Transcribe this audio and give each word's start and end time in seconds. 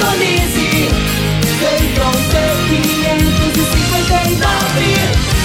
Sintonize. 0.00 0.88
Feitron 1.60 2.16
T559, 2.32 4.80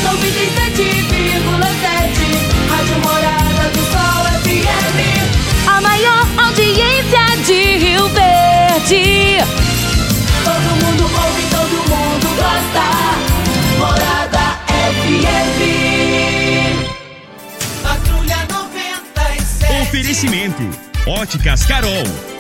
97,7. 0.04 2.70
Rádio 2.70 2.97
Morada 3.04 3.65
do 3.73 3.83
Sol 3.91 4.23
FM. 4.44 4.97
A 5.68 5.78
maior 5.81 6.23
audiência 6.38 7.26
de 7.46 7.60
Rio 7.78 8.07
Verde. 8.10 9.04
Todo 10.45 10.69
mundo 10.85 11.03
ouve, 11.03 11.43
todo 11.49 11.75
mundo 11.89 12.27
gosta. 12.37 12.85
Morada 13.77 14.45
FM. 14.95 15.59
Patrulha 17.83 18.39
97. 18.49 19.81
Oferecimento: 19.81 20.63
Óticas 21.05 21.65
Carol. 21.65 22.05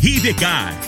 Rivecar. 0.00 0.87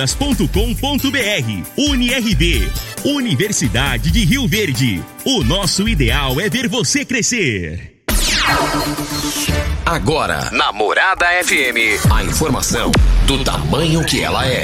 parquedasesmeraldas.com.br. 0.01 1.67
UniRV. 1.77 2.71
Universidade 3.03 4.11
de 4.11 4.25
Rio 4.25 4.47
Verde. 4.47 5.03
O 5.25 5.43
nosso 5.43 5.87
ideal 5.87 6.39
é 6.39 6.49
ver 6.49 6.67
você 6.67 7.05
crescer. 7.05 7.91
Agora, 9.85 10.49
na 10.51 10.71
Morada 10.71 11.25
FM, 11.43 12.11
a 12.11 12.23
informação 12.23 12.91
do 13.25 13.43
tamanho 13.43 14.05
que 14.05 14.21
ela 14.21 14.45
é. 14.47 14.63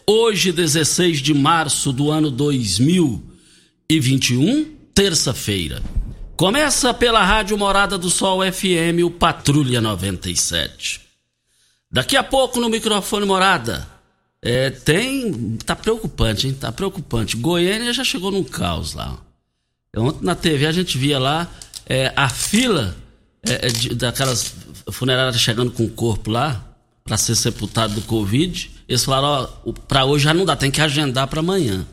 Hoje, 0.13 0.51
16 0.51 1.21
de 1.21 1.33
março 1.33 1.93
do 1.93 2.11
ano 2.11 2.29
2021, 2.29 4.65
terça-feira. 4.93 5.81
Começa 6.35 6.93
pela 6.93 7.23
Rádio 7.23 7.57
Morada 7.57 7.97
do 7.97 8.09
Sol 8.09 8.41
FM, 8.43 9.05
o 9.05 9.09
Patrulha 9.09 9.79
97. 9.79 10.99
Daqui 11.89 12.17
a 12.17 12.23
pouco 12.23 12.59
no 12.59 12.67
microfone 12.67 13.25
Morada. 13.25 13.87
É, 14.41 14.69
tem. 14.69 15.55
Tá 15.65 15.77
preocupante, 15.77 16.45
hein? 16.45 16.53
Tá 16.59 16.73
preocupante. 16.73 17.37
Goiânia 17.37 17.93
já 17.93 18.03
chegou 18.03 18.31
num 18.31 18.43
caos 18.43 18.93
lá. 18.93 19.17
Ontem 19.95 20.25
na 20.25 20.35
TV 20.35 20.65
a 20.65 20.73
gente 20.73 20.97
via 20.97 21.19
lá 21.19 21.49
é, 21.85 22.11
a 22.17 22.27
fila 22.27 22.97
é, 23.47 23.67
é, 23.67 23.69
de- 23.69 23.95
daquelas 23.95 24.53
funerárias 24.91 25.39
chegando 25.39 25.71
com 25.71 25.85
o 25.85 25.89
corpo 25.89 26.31
lá 26.31 26.67
para 27.05 27.15
ser 27.15 27.35
sepultado 27.35 27.93
do 27.93 28.01
Covid. 28.01 28.80
Eles 28.91 29.05
falaram: 29.05 29.49
ó, 29.65 29.71
pra 29.87 30.03
hoje 30.03 30.25
já 30.25 30.33
não 30.33 30.43
dá, 30.43 30.53
tem 30.53 30.69
que 30.69 30.81
agendar 30.81 31.25
para 31.25 31.39
amanhã. 31.39 31.87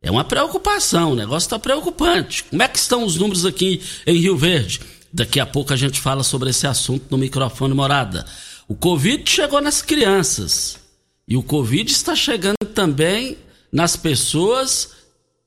É 0.00 0.08
uma 0.08 0.22
preocupação, 0.22 1.12
o 1.12 1.16
negócio 1.16 1.46
está 1.46 1.58
preocupante. 1.58 2.44
Como 2.44 2.62
é 2.62 2.68
que 2.68 2.78
estão 2.78 3.04
os 3.04 3.16
números 3.16 3.44
aqui 3.44 3.82
em 4.06 4.18
Rio 4.18 4.36
Verde? 4.36 4.80
Daqui 5.12 5.40
a 5.40 5.46
pouco 5.46 5.72
a 5.72 5.76
gente 5.76 6.00
fala 6.00 6.22
sobre 6.22 6.50
esse 6.50 6.64
assunto 6.64 7.06
no 7.10 7.18
microfone 7.18 7.74
morada. 7.74 8.24
O 8.68 8.74
Covid 8.76 9.28
chegou 9.28 9.60
nas 9.60 9.82
crianças. 9.82 10.78
E 11.26 11.36
o 11.36 11.42
Covid 11.42 11.90
está 11.90 12.14
chegando 12.14 12.66
também 12.72 13.36
nas 13.72 13.96
pessoas 13.96 14.90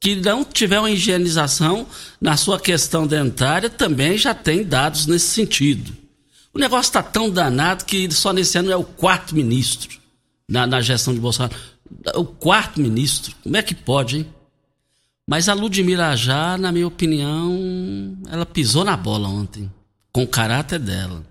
que 0.01 0.13
não 0.15 0.43
tiver 0.43 0.79
uma 0.79 0.91
higienização 0.91 1.87
na 2.19 2.35
sua 2.35 2.59
questão 2.59 3.07
dentária, 3.07 3.69
também 3.69 4.17
já 4.17 4.33
tem 4.33 4.61
dados 4.61 5.07
nesse 5.07 5.27
sentido. 5.27 5.95
O 6.53 6.59
negócio 6.59 6.89
está 6.89 7.01
tão 7.01 7.29
danado 7.29 7.85
que 7.85 8.11
só 8.11 8.33
nesse 8.33 8.57
ano 8.57 8.71
é 8.71 8.75
o 8.75 8.83
quarto 8.83 9.33
ministro 9.33 10.03
na, 10.47 10.65
na 10.65 10.81
gestão 10.81 11.13
de 11.13 11.19
Bolsonaro. 11.19 11.55
O 12.15 12.25
quarto 12.25 12.79
ministro. 12.79 13.35
Como 13.43 13.57
é 13.57 13.61
que 13.61 13.75
pode, 13.75 14.17
hein? 14.17 14.27
Mas 15.27 15.49
a 15.49 15.53
Ludmila 15.53 16.15
já, 16.15 16.57
na 16.57 16.71
minha 16.71 16.87
opinião, 16.87 18.15
ela 18.29 18.45
pisou 18.45 18.83
na 18.83 18.95
bola 18.95 19.27
ontem, 19.27 19.71
com 20.13 20.23
o 20.23 20.27
caráter 20.27 20.77
dela. 20.77 21.23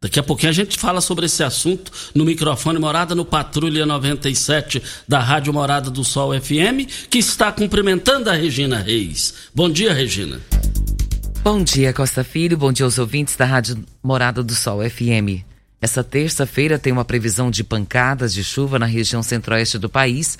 Daqui 0.00 0.20
a 0.20 0.22
pouquinho 0.22 0.50
a 0.50 0.52
gente 0.54 0.78
fala 0.78 1.00
sobre 1.00 1.26
esse 1.26 1.42
assunto 1.42 1.90
no 2.14 2.24
microfone 2.24 2.78
Morada 2.78 3.14
no 3.14 3.24
Patrulha 3.24 3.86
97 3.86 4.82
da 5.08 5.18
Rádio 5.18 5.52
Morada 5.52 5.90
do 5.90 6.04
Sol 6.04 6.38
FM, 6.38 6.86
que 7.08 7.18
está 7.18 7.50
cumprimentando 7.50 8.28
a 8.30 8.34
Regina 8.34 8.78
Reis. 8.78 9.34
Bom 9.54 9.70
dia, 9.70 9.92
Regina. 9.92 10.40
Bom 11.42 11.64
dia, 11.64 11.92
Costa 11.92 12.22
Filho. 12.22 12.56
Bom 12.56 12.70
dia 12.70 12.84
aos 12.84 12.98
ouvintes 12.98 13.34
da 13.34 13.46
Rádio 13.46 13.82
Morada 14.02 14.42
do 14.42 14.54
Sol 14.54 14.78
FM. 14.88 15.53
Essa 15.84 16.02
terça-feira 16.02 16.78
tem 16.78 16.90
uma 16.90 17.04
previsão 17.04 17.50
de 17.50 17.62
pancadas 17.62 18.32
de 18.32 18.42
chuva 18.42 18.78
na 18.78 18.86
região 18.86 19.22
centro-oeste 19.22 19.76
do 19.76 19.86
país, 19.86 20.38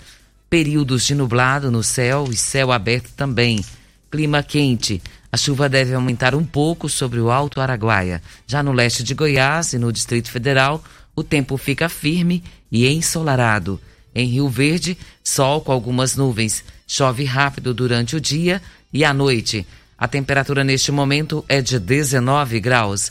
períodos 0.48 1.04
de 1.04 1.14
nublado 1.14 1.70
no 1.70 1.82
céu 1.82 2.28
e 2.30 2.34
céu 2.34 2.72
aberto 2.72 3.10
também. 3.14 3.62
Clima 4.10 4.42
quente. 4.42 5.02
A 5.30 5.36
chuva 5.36 5.68
deve 5.68 5.92
aumentar 5.92 6.34
um 6.34 6.46
pouco 6.46 6.88
sobre 6.88 7.20
o 7.20 7.30
Alto 7.30 7.60
Araguaia. 7.60 8.22
Já 8.46 8.62
no 8.62 8.72
leste 8.72 9.02
de 9.02 9.12
Goiás 9.12 9.74
e 9.74 9.78
no 9.78 9.92
Distrito 9.92 10.30
Federal, 10.30 10.82
o 11.14 11.22
tempo 11.22 11.58
fica 11.58 11.90
firme 11.90 12.42
e 12.72 12.88
ensolarado. 12.88 13.78
Em 14.14 14.26
Rio 14.26 14.48
Verde, 14.48 14.96
sol 15.22 15.60
com 15.60 15.72
algumas 15.72 16.16
nuvens. 16.16 16.64
Chove 16.86 17.24
rápido 17.24 17.74
durante 17.74 18.16
o 18.16 18.20
dia 18.20 18.62
e 18.90 19.04
à 19.04 19.12
noite. 19.12 19.66
A 19.98 20.08
temperatura 20.08 20.64
neste 20.64 20.90
momento 20.90 21.44
é 21.50 21.60
de 21.60 21.78
19 21.78 22.60
graus. 22.60 23.10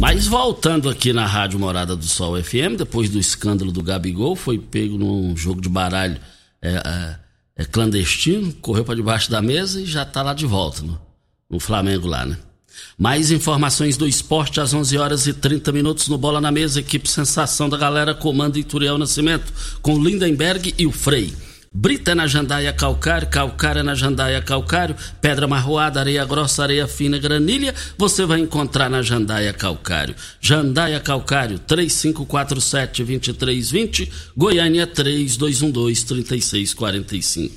Mas 0.00 0.26
voltando 0.26 0.88
aqui 0.88 1.12
na 1.12 1.26
Rádio 1.26 1.58
Morada 1.58 1.94
do 1.94 2.06
Sol 2.06 2.42
FM, 2.42 2.78
depois 2.78 3.10
do 3.10 3.18
escândalo 3.18 3.70
do 3.70 3.82
Gabigol, 3.82 4.34
foi 4.34 4.58
pego 4.58 4.96
num 4.96 5.36
jogo 5.36 5.60
de 5.60 5.68
baralho 5.68 6.18
é, 6.62 6.70
é, 6.72 7.16
é 7.56 7.64
clandestino, 7.66 8.50
correu 8.62 8.82
para 8.82 8.94
debaixo 8.94 9.30
da 9.30 9.42
mesa 9.42 9.78
e 9.78 9.84
já 9.84 10.02
tá 10.06 10.22
lá 10.22 10.32
de 10.32 10.46
volta 10.46 10.80
no, 10.80 10.98
no 11.50 11.60
Flamengo 11.60 12.08
lá, 12.08 12.24
né? 12.24 12.38
Mais 12.96 13.30
informações 13.30 13.98
do 13.98 14.08
esporte 14.08 14.58
às 14.58 14.72
11 14.72 14.96
horas 14.96 15.26
e 15.26 15.34
30 15.34 15.70
minutos 15.70 16.08
no 16.08 16.16
Bola 16.16 16.40
na 16.40 16.50
Mesa, 16.50 16.80
equipe 16.80 17.06
Sensação 17.06 17.68
da 17.68 17.76
Galera, 17.76 18.14
comando 18.14 18.58
Ituriel 18.58 18.96
Nascimento, 18.96 19.52
com 19.82 20.02
Lindenberg 20.02 20.74
e 20.78 20.86
o 20.86 20.92
Frei. 20.92 21.34
Brita 21.72 22.16
na 22.16 22.26
Jandaia 22.26 22.72
Calcário, 22.72 23.28
é 23.78 23.82
na 23.84 23.94
Jandaia 23.94 24.42
Calcário, 24.42 24.96
Pedra 25.20 25.46
Marroada, 25.46 26.00
Areia 26.00 26.24
Grossa, 26.24 26.64
Areia 26.64 26.88
Fina, 26.88 27.16
Granilha, 27.16 27.72
você 27.96 28.26
vai 28.26 28.40
encontrar 28.40 28.90
na 28.90 29.02
Jandaia 29.02 29.52
Calcário. 29.52 30.16
Jandaia 30.40 30.98
Calcário, 30.98 31.60
3547-2320, 31.60 34.10
Goiânia 34.36 34.84
3212-3645. 34.84 37.52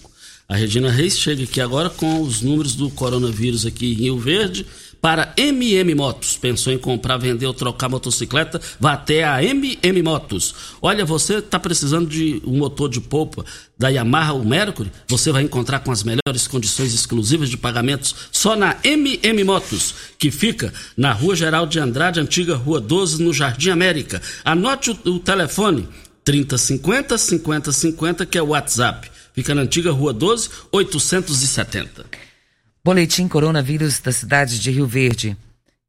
A 0.48 0.56
Regina 0.56 0.92
Reis 0.92 1.18
chega 1.18 1.46
aqui 1.46 1.60
agora 1.60 1.90
com 1.90 2.22
os 2.22 2.44
números 2.44 2.76
do 2.76 2.92
coronavírus 2.92 3.66
aqui 3.66 3.94
em 3.94 3.96
Rio 3.96 4.20
Verde 4.20 4.64
para 5.04 5.34
MM 5.36 5.94
Motos. 5.96 6.38
Pensou 6.38 6.72
em 6.72 6.78
comprar, 6.78 7.18
vender 7.18 7.46
ou 7.46 7.54
trocar 7.54 7.90
motocicleta? 7.90 8.62
Vá 8.80 8.94
até 8.94 9.26
a 9.26 9.44
MM 9.44 10.02
Motos. 10.02 10.56
Olha, 10.82 11.04
você 11.04 11.40
está 11.40 11.60
precisando 11.60 12.08
de 12.08 12.42
um 12.46 12.58
motor 12.58 12.90
de 12.90 13.02
polpa 13.02 13.44
da 13.78 13.90
Yamaha 13.90 14.32
ou 14.32 14.46
Mercury? 14.46 14.90
Você 15.10 15.30
vai 15.30 15.44
encontrar 15.44 15.82
com 15.82 15.92
as 15.92 16.04
melhores 16.04 16.48
condições 16.48 16.94
exclusivas 16.94 17.50
de 17.50 17.58
pagamentos 17.58 18.16
só 18.32 18.56
na 18.56 18.78
MM 18.82 19.44
Motos, 19.44 19.94
que 20.18 20.32
fica 20.32 20.74
na 20.96 21.12
Rua 21.12 21.36
Geral 21.36 21.68
de 21.68 21.80
Andrade, 21.80 22.22
antiga 22.22 22.56
Rua 22.56 22.80
12, 22.80 23.22
no 23.22 23.34
Jardim 23.34 23.72
América. 23.72 24.22
Anote 24.46 24.92
o, 24.92 25.10
o 25.10 25.20
telefone 25.20 25.86
3050 26.24 27.18
5050, 27.18 28.26
que 28.26 28.38
é 28.38 28.42
o 28.42 28.48
WhatsApp. 28.48 29.12
Fica 29.34 29.54
na 29.54 29.64
antiga 29.64 29.92
Rua 29.92 30.14
12, 30.14 30.50
870. 30.72 32.06
Boletim 32.86 33.30
Coronavírus 33.30 34.02
da 34.02 34.12
cidade 34.12 34.60
de 34.60 34.70
Rio 34.70 34.86
Verde. 34.86 35.38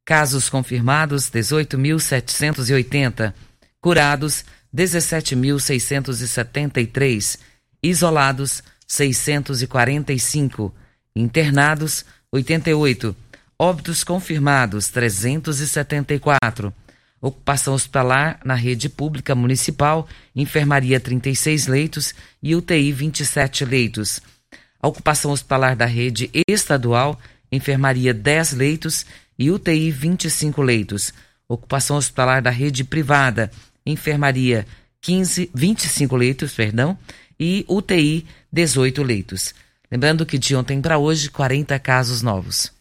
Casos 0.05 0.47
confirmados 0.47 1.29
18.780. 1.29 3.33
Curados 3.81 4.45
17.673. 4.73 7.37
Isolados 7.83 8.63
645. 8.87 10.73
Internados 11.13 12.05
88. 12.31 13.13
Óbitos 13.59 14.05
confirmados 14.05 14.87
374. 14.87 16.73
Ocupação 17.19 17.73
hospitalar 17.73 18.39
na 18.45 18.55
rede 18.55 18.87
pública 18.87 19.35
municipal, 19.35 20.07
enfermaria 20.33 21.01
36 21.01 21.67
leitos 21.67 22.15
e 22.41 22.55
UTI 22.55 22.93
27 22.93 23.65
leitos. 23.65 24.21
A 24.85 24.87
ocupação 24.87 25.31
hospitalar 25.31 25.75
da 25.75 25.87
rede 25.87 26.29
estadual, 26.47 27.19
enfermaria 27.51 28.13
10 28.13 28.51
leitos 28.51 29.03
e 29.35 29.49
UTI 29.49 29.89
25 29.89 30.61
leitos. 30.61 31.11
Ocupação 31.49 31.97
hospitalar 31.97 32.39
da 32.39 32.51
rede 32.51 32.83
privada, 32.83 33.49
enfermaria 33.83 34.63
15, 35.01 35.49
25 35.55 36.15
leitos, 36.15 36.53
perdão, 36.53 36.95
e 37.39 37.65
UTI 37.67 38.27
18 38.53 39.01
leitos. 39.01 39.55
Lembrando 39.91 40.23
que 40.23 40.37
de 40.37 40.55
ontem 40.55 40.79
para 40.79 40.99
hoje, 40.99 41.31
40 41.31 41.79
casos 41.79 42.21
novos. 42.21 42.71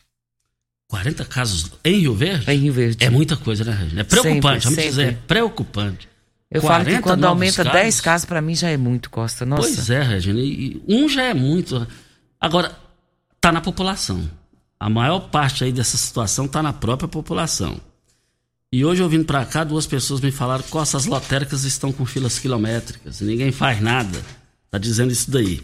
40 0.89 1.25
casos 1.25 1.73
em 1.83 2.01
Rio 2.01 2.15
Verde? 2.15 2.51
Em 2.51 2.59
Rio 2.59 2.73
Verde. 2.75 3.03
É 3.03 3.09
muita 3.09 3.35
coisa, 3.35 3.65
né, 3.65 3.73
Regina? 3.73 4.03
É 4.03 4.05
preocupante, 4.05 4.65
Sempre, 4.65 4.77
vamos 4.77 4.91
dizer, 4.91 5.03
é 5.03 5.07
sempre. 5.07 5.23
preocupante. 5.27 6.14
Eu 6.55 6.63
falo 6.63 6.79
que 6.85 6.91
40 6.91 7.03
quando 7.03 7.25
aumenta 7.25 7.65
casos? 7.65 7.73
10 7.81 8.01
casos, 8.01 8.25
para 8.25 8.41
mim 8.41 8.55
já 8.55 8.71
é 8.71 8.77
muito, 8.77 9.11
Costa. 9.11 9.45
Nossa. 9.45 9.63
Pois 9.63 9.91
é, 9.91 10.03
Regina. 10.03 10.41
E 10.41 10.81
um 10.89 11.09
já 11.09 11.25
é 11.25 11.35
muito. 11.35 11.87
Agora, 12.41 12.77
tá 13.41 13.51
na 13.53 13.61
população. 13.61 14.31
A 14.79 14.89
maior 14.89 15.21
parte 15.31 15.65
aí 15.65 15.73
dessa 15.73 15.97
situação 15.97 16.47
tá 16.47 16.63
na 16.63 16.73
própria 16.73 17.09
população. 17.09 17.81
E 18.73 18.85
hoje 18.85 19.03
eu 19.03 19.09
vindo 19.09 19.25
para 19.25 19.45
cá, 19.45 19.63
duas 19.65 19.87
pessoas 19.87 20.21
me 20.21 20.31
falaram 20.33 20.63
que 20.65 20.77
as 20.79 21.07
lotéricas 21.07 21.65
estão 21.65 21.93
com 21.93 22.05
filas 22.05 22.39
quilométricas 22.39 23.21
e 23.21 23.25
ninguém 23.25 23.53
faz 23.53 23.81
nada. 23.81 24.21
Tá 24.71 24.79
dizendo 24.79 25.13
isso 25.13 25.31
daí. 25.31 25.61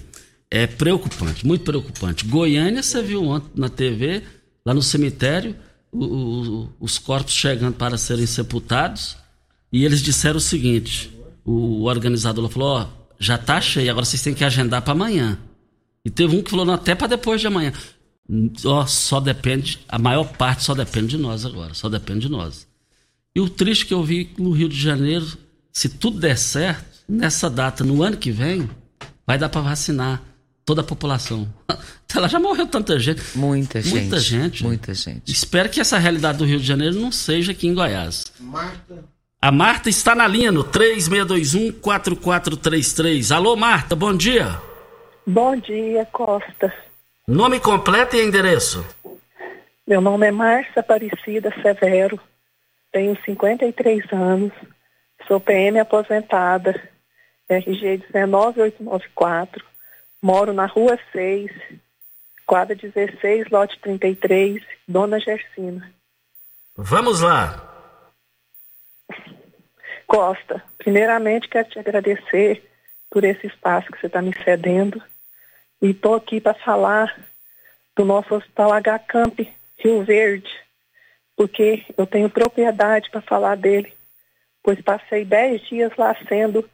É 0.50 0.66
preocupante, 0.66 1.46
muito 1.46 1.64
preocupante. 1.64 2.24
Goiânia, 2.24 2.82
você 2.82 3.02
viu 3.02 3.24
ontem 3.24 3.50
na 3.54 3.68
TV, 3.68 4.22
lá 4.64 4.72
no 4.74 4.82
cemitério, 4.82 5.56
o- 5.92 6.04
o- 6.04 6.72
os 6.80 6.98
corpos 6.98 7.32
chegando 7.34 7.74
para 7.74 7.98
serem 7.98 8.26
sepultados. 8.26 9.16
E 9.72 9.84
eles 9.84 10.02
disseram 10.02 10.38
o 10.38 10.40
seguinte: 10.40 11.10
o 11.44 11.84
organizador 11.84 12.48
falou, 12.48 12.68
ó, 12.68 12.88
já 13.18 13.38
tá 13.38 13.60
cheio, 13.60 13.90
agora 13.90 14.04
vocês 14.04 14.22
têm 14.22 14.34
que 14.34 14.44
agendar 14.44 14.82
para 14.82 14.92
amanhã. 14.92 15.38
E 16.04 16.10
teve 16.10 16.36
um 16.36 16.42
que 16.42 16.50
falou, 16.50 16.64
não, 16.64 16.74
até 16.74 16.94
para 16.94 17.08
depois 17.08 17.40
de 17.40 17.46
amanhã. 17.46 17.72
Ó, 18.64 18.86
só 18.86 19.20
depende, 19.20 19.80
a 19.88 19.98
maior 19.98 20.24
parte 20.24 20.62
só 20.62 20.74
depende 20.74 21.08
de 21.08 21.18
nós 21.18 21.44
agora, 21.44 21.74
só 21.74 21.88
depende 21.88 22.20
de 22.20 22.28
nós. 22.28 22.66
E 23.34 23.40
o 23.40 23.48
triste 23.48 23.86
que 23.86 23.94
eu 23.94 24.02
vi 24.02 24.30
no 24.38 24.50
Rio 24.50 24.68
de 24.68 24.80
Janeiro, 24.80 25.26
se 25.72 25.88
tudo 25.88 26.18
der 26.18 26.36
certo, 26.36 27.00
nessa 27.08 27.50
data, 27.50 27.84
no 27.84 28.02
ano 28.02 28.16
que 28.16 28.30
vem, 28.30 28.68
vai 29.26 29.36
dar 29.36 29.48
para 29.48 29.60
vacinar 29.60 30.22
toda 30.64 30.80
a 30.80 30.84
população. 30.84 31.52
Ela 32.14 32.28
já 32.28 32.40
morreu 32.40 32.66
tanta 32.66 32.98
gente. 32.98 33.22
Muita 33.34 33.80
gente. 33.80 33.94
Muita 33.94 34.20
gente. 34.20 34.62
Muita 34.64 34.94
gente. 34.94 35.30
Espero 35.30 35.68
que 35.68 35.80
essa 35.80 35.98
realidade 35.98 36.38
do 36.38 36.44
Rio 36.44 36.58
de 36.58 36.66
Janeiro 36.66 37.00
não 37.00 37.12
seja 37.12 37.52
aqui 37.52 37.68
em 37.68 37.74
Goiás. 37.74 38.32
A 39.42 39.50
Marta 39.50 39.88
está 39.88 40.14
na 40.14 40.28
linha 40.28 40.52
no 40.52 40.62
3621-4433. 40.64 43.34
Alô, 43.34 43.56
Marta, 43.56 43.96
bom 43.96 44.14
dia. 44.14 44.60
Bom 45.26 45.56
dia, 45.56 46.06
Costa. 46.12 46.70
Nome 47.26 47.58
completo 47.58 48.16
e 48.16 48.22
endereço. 48.22 48.84
Meu 49.86 50.02
nome 50.02 50.26
é 50.26 50.30
Márcia 50.30 50.80
Aparecida 50.80 51.50
Severo, 51.62 52.20
tenho 52.92 53.16
53 53.24 54.12
anos, 54.12 54.52
sou 55.26 55.40
PM 55.40 55.78
aposentada, 55.78 56.78
RG 57.48 58.02
19894, 58.12 59.64
moro 60.20 60.52
na 60.52 60.66
Rua 60.66 60.98
6, 61.12 61.50
quadra 62.46 62.76
16, 62.76 63.48
lote 63.50 63.80
33, 63.80 64.62
Dona 64.86 65.18
Gersina. 65.18 65.90
Vamos 66.76 67.22
lá. 67.22 67.69
Costa, 70.10 70.60
primeiramente 70.76 71.48
quero 71.48 71.68
te 71.68 71.78
agradecer 71.78 72.68
por 73.08 73.22
esse 73.22 73.46
espaço 73.46 73.92
que 73.92 74.00
você 74.00 74.08
está 74.08 74.20
me 74.20 74.34
cedendo 74.42 75.00
e 75.80 75.90
estou 75.90 76.16
aqui 76.16 76.40
para 76.40 76.52
falar 76.52 77.16
do 77.94 78.04
nosso 78.04 78.34
Hospital 78.34 78.72
H 78.72 78.98
Camp 78.98 79.38
Rio 79.76 80.02
Verde, 80.02 80.50
porque 81.36 81.84
eu 81.96 82.08
tenho 82.08 82.28
propriedade 82.28 83.08
para 83.08 83.20
falar 83.20 83.56
dele, 83.56 83.94
pois 84.64 84.82
passei 84.82 85.24
dez 85.24 85.62
dias 85.68 85.92
lá 85.96 86.12
sendo 86.28 86.68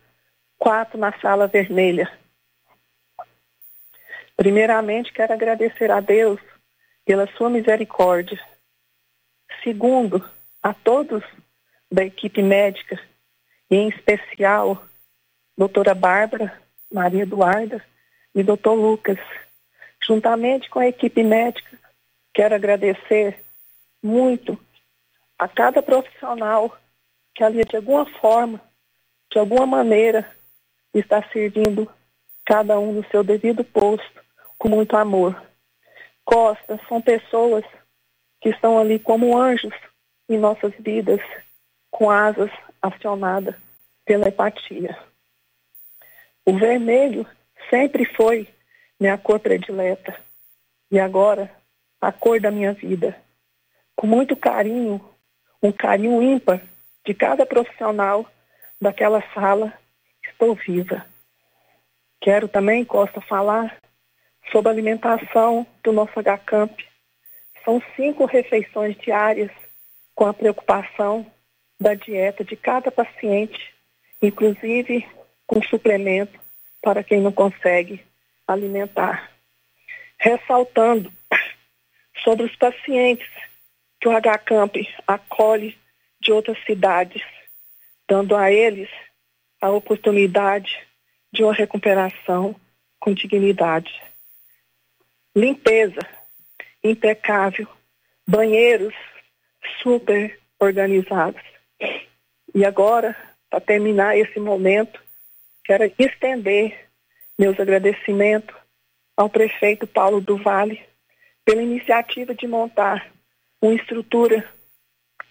quatro 0.56 0.96
na 0.96 1.12
sala 1.20 1.46
vermelha. 1.46 2.10
Primeiramente, 4.34 5.12
quero 5.12 5.34
agradecer 5.34 5.90
a 5.90 6.00
Deus 6.00 6.40
pela 7.04 7.26
sua 7.36 7.50
misericórdia. 7.50 8.40
Segundo, 9.62 10.26
a 10.62 10.72
todos 10.72 11.22
da 11.92 12.02
equipe 12.02 12.40
médica, 12.42 12.98
e 13.70 13.76
em 13.76 13.88
especial 13.88 14.84
doutora 15.56 15.94
Bárbara, 15.94 16.60
Maria 16.92 17.22
Eduarda 17.22 17.84
e 18.34 18.42
doutor 18.42 18.74
Lucas. 18.74 19.18
Juntamente 20.02 20.68
com 20.70 20.78
a 20.78 20.86
equipe 20.86 21.22
médica, 21.22 21.78
quero 22.32 22.54
agradecer 22.54 23.42
muito 24.02 24.58
a 25.38 25.48
cada 25.48 25.82
profissional 25.82 26.76
que 27.34 27.42
ali 27.42 27.64
de 27.64 27.76
alguma 27.76 28.06
forma, 28.20 28.60
de 29.30 29.38
alguma 29.38 29.66
maneira, 29.66 30.30
está 30.94 31.22
servindo 31.30 31.90
cada 32.44 32.78
um 32.78 32.92
no 32.92 33.04
seu 33.10 33.22
devido 33.22 33.64
posto 33.64 34.22
com 34.56 34.68
muito 34.68 34.96
amor. 34.96 35.42
Costa, 36.24 36.80
são 36.88 37.00
pessoas 37.00 37.64
que 38.40 38.48
estão 38.50 38.78
ali 38.78 38.98
como 38.98 39.36
anjos 39.36 39.74
em 40.28 40.38
nossas 40.38 40.72
vidas, 40.78 41.20
com 41.90 42.10
asas 42.10 42.50
acionadas 42.80 43.54
pela 44.04 44.28
empatia. 44.28 44.96
O 46.44 46.56
vermelho 46.56 47.26
sempre 47.68 48.04
foi 48.04 48.48
minha 48.98 49.18
cor 49.18 49.40
predileta 49.40 50.16
e 50.90 50.98
agora 50.98 51.50
a 52.00 52.12
cor 52.12 52.40
da 52.40 52.50
minha 52.50 52.72
vida. 52.72 53.16
Com 53.96 54.06
muito 54.06 54.36
carinho, 54.36 55.04
um 55.62 55.72
carinho 55.72 56.22
ímpar 56.22 56.62
de 57.04 57.14
cada 57.14 57.44
profissional 57.44 58.26
daquela 58.80 59.22
sala, 59.32 59.72
estou 60.22 60.54
viva. 60.54 61.04
Quero 62.20 62.48
também, 62.48 62.84
Costa, 62.84 63.20
falar 63.20 63.76
sobre 64.52 64.68
a 64.68 64.72
alimentação 64.72 65.66
do 65.82 65.92
nosso 65.92 66.12
HCamp. 66.20 66.84
São 67.64 67.82
cinco 67.96 68.24
refeições 68.24 68.96
diárias 68.98 69.50
com 70.14 70.26
a 70.26 70.34
preocupação 70.34 71.26
da 71.78 71.94
dieta 71.94 72.44
de 72.44 72.56
cada 72.56 72.90
paciente, 72.90 73.74
inclusive 74.20 75.06
com 75.46 75.62
suplemento 75.62 76.38
para 76.82 77.02
quem 77.02 77.20
não 77.20 77.32
consegue 77.32 78.02
alimentar. 78.46 79.30
Ressaltando 80.18 81.12
sobre 82.24 82.46
os 82.46 82.56
pacientes 82.56 83.28
que 84.00 84.08
o 84.08 84.12
HCamp 84.12 84.76
acolhe 85.06 85.76
de 86.20 86.32
outras 86.32 86.58
cidades, 86.64 87.22
dando 88.08 88.34
a 88.34 88.50
eles 88.50 88.88
a 89.60 89.70
oportunidade 89.70 90.78
de 91.32 91.42
uma 91.42 91.52
recuperação 91.52 92.54
com 92.98 93.12
dignidade. 93.12 94.02
Limpeza 95.34 96.00
impecável, 96.82 97.68
banheiros 98.26 98.94
super 99.82 100.38
organizados. 100.58 101.42
E 102.54 102.64
agora, 102.64 103.16
para 103.50 103.60
terminar 103.60 104.16
esse 104.16 104.40
momento, 104.40 105.00
quero 105.64 105.84
estender 105.98 106.88
meus 107.38 107.58
agradecimentos 107.60 108.54
ao 109.16 109.28
prefeito 109.28 109.86
Paulo 109.86 110.20
do 110.20 110.36
Vale 110.36 110.82
pela 111.44 111.62
iniciativa 111.62 112.34
de 112.34 112.46
montar 112.46 113.10
uma 113.60 113.74
estrutura 113.74 114.48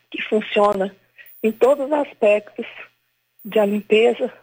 que 0.10 0.22
funciona 0.22 0.96
em 1.44 1.52
todos 1.52 1.86
os 1.86 1.92
aspectos, 1.92 2.66
de 3.44 3.60
a 3.60 3.66
limpeza 3.66 4.34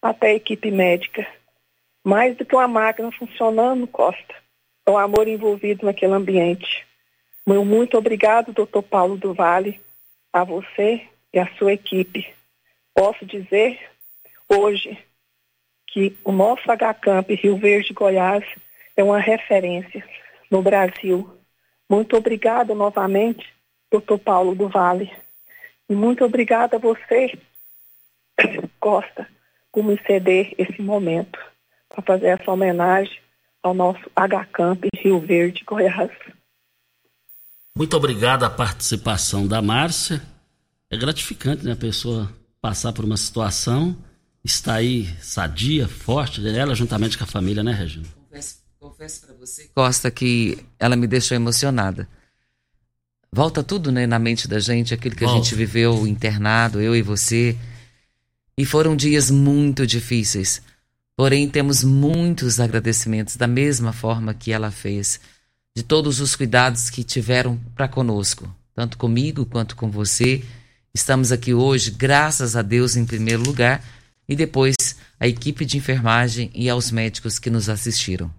até 0.00 0.28
a 0.28 0.34
equipe 0.34 0.70
médica. 0.70 1.26
Mais 2.04 2.36
do 2.36 2.44
que 2.44 2.54
uma 2.54 2.68
máquina 2.68 3.10
funcionando, 3.12 3.86
Costa, 3.86 4.34
é 4.86 4.90
o 4.90 4.98
amor 4.98 5.26
envolvido 5.26 5.86
naquele 5.86 6.12
ambiente. 6.12 6.86
Meu 7.46 7.64
muito 7.64 7.96
obrigado, 7.96 8.52
doutor 8.52 8.82
Paulo 8.82 9.16
do 9.16 9.32
Vale, 9.32 9.80
a 10.32 10.44
você 10.44 11.08
e 11.32 11.38
a 11.38 11.46
sua 11.56 11.72
equipe. 11.72 12.32
Posso 12.94 13.24
dizer 13.24 13.78
hoje 14.48 14.98
que 15.86 16.16
o 16.24 16.32
nosso 16.32 16.62
HCamp 16.70 17.34
Rio 17.34 17.56
Verde 17.56 17.92
Goiás 17.92 18.44
é 18.96 19.02
uma 19.02 19.18
referência 19.18 20.04
no 20.50 20.62
Brasil. 20.62 21.28
Muito 21.88 22.16
obrigado 22.16 22.74
novamente, 22.74 23.46
doutor 23.90 24.18
Paulo 24.18 24.54
do 24.54 24.68
Vale. 24.68 25.10
E 25.88 25.94
muito 25.94 26.24
obrigada 26.24 26.76
a 26.76 26.78
você, 26.78 27.38
Costa, 28.80 29.28
por 29.72 29.84
me 29.84 29.98
ceder 30.06 30.54
esse 30.56 30.80
momento 30.80 31.38
para 31.88 32.02
fazer 32.02 32.28
essa 32.28 32.50
homenagem 32.50 33.18
ao 33.62 33.74
nosso 33.74 34.10
HCamp 34.16 34.88
Rio 34.96 35.20
Verde 35.20 35.62
Goiás. 35.64 36.10
Muito 37.76 37.96
obrigado 37.96 38.44
a 38.44 38.50
participação 38.50 39.46
da 39.46 39.62
Márcia. 39.62 40.31
É 40.92 40.96
gratificante, 40.98 41.64
né, 41.64 41.72
a 41.72 41.76
pessoa 41.76 42.30
passar 42.60 42.92
por 42.92 43.02
uma 43.02 43.16
situação, 43.16 43.96
está 44.44 44.74
aí 44.74 45.08
sadia, 45.22 45.88
forte, 45.88 46.46
ela 46.46 46.74
juntamente 46.74 47.16
com 47.16 47.24
a 47.24 47.26
família, 47.26 47.62
né, 47.62 47.72
Regina? 47.72 48.04
Confesso, 48.14 48.56
confesso 48.78 49.26
para 49.26 49.34
você, 49.34 49.70
Costa, 49.74 50.10
que 50.10 50.58
ela 50.78 50.94
me 50.94 51.06
deixou 51.06 51.34
emocionada. 51.34 52.06
Volta 53.32 53.62
tudo, 53.62 53.90
né, 53.90 54.06
na 54.06 54.18
mente 54.18 54.46
da 54.46 54.60
gente, 54.60 54.92
aquilo 54.92 55.16
que 55.16 55.24
a 55.24 55.28
gente 55.28 55.54
viveu 55.54 56.06
internado, 56.06 56.78
eu 56.78 56.94
e 56.94 57.00
você. 57.00 57.56
E 58.58 58.66
foram 58.66 58.94
dias 58.94 59.30
muito 59.30 59.86
difíceis. 59.86 60.60
Porém, 61.16 61.48
temos 61.48 61.82
muitos 61.82 62.60
agradecimentos 62.60 63.36
da 63.36 63.46
mesma 63.46 63.94
forma 63.94 64.34
que 64.34 64.52
ela 64.52 64.70
fez, 64.70 65.18
de 65.74 65.82
todos 65.82 66.20
os 66.20 66.36
cuidados 66.36 66.90
que 66.90 67.02
tiveram 67.02 67.58
para 67.74 67.88
conosco, 67.88 68.54
tanto 68.74 68.98
comigo 68.98 69.46
quanto 69.46 69.74
com 69.74 69.90
você. 69.90 70.44
Estamos 70.94 71.32
aqui 71.32 71.54
hoje, 71.54 71.90
graças 71.90 72.54
a 72.54 72.60
Deus, 72.60 72.96
em 72.96 73.06
primeiro 73.06 73.42
lugar, 73.42 73.82
e 74.28 74.36
depois 74.36 74.76
a 75.18 75.26
equipe 75.26 75.64
de 75.64 75.78
enfermagem 75.78 76.50
e 76.54 76.68
aos 76.68 76.90
médicos 76.90 77.38
que 77.38 77.48
nos 77.48 77.70
assistiram. 77.70 78.30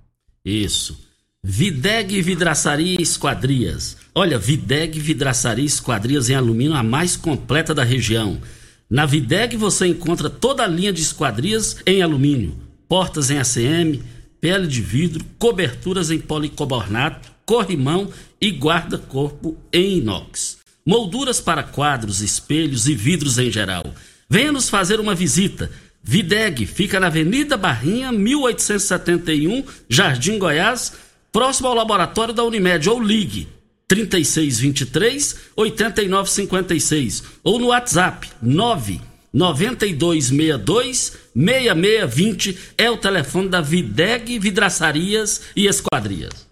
Isso. 0.45 1.00
Videg 1.43 2.22
Vidraçaria 2.22 3.01
Esquadrias. 3.01 3.98
Olha, 4.13 4.38
Videg 4.38 5.00
Vidraçaria 5.00 5.65
Esquadrias 5.65 6.29
em 6.29 6.36
alumínio, 6.36 6.75
a 6.75 6.83
mais 6.83 7.17
completa 7.17 7.74
da 7.74 7.83
região. 7.83 8.39
Na 8.88 9.07
Videg 9.07 9.57
você 9.57 9.88
encontra 9.88 10.29
toda 10.29 10.63
a 10.63 10.67
linha 10.67 10.93
de 10.93 11.01
esquadrias 11.01 11.77
em 11.88 12.03
alumínio, 12.03 12.55
portas 12.88 13.31
em 13.31 13.39
ACM, 13.39 14.00
pele 14.39 14.67
de 14.67 14.79
vidro, 14.79 15.25
coberturas 15.39 16.12
em 16.12 16.19
policarbonato, 16.19 17.31
corrimão 17.48 18.12
e 18.39 18.51
guarda-corpo 18.51 19.57
em 19.74 19.98
inox. 19.98 20.62
Molduras 20.85 21.39
para 21.39 21.63
quadros, 21.63 22.21
espelhos 22.21 22.87
e 22.87 22.95
vidros 22.95 23.37
em 23.37 23.49
geral. 23.49 23.93
Venha 24.29 24.51
nos 24.51 24.69
fazer 24.69 24.99
uma 24.99 25.15
visita. 25.15 25.71
Videg 26.03 26.65
fica 26.65 26.99
na 26.99 27.07
Avenida 27.07 27.55
Barrinha, 27.55 28.11
1871, 28.11 29.63
Jardim 29.87 30.37
Goiás, 30.37 30.91
próximo 31.31 31.69
ao 31.69 31.75
laboratório 31.75 32.33
da 32.33 32.43
Unimed, 32.43 32.89
ou 32.89 33.01
ligue 33.01 33.47
3623 33.87 35.37
8956 35.55 37.23
ou 37.43 37.59
no 37.59 37.67
WhatsApp 37.67 38.27
9 38.41 38.99
9262 39.31 41.17
6620 41.35 42.57
é 42.77 42.89
o 42.89 42.97
telefone 42.97 43.49
da 43.49 43.61
Videg 43.61 44.37
Vidraçarias 44.37 45.41
e 45.55 45.67
Esquadrias. 45.67 46.47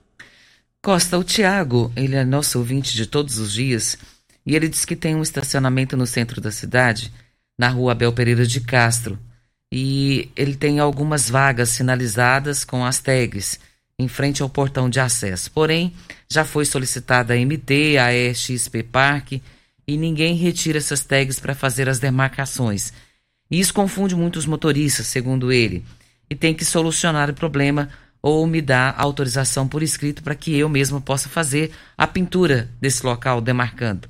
Costa, 0.83 1.17
o 1.17 1.23
Tiago, 1.23 1.91
ele 1.95 2.15
é 2.15 2.25
nosso 2.25 2.57
ouvinte 2.57 2.95
de 2.95 3.05
todos 3.05 3.37
os 3.37 3.53
dias 3.53 3.97
e 4.45 4.55
ele 4.55 4.67
diz 4.67 4.85
que 4.85 4.95
tem 4.95 5.15
um 5.15 5.21
estacionamento 5.21 5.95
no 5.95 6.07
centro 6.07 6.41
da 6.41 6.51
cidade, 6.51 7.11
na 7.57 7.69
rua 7.69 7.91
Abel 7.91 8.13
Pereira 8.13 8.45
de 8.45 8.59
Castro, 8.61 9.19
e 9.71 10.29
ele 10.35 10.55
tem 10.55 10.79
algumas 10.79 11.29
vagas 11.29 11.69
sinalizadas 11.69 12.65
com 12.65 12.85
as 12.85 12.99
tags 12.99 13.59
em 13.97 14.07
frente 14.07 14.41
ao 14.41 14.49
portão 14.49 14.89
de 14.89 14.99
acesso. 14.99 15.51
Porém, 15.51 15.93
já 16.27 16.43
foi 16.43 16.65
solicitada 16.65 17.33
a 17.33 17.37
MT, 17.37 17.97
a 17.97 18.13
EXP 18.13 18.83
Park 18.83 19.33
e 19.87 19.97
ninguém 19.97 20.35
retira 20.35 20.77
essas 20.77 21.03
tags 21.03 21.39
para 21.39 21.55
fazer 21.55 21.87
as 21.87 21.99
demarcações. 21.99 22.91
E 23.49 23.59
isso 23.59 23.73
confunde 23.73 24.15
muitos 24.15 24.45
motoristas, 24.45 25.07
segundo 25.07 25.51
ele, 25.51 25.85
e 26.29 26.35
tem 26.35 26.53
que 26.53 26.65
solucionar 26.65 27.29
o 27.29 27.33
problema 27.33 27.89
ou 28.21 28.45
me 28.47 28.61
dar 28.61 28.95
autorização 28.97 29.67
por 29.67 29.83
escrito 29.83 30.23
para 30.23 30.35
que 30.35 30.55
eu 30.55 30.69
mesmo 30.69 31.01
possa 31.01 31.27
fazer 31.27 31.71
a 31.97 32.07
pintura 32.07 32.69
desse 32.79 33.05
local 33.05 33.41
demarcando. 33.41 34.07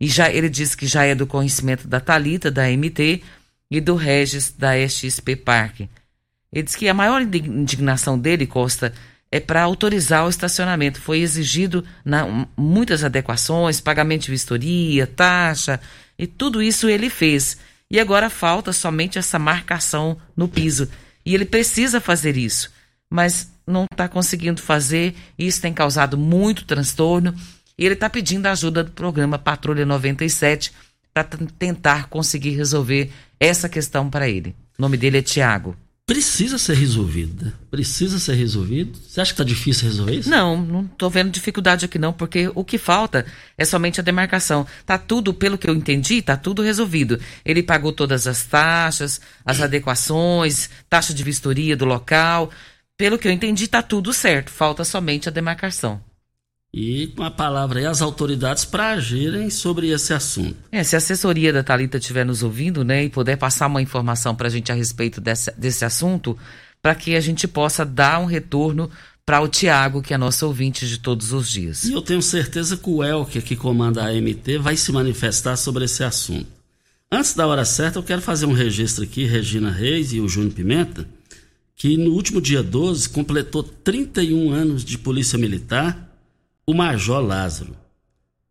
E 0.00 0.06
já 0.06 0.30
ele 0.30 0.48
diz 0.48 0.74
que 0.74 0.86
já 0.86 1.04
é 1.04 1.14
do 1.14 1.26
conhecimento 1.26 1.86
da 1.86 2.00
Talita 2.00 2.50
da 2.50 2.68
MT 2.68 3.22
e 3.70 3.80
do 3.80 3.94
Regis 3.94 4.50
da 4.50 4.72
XP 4.88 5.36
Park. 5.36 5.80
Ele 6.52 6.62
diz 6.62 6.74
que 6.74 6.88
a 6.88 6.94
maior 6.94 7.20
indignação 7.20 8.18
dele, 8.18 8.46
Costa, 8.46 8.92
é 9.30 9.38
para 9.38 9.62
autorizar 9.62 10.26
o 10.26 10.30
estacionamento. 10.30 11.00
Foi 11.00 11.20
exigido 11.20 11.84
na, 12.04 12.46
muitas 12.56 13.04
adequações, 13.04 13.80
pagamento 13.80 14.22
de 14.22 14.32
vistoria, 14.32 15.06
taxa, 15.06 15.78
e 16.18 16.26
tudo 16.26 16.62
isso 16.62 16.88
ele 16.88 17.08
fez. 17.08 17.56
E 17.90 18.00
agora 18.00 18.28
falta 18.28 18.72
somente 18.72 19.18
essa 19.18 19.38
marcação 19.38 20.16
no 20.36 20.48
piso. 20.48 20.88
E 21.24 21.34
ele 21.34 21.44
precisa 21.44 22.00
fazer 22.00 22.36
isso, 22.36 22.72
mas 23.08 23.50
não 23.66 23.84
está 23.90 24.08
conseguindo 24.08 24.60
fazer. 24.60 25.14
Isso 25.38 25.60
tem 25.60 25.72
causado 25.72 26.18
muito 26.18 26.64
transtorno. 26.64 27.34
E 27.80 27.84
ele 27.86 27.94
está 27.94 28.10
pedindo 28.10 28.46
a 28.46 28.52
ajuda 28.52 28.84
do 28.84 28.92
programa 28.92 29.38
Patrulha 29.38 29.86
97 29.86 30.70
para 31.12 31.24
tentar 31.24 32.08
conseguir 32.08 32.50
resolver 32.50 33.10
essa 33.40 33.68
questão 33.68 34.10
para 34.10 34.28
ele. 34.28 34.54
O 34.78 34.82
nome 34.82 34.98
dele 34.98 35.18
é 35.18 35.22
Tiago 35.22 35.74
precisa 36.10 36.58
ser 36.58 36.74
resolvida. 36.74 37.54
Precisa 37.70 38.18
ser 38.18 38.34
resolvido. 38.34 38.98
Você 38.98 39.20
acha 39.20 39.30
que 39.30 39.34
está 39.34 39.44
difícil 39.44 39.84
resolver 39.84 40.16
isso? 40.16 40.28
Não, 40.28 40.60
não 40.60 40.82
estou 40.82 41.08
vendo 41.08 41.30
dificuldade 41.30 41.84
aqui 41.84 42.00
não, 42.00 42.12
porque 42.12 42.50
o 42.52 42.64
que 42.64 42.78
falta 42.78 43.24
é 43.56 43.64
somente 43.64 44.00
a 44.00 44.02
demarcação. 44.02 44.66
Tá 44.84 44.98
tudo, 44.98 45.32
pelo 45.32 45.56
que 45.56 45.70
eu 45.70 45.74
entendi, 45.74 46.20
tá 46.20 46.36
tudo 46.36 46.62
resolvido. 46.62 47.20
Ele 47.44 47.62
pagou 47.62 47.92
todas 47.92 48.26
as 48.26 48.44
taxas, 48.44 49.20
as 49.46 49.60
adequações, 49.60 50.68
taxa 50.88 51.14
de 51.14 51.22
vistoria 51.22 51.76
do 51.76 51.84
local. 51.84 52.50
Pelo 52.96 53.16
que 53.16 53.28
eu 53.28 53.32
entendi, 53.32 53.68
tá 53.68 53.80
tudo 53.80 54.12
certo. 54.12 54.50
Falta 54.50 54.82
somente 54.82 55.28
a 55.28 55.32
demarcação 55.32 56.09
e 56.72 57.08
com 57.16 57.24
a 57.24 57.30
palavra 57.30 57.80
aí 57.80 57.86
as 57.86 58.00
autoridades 58.00 58.64
para 58.64 58.92
agirem 58.92 59.50
sobre 59.50 59.88
esse 59.88 60.12
assunto. 60.12 60.56
É, 60.70 60.84
se 60.84 60.94
a 60.94 60.98
assessoria 60.98 61.52
da 61.52 61.64
Talita 61.64 61.98
estiver 61.98 62.24
nos 62.24 62.42
ouvindo, 62.42 62.84
né, 62.84 63.04
e 63.04 63.10
puder 63.10 63.36
passar 63.36 63.66
uma 63.66 63.82
informação 63.82 64.34
para 64.34 64.46
a 64.46 64.50
gente 64.50 64.70
a 64.70 64.74
respeito 64.74 65.20
desse, 65.20 65.50
desse 65.58 65.84
assunto, 65.84 66.38
para 66.80 66.94
que 66.94 67.16
a 67.16 67.20
gente 67.20 67.48
possa 67.48 67.84
dar 67.84 68.20
um 68.20 68.26
retorno 68.26 68.88
para 69.26 69.40
o 69.40 69.48
Tiago, 69.48 70.02
que 70.02 70.14
é 70.14 70.18
nosso 70.18 70.46
ouvinte 70.46 70.88
de 70.88 70.98
todos 70.98 71.32
os 71.32 71.48
dias. 71.50 71.84
E 71.84 71.92
eu 71.92 72.02
tenho 72.02 72.22
certeza 72.22 72.76
que 72.76 72.88
o 72.88 73.02
Elker, 73.02 73.42
que 73.42 73.54
comanda 73.54 74.04
a 74.04 74.12
MT, 74.12 74.58
vai 74.58 74.76
se 74.76 74.90
manifestar 74.90 75.56
sobre 75.56 75.84
esse 75.84 76.02
assunto. 76.02 76.46
Antes 77.12 77.34
da 77.34 77.46
hora 77.46 77.64
certa, 77.64 77.98
eu 77.98 78.02
quero 78.02 78.22
fazer 78.22 78.46
um 78.46 78.52
registro 78.52 79.04
aqui, 79.04 79.24
Regina 79.24 79.70
Reis 79.70 80.12
e 80.12 80.20
o 80.20 80.28
Júnior 80.28 80.52
Pimenta, 80.52 81.08
que 81.76 81.96
no 81.96 82.12
último 82.12 82.40
dia 82.40 82.62
12 82.62 83.08
completou 83.08 83.62
31 83.62 84.52
anos 84.52 84.84
de 84.84 84.96
Polícia 84.96 85.38
Militar 85.38 86.09
o 86.70 86.74
Major 86.74 87.20
Lázaro. 87.20 87.76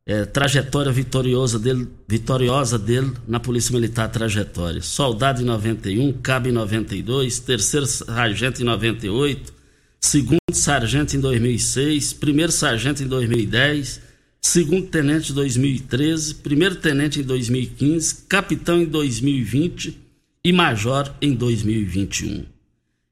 É, 0.06 0.26
trajetória 0.26 0.92
vitoriosa 0.92 1.58
dele, 1.58 1.88
vitoriosa 2.08 2.78
dele 2.78 3.14
na 3.28 3.40
Polícia 3.40 3.74
Militar 3.74 4.10
trajetória. 4.10 4.82
Soldado 4.82 5.42
em 5.42 5.46
91, 5.46 6.14
cabo 6.14 6.50
em 6.50 6.52
92, 6.52 7.40
terceiro 7.40 7.86
sargento 7.86 8.62
em 8.62 8.66
98, 8.66 9.54
segundo 10.02 10.40
sargento 10.52 11.16
em 11.16 11.20
2006, 11.22 12.14
primeiro 12.14 12.52
sargento 12.52 13.04
em 13.04 13.08
2010, 13.08 14.02
segundo 14.42 14.88
tenente 14.88 15.32
em 15.32 15.36
2013, 15.36 16.36
primeiro 16.36 16.76
tenente 16.76 17.22
em 17.22 17.24
2015, 17.24 18.26
capitão 18.28 18.82
em 18.82 18.86
2020 18.86 19.98
e 20.44 20.52
major 20.52 21.14
em 21.22 21.34
2021. 21.34 22.44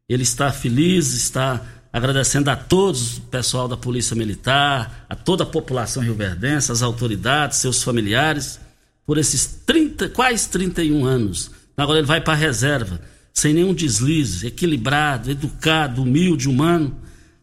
Ele 0.09 0.23
está 0.23 0.51
feliz, 0.51 1.13
está 1.13 1.65
agradecendo 1.97 2.49
a 2.49 2.55
todos, 2.55 3.17
o 3.17 3.21
pessoal 3.21 3.67
da 3.67 3.75
Polícia 3.75 4.15
Militar, 4.15 5.05
a 5.09 5.15
toda 5.15 5.43
a 5.43 5.47
população 5.47 6.03
rioverdense, 6.03 6.71
as 6.71 6.81
autoridades, 6.81 7.57
seus 7.57 7.83
familiares, 7.83 8.59
por 9.05 9.17
esses 9.17 9.45
30, 9.65 10.09
quase 10.09 10.47
31 10.49 11.05
anos. 11.05 11.51
Agora 11.75 11.99
ele 11.99 12.07
vai 12.07 12.21
para 12.21 12.33
a 12.33 12.37
reserva, 12.37 13.01
sem 13.33 13.53
nenhum 13.53 13.73
deslize, 13.73 14.47
equilibrado, 14.47 15.31
educado, 15.31 16.01
humilde, 16.01 16.47
humano. 16.49 16.95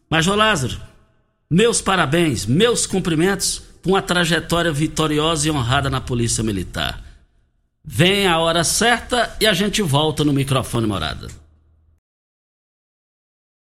Major 0.09 0.35
Lázaro, 0.35 0.79
meus 1.49 1.81
parabéns, 1.81 2.45
meus 2.45 2.85
cumprimentos 2.85 3.61
por 3.81 3.91
uma 3.91 4.01
trajetória 4.01 4.71
vitoriosa 4.71 5.47
e 5.47 5.51
honrada 5.51 5.89
na 5.89 6.01
Polícia 6.01 6.43
Militar. 6.43 7.03
Vem 7.83 8.27
a 8.27 8.39
hora 8.39 8.63
certa 8.63 9.35
e 9.39 9.45
a 9.45 9.53
gente 9.53 9.81
volta 9.81 10.23
no 10.23 10.33
microfone 10.33 10.87
morada. 10.87 11.27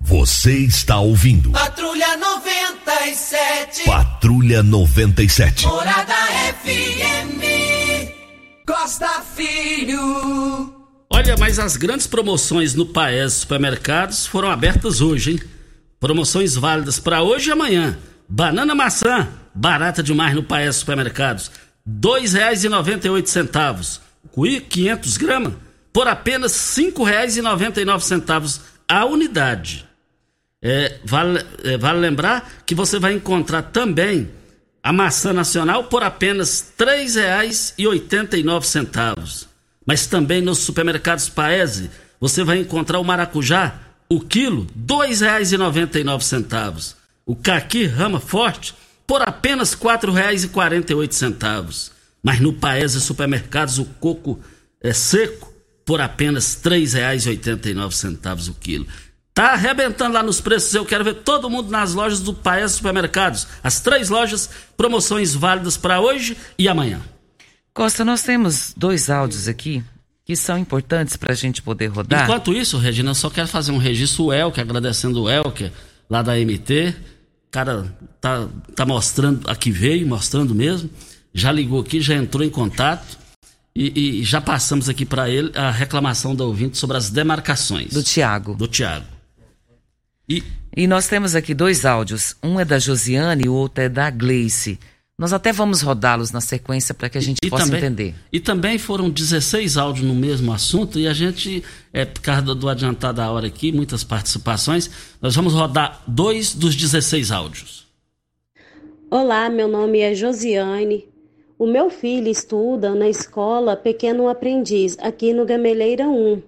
Você 0.04 0.58
está 0.58 0.98
ouvindo 0.98 1.52
Patrulha 1.52 2.16
97. 2.16 3.84
Patrulha 3.84 4.60
97. 4.60 5.64
Morada 5.64 6.12
FM. 6.64 7.40
Costa 8.66 9.22
Filho. 9.36 10.74
Olha, 11.08 11.36
mas 11.38 11.60
as 11.60 11.76
grandes 11.76 12.08
promoções 12.08 12.74
no 12.74 12.86
Paes 12.86 13.34
Supermercados 13.34 14.26
foram 14.26 14.50
abertas 14.50 15.00
hoje, 15.00 15.30
hein? 15.32 15.40
Promoções 16.00 16.56
válidas 16.56 16.98
para 16.98 17.22
hoje 17.22 17.50
e 17.50 17.52
amanhã. 17.52 17.96
Banana 18.28 18.74
maçã, 18.74 19.28
barata 19.54 20.02
demais 20.02 20.34
no 20.34 20.42
Paes 20.42 20.74
Supermercados. 20.76 21.48
R$ 21.86 21.92
2,98. 22.00 24.00
Cuí 24.32 24.60
500 24.60 25.16
gramas 25.16 25.52
por 25.92 26.08
apenas 26.08 26.76
R$ 26.76 26.90
5,99 26.90 28.60
a 28.88 29.04
unidade. 29.04 29.91
É, 30.62 30.98
vale, 31.04 31.44
é, 31.64 31.76
vale 31.76 31.98
lembrar 31.98 32.62
que 32.64 32.74
você 32.74 32.98
vai 32.98 33.12
encontrar 33.14 33.60
também 33.62 34.30
a 34.80 34.92
maçã 34.92 35.32
nacional 35.32 35.84
por 35.84 36.02
apenas 36.02 36.72
R$ 36.78 36.86
3,89. 36.86 39.46
Mas 39.84 40.06
também 40.06 40.40
nos 40.40 40.58
supermercados 40.58 41.28
Paese 41.28 41.90
você 42.20 42.44
vai 42.44 42.58
encontrar 42.58 43.00
o 43.00 43.04
maracujá, 43.04 43.80
o 44.08 44.20
quilo, 44.20 44.62
R$ 44.62 44.68
2,99. 44.86 46.94
O 47.26 47.34
caqui 47.34 47.86
rama 47.86 48.20
forte 48.20 48.72
por 49.06 49.22
apenas 49.22 49.72
R$ 49.72 49.80
4,48. 49.80 51.90
Mas 52.22 52.38
no 52.38 52.52
Paese 52.52 53.00
Supermercados 53.00 53.80
o 53.80 53.84
coco 53.84 54.38
é 54.80 54.92
seco 54.92 55.52
por 55.84 56.00
apenas 56.00 56.60
R$ 56.64 56.70
3,89 56.70 58.50
o 58.50 58.54
quilo. 58.54 58.86
Tá 59.34 59.52
arrebentando 59.52 60.14
lá 60.14 60.22
nos 60.22 60.40
preços. 60.40 60.74
Eu 60.74 60.84
quero 60.84 61.04
ver 61.04 61.14
todo 61.16 61.48
mundo 61.48 61.70
nas 61.70 61.94
lojas 61.94 62.20
do 62.20 62.34
Paes 62.34 62.72
Supermercados. 62.72 63.46
As 63.62 63.80
três 63.80 64.10
lojas, 64.10 64.50
promoções 64.76 65.34
válidas 65.34 65.76
para 65.76 66.00
hoje 66.00 66.36
e 66.58 66.68
amanhã. 66.68 67.00
Costa, 67.72 68.04
nós 68.04 68.22
temos 68.22 68.74
dois 68.76 69.08
áudios 69.08 69.48
aqui 69.48 69.82
que 70.24 70.36
são 70.36 70.58
importantes 70.58 71.16
para 71.16 71.32
a 71.32 71.36
gente 71.36 71.62
poder 71.62 71.86
rodar. 71.86 72.24
Enquanto 72.24 72.52
isso, 72.52 72.76
Regina, 72.76 73.10
eu 73.10 73.14
só 73.14 73.30
quero 73.30 73.48
fazer 73.48 73.72
um 73.72 73.78
registro. 73.78 74.24
O 74.24 74.32
Elker, 74.32 74.62
agradecendo 74.62 75.22
o 75.22 75.30
Elker, 75.30 75.72
lá 76.08 76.20
da 76.22 76.36
MT. 76.36 76.94
Cara, 77.50 77.94
tá, 78.20 78.46
tá 78.74 78.86
mostrando, 78.86 79.48
aqui 79.50 79.70
veio, 79.70 80.06
mostrando 80.06 80.54
mesmo. 80.54 80.90
Já 81.32 81.50
ligou 81.50 81.80
aqui, 81.80 82.00
já 82.00 82.14
entrou 82.14 82.44
em 82.44 82.50
contato. 82.50 83.18
E, 83.74 84.20
e 84.20 84.24
já 84.24 84.40
passamos 84.40 84.90
aqui 84.90 85.06
para 85.06 85.30
ele 85.30 85.50
a 85.56 85.70
reclamação 85.70 86.34
do 86.34 86.44
ouvinte 86.44 86.76
sobre 86.76 86.98
as 86.98 87.08
demarcações. 87.08 87.90
Do 87.92 88.02
Tiago. 88.02 88.54
Do 88.54 88.68
Tiago. 88.68 89.06
E 90.36 90.62
E 90.74 90.86
nós 90.86 91.06
temos 91.06 91.34
aqui 91.34 91.52
dois 91.54 91.84
áudios. 91.84 92.34
Um 92.42 92.58
é 92.58 92.64
da 92.64 92.78
Josiane 92.78 93.44
e 93.44 93.48
o 93.48 93.54
outro 93.54 93.84
é 93.84 93.88
da 93.88 94.08
Gleice. 94.08 94.78
Nós 95.18 95.32
até 95.32 95.52
vamos 95.52 95.82
rodá-los 95.82 96.32
na 96.32 96.40
sequência 96.40 96.94
para 96.94 97.10
que 97.10 97.18
a 97.18 97.20
gente 97.20 97.38
E 97.44 97.50
possa 97.50 97.66
também, 97.66 97.78
entender. 97.78 98.14
E 98.32 98.40
também 98.40 98.78
foram 98.78 99.10
16 99.10 99.76
áudios 99.76 100.06
no 100.06 100.14
mesmo 100.14 100.50
assunto 100.52 100.98
e 100.98 101.06
a 101.06 101.12
gente, 101.12 101.62
é, 101.92 102.06
por 102.06 102.22
causa 102.22 102.40
do, 102.42 102.54
do 102.54 102.68
adiantado 102.68 103.18
da 103.18 103.30
hora 103.30 103.46
aqui, 103.46 103.70
muitas 103.70 104.02
participações, 104.02 104.90
nós 105.20 105.36
vamos 105.36 105.52
rodar 105.52 106.02
dois 106.06 106.54
dos 106.54 106.74
16 106.74 107.30
áudios. 107.30 107.86
Olá, 109.10 109.50
meu 109.50 109.68
nome 109.68 110.00
é 110.00 110.14
Josiane. 110.14 111.06
O 111.58 111.66
meu 111.66 111.90
filho 111.90 112.28
estuda 112.28 112.94
na 112.94 113.08
escola 113.08 113.76
Pequeno 113.76 114.26
Aprendiz, 114.26 114.96
aqui 115.00 115.34
no 115.34 115.44
Gameleira 115.44 116.08
1. 116.08 116.42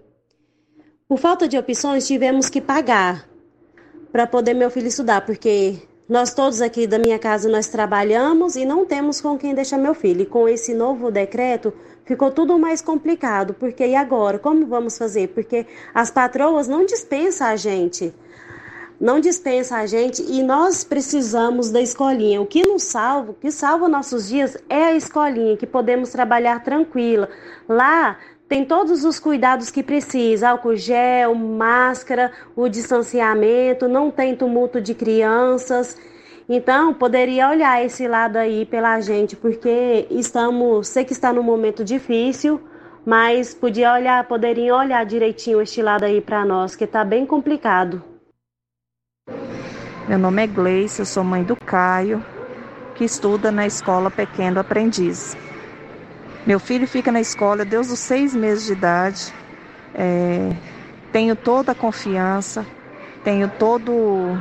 Por 1.06 1.18
falta 1.18 1.46
de 1.46 1.58
opções, 1.58 2.06
tivemos 2.06 2.48
que 2.48 2.60
pagar 2.60 3.33
para 4.14 4.28
poder 4.28 4.54
meu 4.54 4.70
filho 4.70 4.86
estudar, 4.86 5.26
porque 5.26 5.74
nós 6.08 6.32
todos 6.32 6.60
aqui 6.60 6.86
da 6.86 7.00
minha 7.00 7.18
casa 7.18 7.48
nós 7.48 7.66
trabalhamos 7.66 8.54
e 8.54 8.64
não 8.64 8.86
temos 8.86 9.20
com 9.20 9.36
quem 9.36 9.52
deixar 9.52 9.76
meu 9.76 9.92
filho. 9.92 10.22
E 10.22 10.26
com 10.26 10.48
esse 10.48 10.72
novo 10.72 11.10
decreto 11.10 11.72
ficou 12.04 12.30
tudo 12.30 12.56
mais 12.56 12.80
complicado, 12.80 13.54
porque 13.54 13.84
e 13.84 13.96
agora? 13.96 14.38
Como 14.38 14.66
vamos 14.66 14.96
fazer? 14.96 15.30
Porque 15.30 15.66
as 15.92 16.12
patroas 16.12 16.68
não 16.68 16.86
dispensam 16.86 17.48
a 17.48 17.56
gente 17.56 18.14
não 19.00 19.20
dispensa 19.20 19.76
a 19.76 19.86
gente 19.86 20.22
e 20.22 20.42
nós 20.42 20.84
precisamos 20.84 21.70
da 21.70 21.80
escolinha. 21.80 22.40
O 22.40 22.46
que 22.46 22.62
nos 22.62 22.84
salva, 22.84 23.32
o 23.32 23.34
que 23.34 23.50
salva 23.50 23.88
nossos 23.88 24.28
dias 24.28 24.56
é 24.68 24.84
a 24.84 24.96
escolinha, 24.96 25.56
que 25.56 25.66
podemos 25.66 26.10
trabalhar 26.10 26.62
tranquila. 26.62 27.28
Lá 27.68 28.16
tem 28.48 28.64
todos 28.64 29.04
os 29.04 29.18
cuidados 29.18 29.70
que 29.70 29.82
precisa, 29.82 30.50
álcool 30.50 30.76
gel, 30.76 31.34
máscara, 31.34 32.30
o 32.54 32.68
distanciamento, 32.68 33.88
não 33.88 34.10
tem 34.10 34.36
tumulto 34.36 34.80
de 34.80 34.94
crianças. 34.94 35.96
Então, 36.48 36.92
poderia 36.92 37.48
olhar 37.48 37.82
esse 37.82 38.06
lado 38.06 38.36
aí 38.36 38.66
pela 38.66 39.00
gente, 39.00 39.34
porque 39.34 40.06
estamos, 40.10 40.88
sei 40.88 41.04
que 41.04 41.12
está 41.12 41.32
num 41.32 41.42
momento 41.42 41.82
difícil, 41.82 42.60
mas 43.04 43.54
podia 43.54 43.94
olhar, 43.94 44.22
poderiam 44.28 44.78
olhar 44.78 45.04
direitinho 45.06 45.62
este 45.62 45.80
lado 45.80 46.04
aí 46.04 46.20
para 46.20 46.44
nós, 46.44 46.76
que 46.76 46.84
está 46.84 47.02
bem 47.02 47.24
complicado. 47.24 48.02
Meu 50.06 50.18
nome 50.18 50.44
é 50.44 50.46
Gleice, 50.46 51.00
eu 51.00 51.06
sou 51.06 51.24
mãe 51.24 51.42
do 51.42 51.56
Caio, 51.56 52.22
que 52.94 53.04
estuda 53.04 53.50
na 53.50 53.66
escola 53.66 54.10
Pequeno 54.10 54.60
Aprendiz. 54.60 55.34
Meu 56.46 56.60
filho 56.60 56.86
fica 56.86 57.10
na 57.10 57.22
escola 57.22 57.64
desde 57.64 57.94
os 57.94 57.98
seis 57.98 58.34
meses 58.34 58.66
de 58.66 58.72
idade. 58.72 59.32
É, 59.94 60.50
tenho 61.10 61.34
toda 61.34 61.72
a 61.72 61.74
confiança, 61.74 62.66
tenho 63.22 63.48
todo 63.48 64.38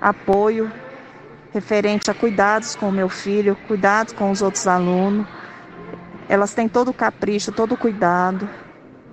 apoio 0.00 0.72
referente 1.52 2.10
a 2.10 2.14
cuidados 2.14 2.74
com 2.74 2.88
o 2.88 2.92
meu 2.92 3.10
filho, 3.10 3.54
cuidados 3.68 4.14
com 4.14 4.30
os 4.30 4.40
outros 4.40 4.66
alunos. 4.66 5.26
Elas 6.26 6.54
têm 6.54 6.68
todo 6.68 6.88
o 6.88 6.94
capricho, 6.94 7.52
todo 7.52 7.72
o 7.72 7.76
cuidado. 7.76 8.48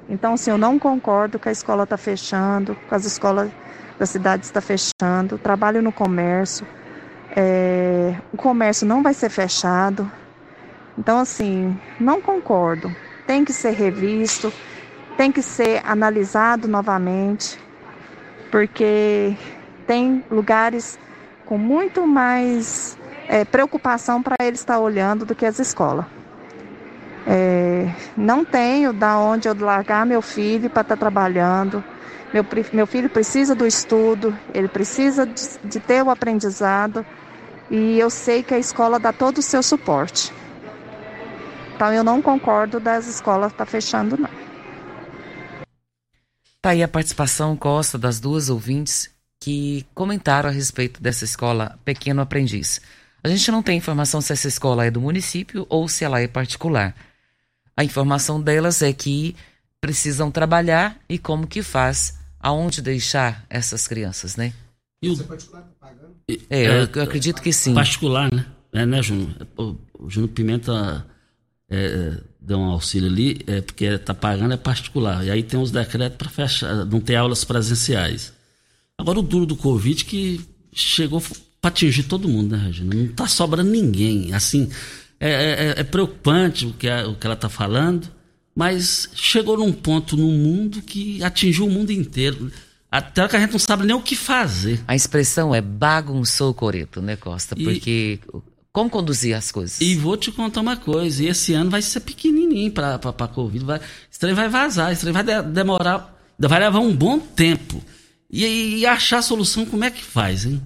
Então, 0.08 0.34
assim, 0.34 0.52
eu 0.52 0.58
não 0.58 0.80
concordo 0.80 1.38
que 1.38 1.50
a 1.50 1.52
escola 1.52 1.84
está 1.84 1.98
fechando, 1.98 2.76
que 2.88 2.96
as 2.96 3.04
escolas 3.04 3.52
da 4.00 4.06
cidade 4.06 4.46
está 4.46 4.62
fechando, 4.62 5.38
trabalho 5.38 5.82
no 5.82 5.92
comércio, 5.92 6.66
é, 7.36 8.16
o 8.32 8.38
comércio 8.38 8.88
não 8.88 9.04
vai 9.04 9.14
ser 9.14 9.30
fechado. 9.30 10.10
Então, 10.98 11.20
assim, 11.20 11.78
não 12.00 12.22
concordo. 12.22 12.96
Tem 13.26 13.44
que 13.44 13.54
ser 13.54 13.72
revisto, 13.72 14.54
tem 15.18 15.32
que 15.32 15.42
ser 15.42 15.82
analisado 15.86 16.68
novamente, 16.68 17.58
porque 18.52 19.36
tem 19.88 20.24
lugares 20.30 20.98
com 21.46 21.58
muito 21.58 22.06
mais 22.06 22.98
é, 23.28 23.44
preocupação 23.46 24.22
para 24.22 24.36
eles 24.42 24.60
estar 24.60 24.80
olhando 24.80 25.26
do 25.26 25.36
que 25.36 25.46
as 25.46 25.60
escolas. 25.60 26.06
É, 27.26 27.86
não 28.18 28.44
tenho 28.44 28.92
da 28.92 29.18
onde 29.18 29.48
eu 29.48 29.56
largar 29.58 30.06
meu 30.06 30.22
filho 30.22 30.70
para 30.70 30.82
estar 30.82 30.98
trabalhando. 30.98 31.84
Meu, 32.34 32.44
meu 32.74 32.88
filho 32.88 33.10
precisa 33.10 33.56
do 33.56 33.66
estudo, 33.66 34.38
ele 34.54 34.68
precisa 34.68 35.26
de, 35.26 35.44
de 35.64 35.80
ter 35.80 36.04
o 36.04 36.10
aprendizado 36.10 37.06
e 37.70 37.98
eu 37.98 38.10
sei 38.10 38.44
que 38.44 38.54
a 38.54 38.60
escola 38.60 39.00
dá 39.00 39.14
todo 39.14 39.38
o 39.38 39.42
seu 39.42 39.64
suporte. 39.64 40.34
Então 41.84 41.94
eu 41.94 42.02
não 42.02 42.22
concordo 42.22 42.80
das 42.80 43.08
escolas 43.08 43.52
estar 43.52 43.66
fechando, 43.66 44.16
não. 44.16 44.30
Tá 46.62 46.70
aí 46.70 46.82
a 46.82 46.88
participação, 46.88 47.58
Costa, 47.58 47.98
das 47.98 48.22
duas 48.22 48.50
ouvintes 48.50 49.12
que 49.38 49.86
comentaram 49.94 50.48
a 50.48 50.52
respeito 50.54 51.04
dessa 51.04 51.26
escola 51.26 51.78
Pequeno 51.84 52.22
Aprendiz. 52.22 52.80
A 53.22 53.28
gente 53.28 53.52
não 53.52 53.62
tem 53.62 53.78
informação 53.78 54.22
se 54.22 54.32
essa 54.32 54.48
escola 54.48 54.86
é 54.86 54.92
do 54.92 55.02
município 55.02 55.66
ou 55.68 55.90
se 55.90 56.06
ela 56.06 56.22
é 56.22 56.28
particular. 56.28 56.96
A 57.76 57.84
informação 57.84 58.42
delas 58.42 58.82
é 58.82 58.94
que 58.94 59.36
precisam 59.82 60.32
trabalhar 60.32 60.98
e 61.10 61.20
como 61.20 61.46
que 61.46 61.62
faz, 61.62 62.18
aonde 62.40 62.82
deixar 62.82 63.46
essas 63.50 63.90
crianças, 63.90 64.38
né? 64.38 64.54
E 65.02 65.10
o, 65.10 65.18
É, 66.50 66.66
eu, 66.66 66.90
eu 66.96 67.04
acredito 67.04 67.42
que 67.42 67.52
sim. 67.52 67.74
Particular, 67.74 68.34
né? 68.34 68.46
É, 68.72 68.86
né, 68.86 69.02
Júnior? 69.02 69.36
O, 69.58 69.76
o 70.00 70.10
Júnior 70.10 70.32
Pimenta 70.32 71.12
é, 71.76 72.18
dão 72.40 72.62
um 72.62 72.66
auxílio 72.72 73.10
ali, 73.10 73.42
é 73.48 73.62
porque 73.62 73.86
está 73.86 74.14
pagando 74.14 74.54
é 74.54 74.58
particular. 74.58 75.26
E 75.26 75.32
aí 75.32 75.44
tem 75.44 75.60
os 75.60 75.72
decretos 75.72 76.18
para 76.18 76.30
fechar, 76.30 76.86
não 76.86 77.00
ter 77.00 77.16
aulas 77.16 77.44
presenciais. 77.44 78.34
Agora 78.98 79.20
o 79.20 79.24
duro 79.24 79.46
do 79.46 79.56
Covid 79.56 80.06
que 80.06 80.42
chegou 80.72 81.22
para 81.62 81.70
atingir 81.70 82.04
todo 82.04 82.28
mundo, 82.28 82.56
né, 82.56 82.64
Regina? 82.66 82.94
Não 82.94 83.06
está 83.06 83.28
sobrando 83.28 83.70
ninguém. 83.72 84.34
Assim, 84.34 84.70
é, 85.20 85.74
é, 85.78 85.80
é 85.80 85.84
preocupante 85.84 86.66
o 86.66 86.74
que, 86.74 86.90
a, 86.90 87.08
o 87.08 87.16
que 87.16 87.26
ela 87.26 87.36
está 87.36 87.50
falando, 87.50 88.08
mas 88.56 89.10
chegou 89.16 89.58
num 89.58 89.72
ponto 89.72 90.16
no 90.18 90.28
mundo 90.28 90.82
que 90.82 91.24
atingiu 91.24 91.66
o 91.66 91.72
mundo 91.72 91.92
inteiro. 91.92 92.52
Até 92.92 93.28
que 93.28 93.36
a 93.36 93.40
gente 93.40 93.52
não 93.54 93.60
sabe 93.60 93.86
nem 93.86 93.96
o 93.96 94.02
que 94.02 94.16
fazer. 94.16 94.80
A 94.88 94.96
expressão 94.96 95.56
é 95.56 95.60
bagunçou 95.62 96.52
o 96.52 96.54
coreto, 96.54 97.02
né, 97.02 97.16
Costa? 97.16 97.56
E- 97.58 97.64
Porque 97.64 98.20
como 98.74 98.90
conduzir 98.90 99.36
as 99.38 99.52
coisas? 99.52 99.80
E 99.80 99.96
vou 99.96 100.18
te 100.18 100.32
contar 100.32 100.62
uma 100.62 100.76
coisa, 100.76 101.24
e 101.24 101.28
esse 101.28 101.54
ano 101.54 101.70
vai 101.70 101.82
ser 101.82 102.00
pequenininho 102.00 102.72
para 102.72 102.96
a 102.96 103.28
Covid, 103.28 103.64
vai, 103.64 103.80
esse 104.12 104.20
trem 104.20 104.34
vai 104.34 104.50
vazar, 104.50 104.92
esse 104.92 105.02
trem 105.02 105.14
vai 105.14 105.24
de- 105.24 105.44
demorar, 105.44 106.20
vai 106.40 106.60
levar 106.60 106.80
um 106.80 106.94
bom 106.94 107.20
tempo. 107.20 107.82
E, 108.32 108.80
e 108.80 108.86
achar 108.88 109.20
a 109.20 109.22
solução, 109.22 109.64
como 109.64 109.84
é 109.84 109.92
que 109.92 110.04
faz, 110.04 110.46
hein? 110.46 110.60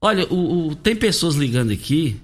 Olha, 0.00 0.26
o, 0.26 0.66
o- 0.70 0.74
tem 0.74 0.96
pessoas 0.96 1.36
ligando 1.36 1.70
aqui, 1.72 2.20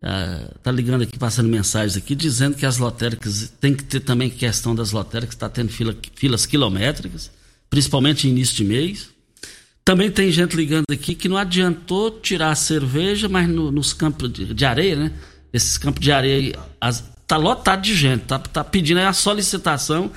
ah, 0.00 0.48
tá 0.62 0.70
ligando 0.70 1.02
aqui, 1.02 1.18
passando 1.18 1.48
mensagens 1.48 1.96
aqui, 1.96 2.14
dizendo 2.14 2.56
que 2.56 2.64
as 2.64 2.78
lotéricas, 2.78 3.52
tem 3.60 3.74
que 3.74 3.82
ter 3.82 4.00
também 4.00 4.30
questão 4.30 4.72
das 4.72 4.92
lotéricas, 4.92 5.34
está 5.34 5.48
tendo 5.48 5.70
fila- 5.70 5.96
filas 6.14 6.46
quilométricas, 6.46 7.28
principalmente 7.68 8.28
início 8.28 8.54
de 8.54 8.64
mês. 8.64 9.08
Também 9.84 10.10
tem 10.10 10.30
gente 10.30 10.56
ligando 10.56 10.86
aqui 10.90 11.14
que 11.14 11.28
não 11.28 11.36
adiantou 11.36 12.10
tirar 12.20 12.50
a 12.50 12.54
cerveja, 12.54 13.28
mas 13.28 13.46
no- 13.48 13.70
nos 13.70 13.92
campos 13.92 14.32
de, 14.32 14.54
de 14.54 14.64
areia, 14.64 14.96
né? 14.96 15.12
Esses 15.52 15.76
campos 15.76 16.00
de 16.02 16.10
areia, 16.10 16.58
as, 16.80 17.04
tá 17.26 17.36
lotado 17.36 17.82
de 17.82 17.94
gente, 17.94 18.22
tá, 18.22 18.38
tá 18.38 18.64
pedindo 18.64 19.00
a 19.00 19.12
solicitação 19.12 20.10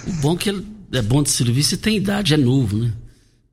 O 0.07 0.11
bom 0.13 0.33
é 0.33 0.37
que 0.37 0.49
ele 0.49 0.65
é 0.93 1.01
bom 1.01 1.23
de 1.23 1.29
serviço 1.29 1.75
e 1.75 1.77
tem 1.77 1.97
idade, 1.97 2.33
é 2.33 2.37
novo, 2.37 2.77
né? 2.77 2.91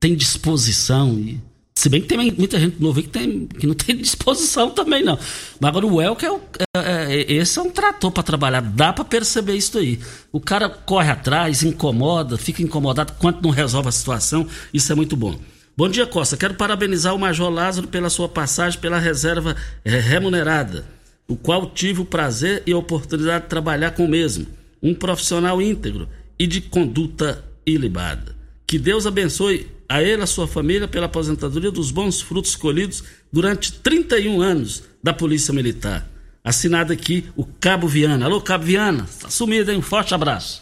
Tem 0.01 0.15
disposição. 0.15 1.19
E, 1.19 1.41
se 1.75 1.89
bem 1.89 2.01
que 2.03 2.09
tem 2.09 2.33
muita 2.33 2.59
gente 2.59 2.81
nova 2.83 2.99
aí 2.99 3.05
que, 3.05 3.09
tem, 3.11 3.47
que 3.47 3.67
não 3.67 3.75
tem 3.75 3.97
disposição 3.99 4.71
também, 4.71 5.03
não. 5.03 5.19
Mas 5.61 5.69
agora 5.69 5.87
o 5.87 6.01
Elk 6.03 6.25
é, 6.25 6.31
o- 6.31 6.41
é- 6.77 7.15
é- 7.21 7.33
esse 7.33 7.59
é 7.59 7.63
um 7.63 7.71
trator 7.71 8.11
para 8.11 8.23
trabalhar. 8.23 8.61
Dá 8.61 8.93
para 8.93 9.05
perceber 9.05 9.55
isso 9.57 9.79
aí. 9.79 9.99
O 10.33 10.41
cara 10.41 10.69
corre 10.69 11.11
atrás, 11.11 11.63
incomoda, 11.63 12.37
fica 12.37 12.63
incomodado 12.63 13.15
quanto 13.19 13.43
não 13.43 13.51
resolve 13.51 13.89
a 13.89 13.93
situação. 13.93 14.47
Isso 14.73 14.93
é 14.93 14.95
muito 14.95 15.17
bom. 15.17 15.39
Bom 15.79 15.88
dia, 15.88 16.05
Costa. 16.05 16.37
Quero 16.37 16.55
parabenizar 16.55 17.14
o 17.14 17.19
Major 17.21 17.49
Lázaro 17.49 17.87
pela 17.87 18.11
sua 18.11 18.29
passagem 18.29 18.81
pela 18.81 18.99
reserva 18.99 19.55
eh, 19.85 20.01
remunerada, 20.01 20.85
o 21.29 21.37
qual 21.37 21.71
tive 21.71 22.01
o 22.01 22.05
prazer 22.05 22.64
e 22.67 22.73
a 22.73 22.77
oportunidade 22.77 23.45
de 23.45 23.51
trabalhar 23.51 23.93
com 23.93 24.05
o 24.05 24.09
mesmo. 24.09 24.45
Um 24.83 24.93
profissional 24.93 25.62
íntegro 25.62 26.09
e 26.37 26.49
de 26.49 26.61
conduta 26.61 27.45
ilibada. 27.64 28.35
Que 28.67 28.77
Deus 28.77 29.07
abençoe 29.07 29.69
a 29.88 30.03
ele 30.03 30.21
e 30.21 30.25
a 30.25 30.27
sua 30.27 30.49
família 30.49 30.88
pela 30.88 31.07
aposentadoria 31.07 31.71
dos 31.71 31.93
bons 31.93 32.21
frutos 32.21 32.57
colhidos 32.57 33.05
durante 33.33 33.73
31 33.75 34.43
anos 34.43 34.83
da 35.01 35.12
Polícia 35.12 35.55
Militar. 35.55 36.11
Assinado 36.43 36.93
aqui 36.93 37.29
o 37.37 37.45
Cabo 37.45 37.87
Viana. 37.87 38.27
Alô, 38.27 38.41
Cabo 38.41 38.64
Viana, 38.64 39.07
tá 39.21 39.31
sumido, 39.31 39.71
hein? 39.71 39.79
Um 39.79 39.83
forte 39.83 40.12
abraço. 40.12 40.61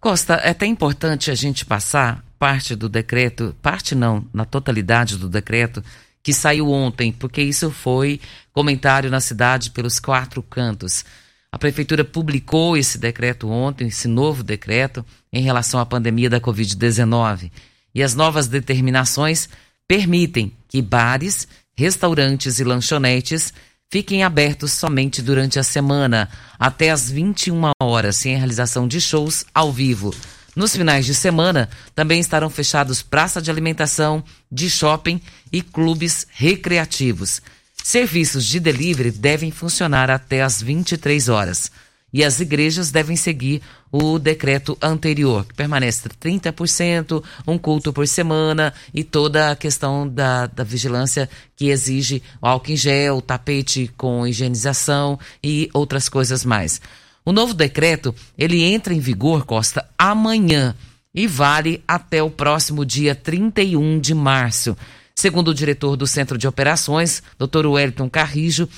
Costa, 0.00 0.34
é 0.34 0.50
até 0.50 0.66
importante 0.66 1.30
a 1.30 1.36
gente 1.36 1.64
passar 1.64 2.25
parte 2.38 2.74
do 2.74 2.88
decreto, 2.88 3.54
parte 3.62 3.94
não, 3.94 4.24
na 4.32 4.44
totalidade 4.44 5.16
do 5.16 5.28
decreto, 5.28 5.82
que 6.22 6.32
saiu 6.32 6.70
ontem, 6.70 7.12
porque 7.12 7.40
isso 7.40 7.70
foi 7.70 8.20
comentário 8.52 9.10
na 9.10 9.20
cidade 9.20 9.70
pelos 9.70 9.98
quatro 9.98 10.42
cantos. 10.42 11.04
A 11.52 11.58
prefeitura 11.58 12.04
publicou 12.04 12.76
esse 12.76 12.98
decreto 12.98 13.48
ontem, 13.48 13.88
esse 13.88 14.08
novo 14.08 14.42
decreto, 14.42 15.04
em 15.32 15.42
relação 15.42 15.78
à 15.78 15.86
pandemia 15.86 16.28
da 16.28 16.40
Covid-19. 16.40 17.50
E 17.94 18.02
as 18.02 18.14
novas 18.14 18.48
determinações 18.48 19.48
permitem 19.86 20.52
que 20.68 20.82
bares, 20.82 21.46
restaurantes 21.74 22.58
e 22.58 22.64
lanchonetes 22.64 23.54
fiquem 23.88 24.24
abertos 24.24 24.72
somente 24.72 25.22
durante 25.22 25.58
a 25.58 25.62
semana, 25.62 26.28
até 26.58 26.90
às 26.90 27.10
21 27.10 27.70
horas, 27.80 28.16
sem 28.16 28.34
a 28.34 28.38
realização 28.38 28.88
de 28.88 29.00
shows 29.00 29.46
ao 29.54 29.72
vivo. 29.72 30.12
Nos 30.56 30.74
finais 30.74 31.04
de 31.04 31.14
semana, 31.14 31.68
também 31.94 32.18
estarão 32.18 32.48
fechados 32.48 33.02
praça 33.02 33.42
de 33.42 33.50
alimentação, 33.50 34.24
de 34.50 34.70
shopping 34.70 35.20
e 35.52 35.60
clubes 35.60 36.26
recreativos. 36.30 37.42
Serviços 37.84 38.46
de 38.46 38.58
delivery 38.58 39.10
devem 39.10 39.50
funcionar 39.50 40.10
até 40.10 40.42
às 40.42 40.62
23 40.62 41.28
horas. 41.28 41.70
E 42.10 42.24
as 42.24 42.40
igrejas 42.40 42.90
devem 42.90 43.16
seguir 43.16 43.60
o 43.92 44.18
decreto 44.18 44.78
anterior, 44.80 45.44
que 45.44 45.52
permanece 45.52 46.08
30%, 46.08 47.22
um 47.46 47.58
culto 47.58 47.92
por 47.92 48.08
semana 48.08 48.72
e 48.94 49.04
toda 49.04 49.50
a 49.50 49.56
questão 49.56 50.08
da, 50.08 50.46
da 50.46 50.64
vigilância 50.64 51.28
que 51.54 51.68
exige 51.68 52.22
álcool 52.40 52.72
em 52.72 52.76
gel, 52.76 53.20
tapete 53.20 53.90
com 53.94 54.26
higienização 54.26 55.18
e 55.44 55.68
outras 55.74 56.08
coisas 56.08 56.46
mais. 56.46 56.80
O 57.26 57.32
novo 57.32 57.52
decreto, 57.52 58.14
ele 58.38 58.62
entra 58.62 58.94
em 58.94 59.00
vigor, 59.00 59.44
Costa, 59.44 59.84
amanhã 59.98 60.76
e 61.12 61.26
vale 61.26 61.82
até 61.88 62.22
o 62.22 62.30
próximo 62.30 62.86
dia 62.86 63.16
31 63.16 63.98
de 63.98 64.14
março. 64.14 64.76
Segundo 65.12 65.48
o 65.48 65.54
diretor 65.54 65.96
do 65.96 66.06
Centro 66.06 66.38
de 66.38 66.46
Operações, 66.46 67.24
Dr. 67.36 67.66
Wellington 67.66 68.08
Carrijo, 68.08 68.68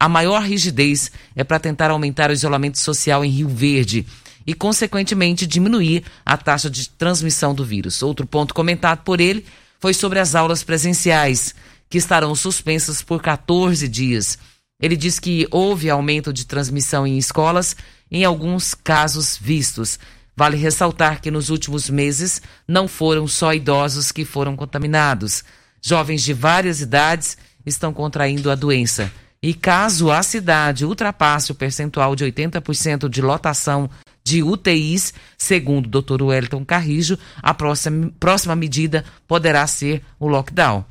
a 0.00 0.08
maior 0.08 0.40
rigidez 0.42 1.12
é 1.36 1.44
para 1.44 1.58
tentar 1.58 1.90
aumentar 1.90 2.30
o 2.30 2.32
isolamento 2.32 2.78
social 2.78 3.22
em 3.22 3.28
Rio 3.28 3.48
Verde 3.48 4.06
e, 4.46 4.54
consequentemente, 4.54 5.46
diminuir 5.46 6.02
a 6.24 6.38
taxa 6.38 6.70
de 6.70 6.88
transmissão 6.88 7.54
do 7.54 7.62
vírus. 7.62 8.02
Outro 8.02 8.26
ponto 8.26 8.54
comentado 8.54 9.02
por 9.02 9.20
ele 9.20 9.44
foi 9.78 9.92
sobre 9.92 10.18
as 10.18 10.34
aulas 10.34 10.62
presenciais, 10.62 11.54
que 11.90 11.98
estarão 11.98 12.34
suspensas 12.34 13.02
por 13.02 13.20
14 13.20 13.86
dias. 13.86 14.38
Ele 14.80 14.96
diz 14.96 15.18
que 15.18 15.46
houve 15.50 15.90
aumento 15.90 16.32
de 16.32 16.46
transmissão 16.46 17.06
em 17.06 17.18
escolas, 17.18 17.76
em 18.10 18.24
alguns 18.24 18.74
casos 18.74 19.38
vistos. 19.40 19.98
Vale 20.36 20.56
ressaltar 20.56 21.20
que 21.20 21.30
nos 21.30 21.50
últimos 21.50 21.90
meses 21.90 22.40
não 22.66 22.86
foram 22.86 23.26
só 23.26 23.52
idosos 23.52 24.12
que 24.12 24.24
foram 24.24 24.54
contaminados. 24.54 25.42
Jovens 25.82 26.22
de 26.22 26.32
várias 26.32 26.80
idades 26.80 27.36
estão 27.66 27.92
contraindo 27.92 28.50
a 28.50 28.54
doença. 28.54 29.10
E 29.42 29.54
caso 29.54 30.10
a 30.10 30.22
cidade 30.22 30.84
ultrapasse 30.84 31.52
o 31.52 31.54
percentual 31.54 32.16
de 32.16 32.24
80% 32.24 33.08
de 33.08 33.22
lotação 33.22 33.88
de 34.24 34.42
UTIs, 34.42 35.14
segundo 35.38 35.86
o 35.86 36.02
Dr. 36.02 36.22
Wellington 36.22 36.64
Carrijo, 36.64 37.18
a 37.42 37.54
próxima, 37.54 38.12
próxima 38.20 38.54
medida 38.54 39.04
poderá 39.26 39.66
ser 39.66 40.02
o 40.18 40.26
lockdown. 40.28 40.84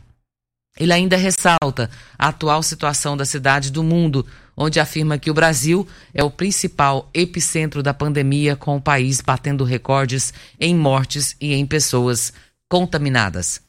Ele 0.79 0.93
ainda 0.93 1.17
ressalta 1.17 1.89
a 2.17 2.29
atual 2.29 2.63
situação 2.63 3.17
da 3.17 3.25
cidade 3.25 3.71
do 3.71 3.83
mundo, 3.83 4.25
onde 4.57 4.79
afirma 4.79 5.19
que 5.19 5.29
o 5.29 5.33
Brasil 5.33 5.87
é 6.13 6.23
o 6.23 6.31
principal 6.31 7.09
epicentro 7.13 7.83
da 7.83 7.93
pandemia, 7.93 8.55
com 8.55 8.75
o 8.75 8.81
país 8.81 9.21
batendo 9.21 9.63
recordes 9.63 10.33
em 10.59 10.75
mortes 10.75 11.35
e 11.39 11.53
em 11.53 11.65
pessoas 11.65 12.33
contaminadas. 12.67 13.61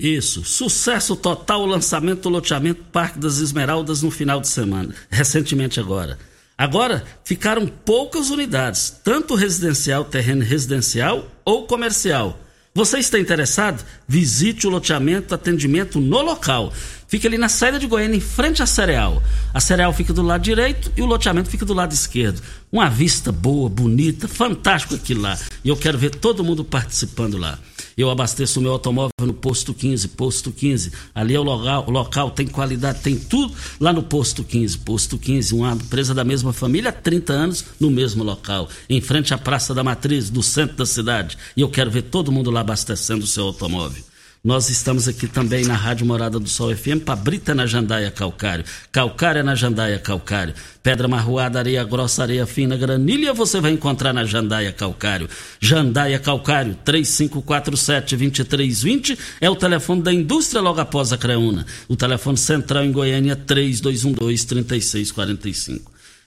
Isso, 0.00 0.44
sucesso 0.44 1.14
total 1.14 1.62
o 1.62 1.66
lançamento 1.66 2.22
do 2.22 2.28
loteamento 2.30 2.84
Parque 2.84 3.18
das 3.18 3.38
Esmeraldas 3.38 4.02
no 4.02 4.10
final 4.10 4.40
de 4.40 4.48
semana, 4.48 4.94
recentemente 5.10 5.78
agora. 5.78 6.18
Agora 6.56 7.04
ficaram 7.24 7.66
poucas 7.66 8.30
unidades, 8.30 8.90
tanto 9.02 9.34
residencial, 9.34 10.04
terreno 10.04 10.42
residencial 10.42 11.26
ou 11.44 11.66
comercial. 11.66 12.38
Você 12.72 12.98
está 12.98 13.18
interessado? 13.18 13.84
Visite 14.06 14.64
o 14.64 14.70
loteamento 14.70 15.34
atendimento 15.34 16.00
no 16.00 16.22
local. 16.22 16.72
Fica 17.08 17.26
ali 17.26 17.36
na 17.36 17.48
saída 17.48 17.80
de 17.80 17.86
Goiânia, 17.88 18.16
em 18.16 18.20
frente 18.20 18.62
à 18.62 18.66
Cereal. 18.66 19.20
A 19.52 19.58
Cereal 19.58 19.92
fica 19.92 20.12
do 20.12 20.22
lado 20.22 20.42
direito 20.42 20.92
e 20.96 21.02
o 21.02 21.06
loteamento 21.06 21.50
fica 21.50 21.66
do 21.66 21.74
lado 21.74 21.92
esquerdo. 21.92 22.40
Uma 22.70 22.88
vista 22.88 23.32
boa, 23.32 23.68
bonita, 23.68 24.28
fantástico 24.28 24.94
aquilo 24.94 25.22
lá. 25.22 25.36
E 25.64 25.68
eu 25.68 25.76
quero 25.76 25.98
ver 25.98 26.10
todo 26.10 26.44
mundo 26.44 26.64
participando 26.64 27.36
lá. 27.36 27.58
Eu 28.00 28.08
abasteço 28.08 28.60
o 28.60 28.62
meu 28.62 28.72
automóvel 28.72 29.10
no 29.20 29.34
posto 29.34 29.74
15, 29.74 30.08
posto 30.08 30.50
15. 30.50 30.90
Ali 31.14 31.34
é 31.34 31.38
o 31.38 31.42
local, 31.42 31.84
o 31.86 31.90
local 31.90 32.30
tem 32.30 32.46
qualidade, 32.46 33.00
tem 33.02 33.14
tudo 33.14 33.54
lá 33.78 33.92
no 33.92 34.02
posto 34.02 34.42
15. 34.42 34.78
Posto 34.78 35.18
15, 35.18 35.54
uma 35.54 35.72
empresa 35.72 36.14
da 36.14 36.24
mesma 36.24 36.50
família 36.50 36.88
há 36.88 36.92
30 36.92 37.32
anos 37.32 37.64
no 37.78 37.90
mesmo 37.90 38.24
local, 38.24 38.70
em 38.88 39.02
frente 39.02 39.34
à 39.34 39.38
Praça 39.38 39.74
da 39.74 39.84
Matriz, 39.84 40.30
do 40.30 40.42
centro 40.42 40.76
da 40.76 40.86
cidade. 40.86 41.36
E 41.54 41.60
eu 41.60 41.68
quero 41.68 41.90
ver 41.90 42.02
todo 42.02 42.32
mundo 42.32 42.50
lá 42.50 42.60
abastecendo 42.60 43.24
o 43.24 43.28
seu 43.28 43.44
automóvel. 43.44 44.09
Nós 44.42 44.70
estamos 44.70 45.06
aqui 45.06 45.26
também 45.26 45.66
na 45.66 45.74
Rádio 45.74 46.06
Morada 46.06 46.40
do 46.40 46.48
Sol 46.48 46.74
FM, 46.74 47.04
Pabrita 47.04 47.54
na 47.54 47.66
Jandaia 47.66 48.10
Calcário, 48.10 48.64
Calcária 48.90 49.42
na 49.42 49.54
Jandaia 49.54 49.98
Calcário, 49.98 50.54
Pedra 50.82 51.06
Marroada, 51.06 51.58
Areia 51.58 51.84
Grossa, 51.84 52.22
Areia 52.22 52.46
Fina, 52.46 52.74
Granilha 52.74 53.34
você 53.34 53.60
vai 53.60 53.70
encontrar 53.70 54.14
na 54.14 54.24
Jandaia 54.24 54.72
Calcário. 54.72 55.28
Jandaia 55.60 56.18
Calcário, 56.18 56.74
3547-2320 56.86 59.18
é 59.42 59.50
o 59.50 59.56
telefone 59.56 60.00
da 60.00 60.10
indústria 60.10 60.62
logo 60.62 60.80
após 60.80 61.12
a 61.12 61.18
Creuna. 61.18 61.66
O 61.86 61.94
telefone 61.94 62.38
central 62.38 62.86
em 62.86 62.92
Goiânia, 62.92 63.36
3212-3645. 63.36 65.82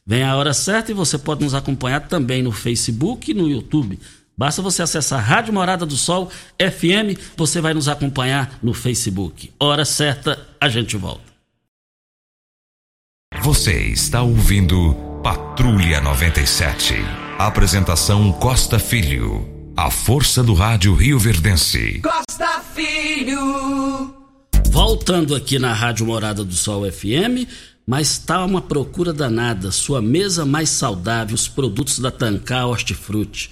Vem 0.06 0.22
a 0.22 0.36
hora 0.36 0.54
certa 0.54 0.92
e 0.92 0.94
você 0.94 1.18
pode 1.18 1.44
nos 1.44 1.56
acompanhar 1.56 2.08
também 2.08 2.44
no 2.44 2.52
Facebook 2.52 3.32
e 3.32 3.34
no 3.34 3.50
YouTube. 3.50 3.98
Basta 4.36 4.62
você 4.62 4.82
acessar 4.82 5.24
Rádio 5.24 5.54
Morada 5.54 5.86
do 5.86 5.96
Sol 5.96 6.30
FM, 6.60 7.20
você 7.38 7.62
vai 7.62 7.74
nos 7.74 7.88
acompanhar 7.88 8.58
no 8.64 8.74
Facebook. 8.74 9.52
Hora 9.60 9.86
certa, 9.86 10.48
a 10.60 10.68
gente 10.68 10.98
volta. 10.98 11.34
Você 13.42 13.74
está 13.90 14.24
ouvindo 14.24 14.96
Patrulha 15.24 16.02
97. 16.02 16.96
Apresentação 17.38 18.32
Costa 18.32 18.80
Filho. 18.80 19.50
A 19.78 19.92
força 19.92 20.44
do 20.44 20.54
rádio 20.54 20.96
Rio 20.96 21.20
Verdense. 21.20 22.02
Costa 22.02 22.62
Filho. 22.74 24.16
Voltando 24.72 25.36
aqui 25.36 25.60
na 25.60 25.74
Rádio 25.74 26.08
Morada 26.08 26.44
do 26.44 26.54
Sol 26.54 26.90
FM, 26.92 27.48
mas 27.86 28.12
está 28.12 28.44
uma 28.44 28.62
procura 28.62 29.14
danada. 29.14 29.72
Sua 29.72 30.02
mesa 30.02 30.46
mais 30.46 30.70
saudável, 30.70 31.36
os 31.36 31.48
produtos 31.48 32.00
da 32.00 32.10
Tancar 32.10 32.68
Hortifruti 32.68 33.52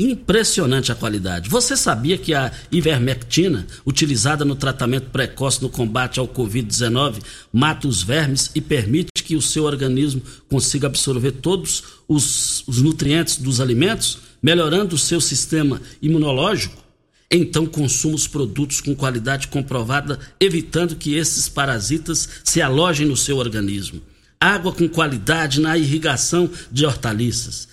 Impressionante 0.00 0.92
a 0.92 0.94
qualidade. 0.94 1.50
Você 1.50 1.76
sabia 1.76 2.16
que 2.16 2.32
a 2.32 2.52
ivermectina, 2.70 3.66
utilizada 3.84 4.44
no 4.44 4.54
tratamento 4.54 5.10
precoce 5.10 5.60
no 5.60 5.68
combate 5.68 6.20
ao 6.20 6.28
Covid-19, 6.28 7.20
mata 7.52 7.88
os 7.88 8.00
vermes 8.00 8.48
e 8.54 8.60
permite 8.60 9.10
que 9.24 9.34
o 9.34 9.42
seu 9.42 9.64
organismo 9.64 10.22
consiga 10.48 10.86
absorver 10.86 11.32
todos 11.32 11.82
os, 12.06 12.62
os 12.68 12.80
nutrientes 12.80 13.38
dos 13.38 13.60
alimentos, 13.60 14.20
melhorando 14.40 14.94
o 14.94 14.98
seu 14.98 15.20
sistema 15.20 15.82
imunológico? 16.00 16.80
Então 17.28 17.66
consuma 17.66 18.14
os 18.14 18.28
produtos 18.28 18.80
com 18.80 18.94
qualidade 18.94 19.48
comprovada, 19.48 20.16
evitando 20.38 20.94
que 20.94 21.16
esses 21.16 21.48
parasitas 21.48 22.28
se 22.44 22.62
alojem 22.62 23.08
no 23.08 23.16
seu 23.16 23.36
organismo. 23.36 24.00
Água 24.40 24.72
com 24.72 24.88
qualidade 24.88 25.60
na 25.60 25.76
irrigação 25.76 26.48
de 26.70 26.86
hortaliças. 26.86 27.66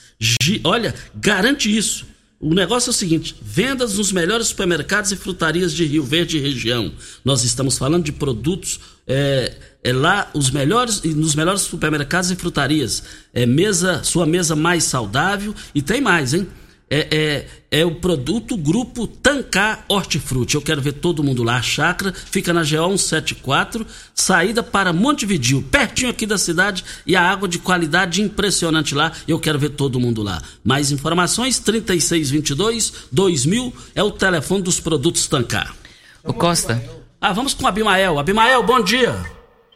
Olha, 0.63 0.95
garante 1.13 1.69
isso 1.69 2.14
o 2.39 2.54
negócio 2.54 2.89
é 2.89 2.91
o 2.91 2.93
seguinte: 2.93 3.36
vendas 3.41 3.98
nos 3.98 4.12
melhores 4.12 4.48
supermercados 4.48 5.12
e 5.12 5.15
frutarias 5.15 5.74
de 5.74 5.86
Rio 5.86 6.04
Verde 6.04 6.38
e 6.38 6.41
região. 6.41 6.91
Nós 7.24 7.43
estamos 7.43 7.78
falando 7.78 8.04
de 8.04 8.12
produtos 8.12 8.80
é, 9.08 9.54
é 9.84 9.93
lá 9.93 10.30
os 10.34 10.50
melhores 10.50 11.02
nos 11.04 11.36
melhores 11.36 11.62
supermercados 11.62 12.32
e 12.32 12.36
frutarias. 12.36 13.04
É 13.34 13.45
mesa, 13.45 14.04
sua 14.04 14.26
mesa 14.26 14.56
mais 14.56 14.84
saudável 14.84 15.54
e 15.74 15.82
tem 15.82 16.02
mais, 16.02 16.34
hein? 16.34 16.48
É, 16.89 17.45
é, 17.71 17.80
é 17.80 17.86
o 17.86 17.95
produto 17.95 18.56
Grupo 18.56 19.08
Tancar 19.08 19.84
Hortifruti. 19.88 20.56
Eu 20.56 20.62
quero 20.62 20.82
ver 20.82 20.93
todo 20.93 21.24
mundo 21.24 21.43
lá. 21.43 21.58
A 21.58 21.62
chácara 21.62 22.13
fica 22.13 22.54
na 22.54 22.62
GO 22.62 22.98
174, 22.98 23.86
saída 24.13 24.62
para 24.62 24.93
Montevidil, 24.93 25.63
pertinho 25.71 26.12
aqui 26.12 26.26
da 26.26 26.38
cidade, 26.38 26.84
e 27.06 27.15
a 27.15 27.21
água 27.21 27.48
de 27.48 27.60
qualidade 27.60 28.21
impressionante 28.21 28.93
lá. 28.93 29.12
Eu 29.28 29.39
quero 29.39 29.58
ver 29.58 29.69
todo 29.69 30.00
mundo 30.00 30.21
lá. 30.21 30.41
Mais 30.63 30.91
informações: 30.91 31.60
3622 31.60 33.08
2000 33.12 33.74
é 33.95 34.04
o 34.04 34.12
telefone 34.12 34.62
dos 34.62 34.80
produtos 34.80 35.28
Tancar. 35.28 35.76
O 36.24 36.34
Costa. 36.34 36.82
Ah, 37.19 37.34
vamos 37.34 37.54
com 37.54 37.63
o 37.63 37.67
Abimael. 37.67 38.19
Abimael, 38.19 38.62
bom 38.63 38.82
dia. 38.82 39.15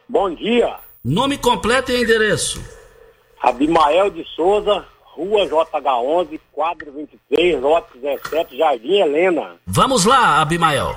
Bom 0.08 0.34
dia. 0.34 0.76
Nome 1.04 1.38
completo 1.38 1.90
e 1.90 2.02
endereço. 2.02 2.62
Abimael 3.40 4.10
de 4.10 4.24
Souza, 4.36 4.84
Rua 5.12 5.46
JH11, 5.46 6.40
quadro 6.52 6.92
23, 6.92 7.60
lote 7.60 7.98
17, 7.98 8.56
Jardim 8.56 9.00
Helena. 9.00 9.56
Vamos 9.66 10.04
lá, 10.04 10.40
Abimael. 10.40 10.94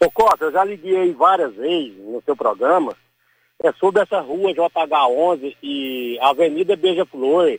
Ô 0.00 0.10
Costa, 0.10 0.44
eu 0.44 0.52
já 0.52 0.64
liguei 0.64 1.12
várias 1.12 1.54
vezes 1.54 1.96
no 1.98 2.22
seu 2.22 2.36
programa 2.36 2.94
é 3.62 3.72
sobre 3.72 4.02
essa 4.02 4.20
rua 4.20 4.54
JH11 4.54 5.56
e 5.62 6.18
Avenida 6.20 6.76
Beija-Flor. 6.76 7.58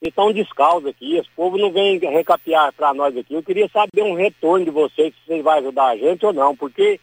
Estão 0.00 0.32
descalços 0.32 0.88
aqui, 0.88 1.16
esse 1.16 1.28
povo 1.36 1.58
não 1.58 1.70
vem 1.70 1.98
recapear 1.98 2.72
para 2.72 2.94
nós 2.94 3.14
aqui. 3.16 3.34
Eu 3.34 3.42
queria 3.42 3.68
saber 3.68 4.02
um 4.02 4.14
retorno 4.14 4.64
de 4.64 4.70
vocês, 4.70 5.12
se 5.12 5.26
vocês 5.26 5.42
vão 5.42 5.52
ajudar 5.54 5.88
a 5.88 5.96
gente 5.96 6.24
ou 6.24 6.32
não, 6.32 6.56
porque 6.56 6.98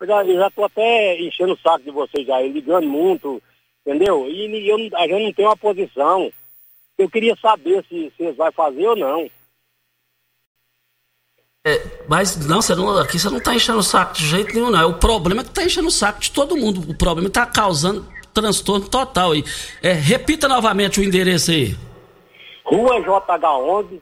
eu 0.00 0.06
já, 0.06 0.50
tô 0.50 0.64
até 0.64 1.18
enchendo 1.18 1.54
o 1.54 1.58
saco 1.58 1.84
de 1.84 1.90
vocês 1.90 2.26
já, 2.26 2.40
ligando 2.42 2.86
muito, 2.86 3.40
entendeu? 3.86 4.28
E 4.28 4.68
eu, 4.68 4.76
a 4.98 5.06
gente 5.06 5.24
não 5.24 5.32
tem 5.32 5.46
uma 5.46 5.56
posição. 5.56 6.30
Eu 6.98 7.08
queria 7.10 7.36
saber 7.36 7.84
se, 7.88 8.12
eles 8.18 8.36
vão 8.36 8.52
fazer 8.52 8.86
ou 8.86 8.96
não. 8.96 9.30
É, 11.64 11.80
mas 12.08 12.36
não, 12.46 12.60
você 12.60 12.74
não, 12.74 12.98
aqui 12.98 13.18
você 13.18 13.30
não 13.30 13.38
está 13.38 13.54
enchendo 13.54 13.78
o 13.78 13.82
saco 13.82 14.14
de 14.14 14.26
jeito 14.26 14.54
nenhum, 14.54 14.70
não. 14.70 14.80
É 14.80 14.84
o 14.84 14.98
problema 14.98 15.42
é 15.42 15.44
que 15.44 15.50
está 15.50 15.64
enchendo 15.64 15.88
o 15.88 15.92
saco 15.92 16.20
de 16.20 16.30
todo 16.30 16.56
mundo. 16.56 16.80
O 16.90 16.96
problema 16.96 17.28
está 17.28 17.46
causando 17.46 18.06
transtorno 18.32 18.88
total 18.88 19.32
aí. 19.32 19.44
É, 19.82 19.92
repita 19.92 20.48
novamente 20.48 21.00
o 21.00 21.04
endereço 21.04 21.50
aí. 21.50 21.76
Rua 22.64 23.00
JH11, 23.00 24.00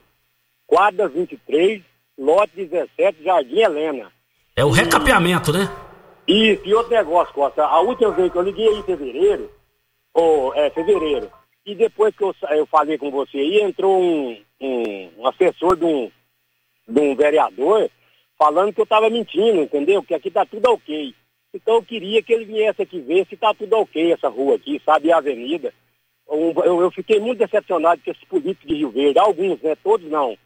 quadra 0.65 1.07
23, 1.07 1.83
lote 2.17 2.51
17, 2.55 3.23
Jardim 3.23 3.59
Helena. 3.59 4.11
É 4.55 4.63
o 4.63 4.69
recapeamento, 4.69 5.51
né? 5.51 5.69
Isso, 6.27 6.61
e 6.65 6.73
outro 6.73 6.91
negócio, 6.91 7.33
Costa. 7.33 7.63
A 7.63 7.79
última 7.81 8.11
vez 8.11 8.31
que 8.31 8.37
eu 8.37 8.43
liguei 8.43 8.67
em 8.67 8.83
fevereiro, 8.83 9.51
ou 10.13 10.53
é, 10.55 10.69
fevereiro, 10.69 11.29
e 11.65 11.75
depois 11.75 12.15
que 12.15 12.23
eu, 12.23 12.35
eu 12.51 12.65
falei 12.65 12.97
com 12.97 13.11
você 13.11 13.37
aí, 13.37 13.61
entrou 13.61 14.01
um, 14.01 14.41
um, 14.59 15.09
um 15.17 15.27
assessor 15.27 15.75
de 15.75 15.85
um, 15.85 16.11
de 16.87 16.99
um 16.99 17.15
vereador 17.15 17.89
falando 18.37 18.73
que 18.73 18.81
eu 18.81 18.85
estava 18.85 19.09
mentindo, 19.09 19.61
entendeu? 19.61 20.01
Que 20.01 20.15
aqui 20.15 20.31
tá 20.31 20.45
tudo 20.45 20.71
ok. 20.71 21.13
Então 21.53 21.75
eu 21.75 21.83
queria 21.83 22.23
que 22.23 22.33
ele 22.33 22.45
viesse 22.45 22.81
aqui 22.81 22.99
ver 22.99 23.27
se 23.27 23.37
tá 23.37 23.53
tudo 23.53 23.73
ok 23.77 24.11
essa 24.11 24.29
rua 24.29 24.55
aqui, 24.55 24.81
sabe, 24.83 25.11
a 25.11 25.17
avenida. 25.17 25.73
Um, 26.27 26.51
eu, 26.63 26.81
eu, 26.81 26.91
fiquei 26.91 27.19
muito 27.19 27.39
decepcionado 27.39 28.01
com 28.03 28.09
esses 28.09 28.23
políticos 28.23 28.67
de 28.67 28.75
Rio 28.75 28.89
Verde, 28.89 29.19
alguns, 29.19 29.61
né? 29.61 29.75
Todos 29.83 30.09
não. 30.09 30.37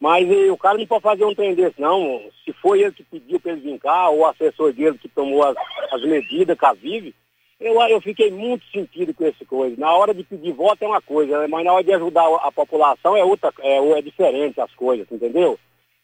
Mas 0.00 0.28
eh, 0.30 0.50
o 0.50 0.56
cara 0.56 0.78
não 0.78 0.86
pode 0.86 1.02
fazer 1.02 1.24
um 1.24 1.34
trem 1.34 1.54
desse, 1.54 1.80
não. 1.80 2.22
Se 2.44 2.52
foi 2.54 2.80
ele 2.80 2.92
que 2.92 3.04
pediu 3.04 3.38
para 3.38 3.52
ele 3.52 3.60
vir 3.60 3.78
cá, 3.78 4.08
ou 4.08 4.20
o 4.20 4.26
assessor 4.26 4.72
dele 4.72 4.96
que 4.96 5.08
tomou 5.08 5.44
as, 5.44 5.56
as 5.92 6.02
medidas 6.02 6.58
que 6.58 6.64
a 6.64 6.72
vive, 6.72 7.14
eu, 7.60 7.80
eu 7.82 8.00
fiquei 8.00 8.30
muito 8.30 8.64
sentido 8.70 9.12
com 9.12 9.24
essa 9.24 9.44
coisa. 9.44 9.76
Na 9.76 9.92
hora 9.92 10.14
de 10.14 10.22
pedir 10.22 10.52
voto 10.52 10.82
é 10.82 10.86
uma 10.86 11.02
coisa, 11.02 11.40
né? 11.40 11.46
mas 11.48 11.64
na 11.64 11.72
hora 11.72 11.84
de 11.84 11.92
ajudar 11.92 12.26
a 12.42 12.52
população 12.52 13.16
é 13.16 13.24
outra, 13.24 13.52
é, 13.60 13.98
é 13.98 14.02
diferente 14.02 14.60
as 14.60 14.72
coisas, 14.74 15.06
entendeu? 15.10 15.58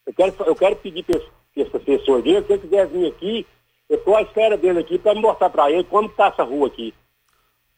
Eu 0.07 0.13
quero, 0.13 0.35
eu 0.47 0.57
quero 0.57 0.77
pedir 0.77 1.05
para 1.05 1.21
esse 1.57 1.73
dele, 2.23 2.45
se 2.45 2.53
ele 2.53 2.59
quiser 2.59 2.87
vir 2.89 3.07
aqui, 3.07 3.47
eu 3.89 3.97
estou 3.97 4.17
à 4.17 4.23
espera 4.23 4.57
dele 4.57 4.81
aqui 4.81 4.99
para 4.99 5.15
mostrar 5.15 5.51
para 5.51 5.71
ele 5.71 5.85
como 5.85 6.09
está 6.09 6.27
essa 6.27 6.43
rua 6.43 6.67
aqui. 6.67 6.93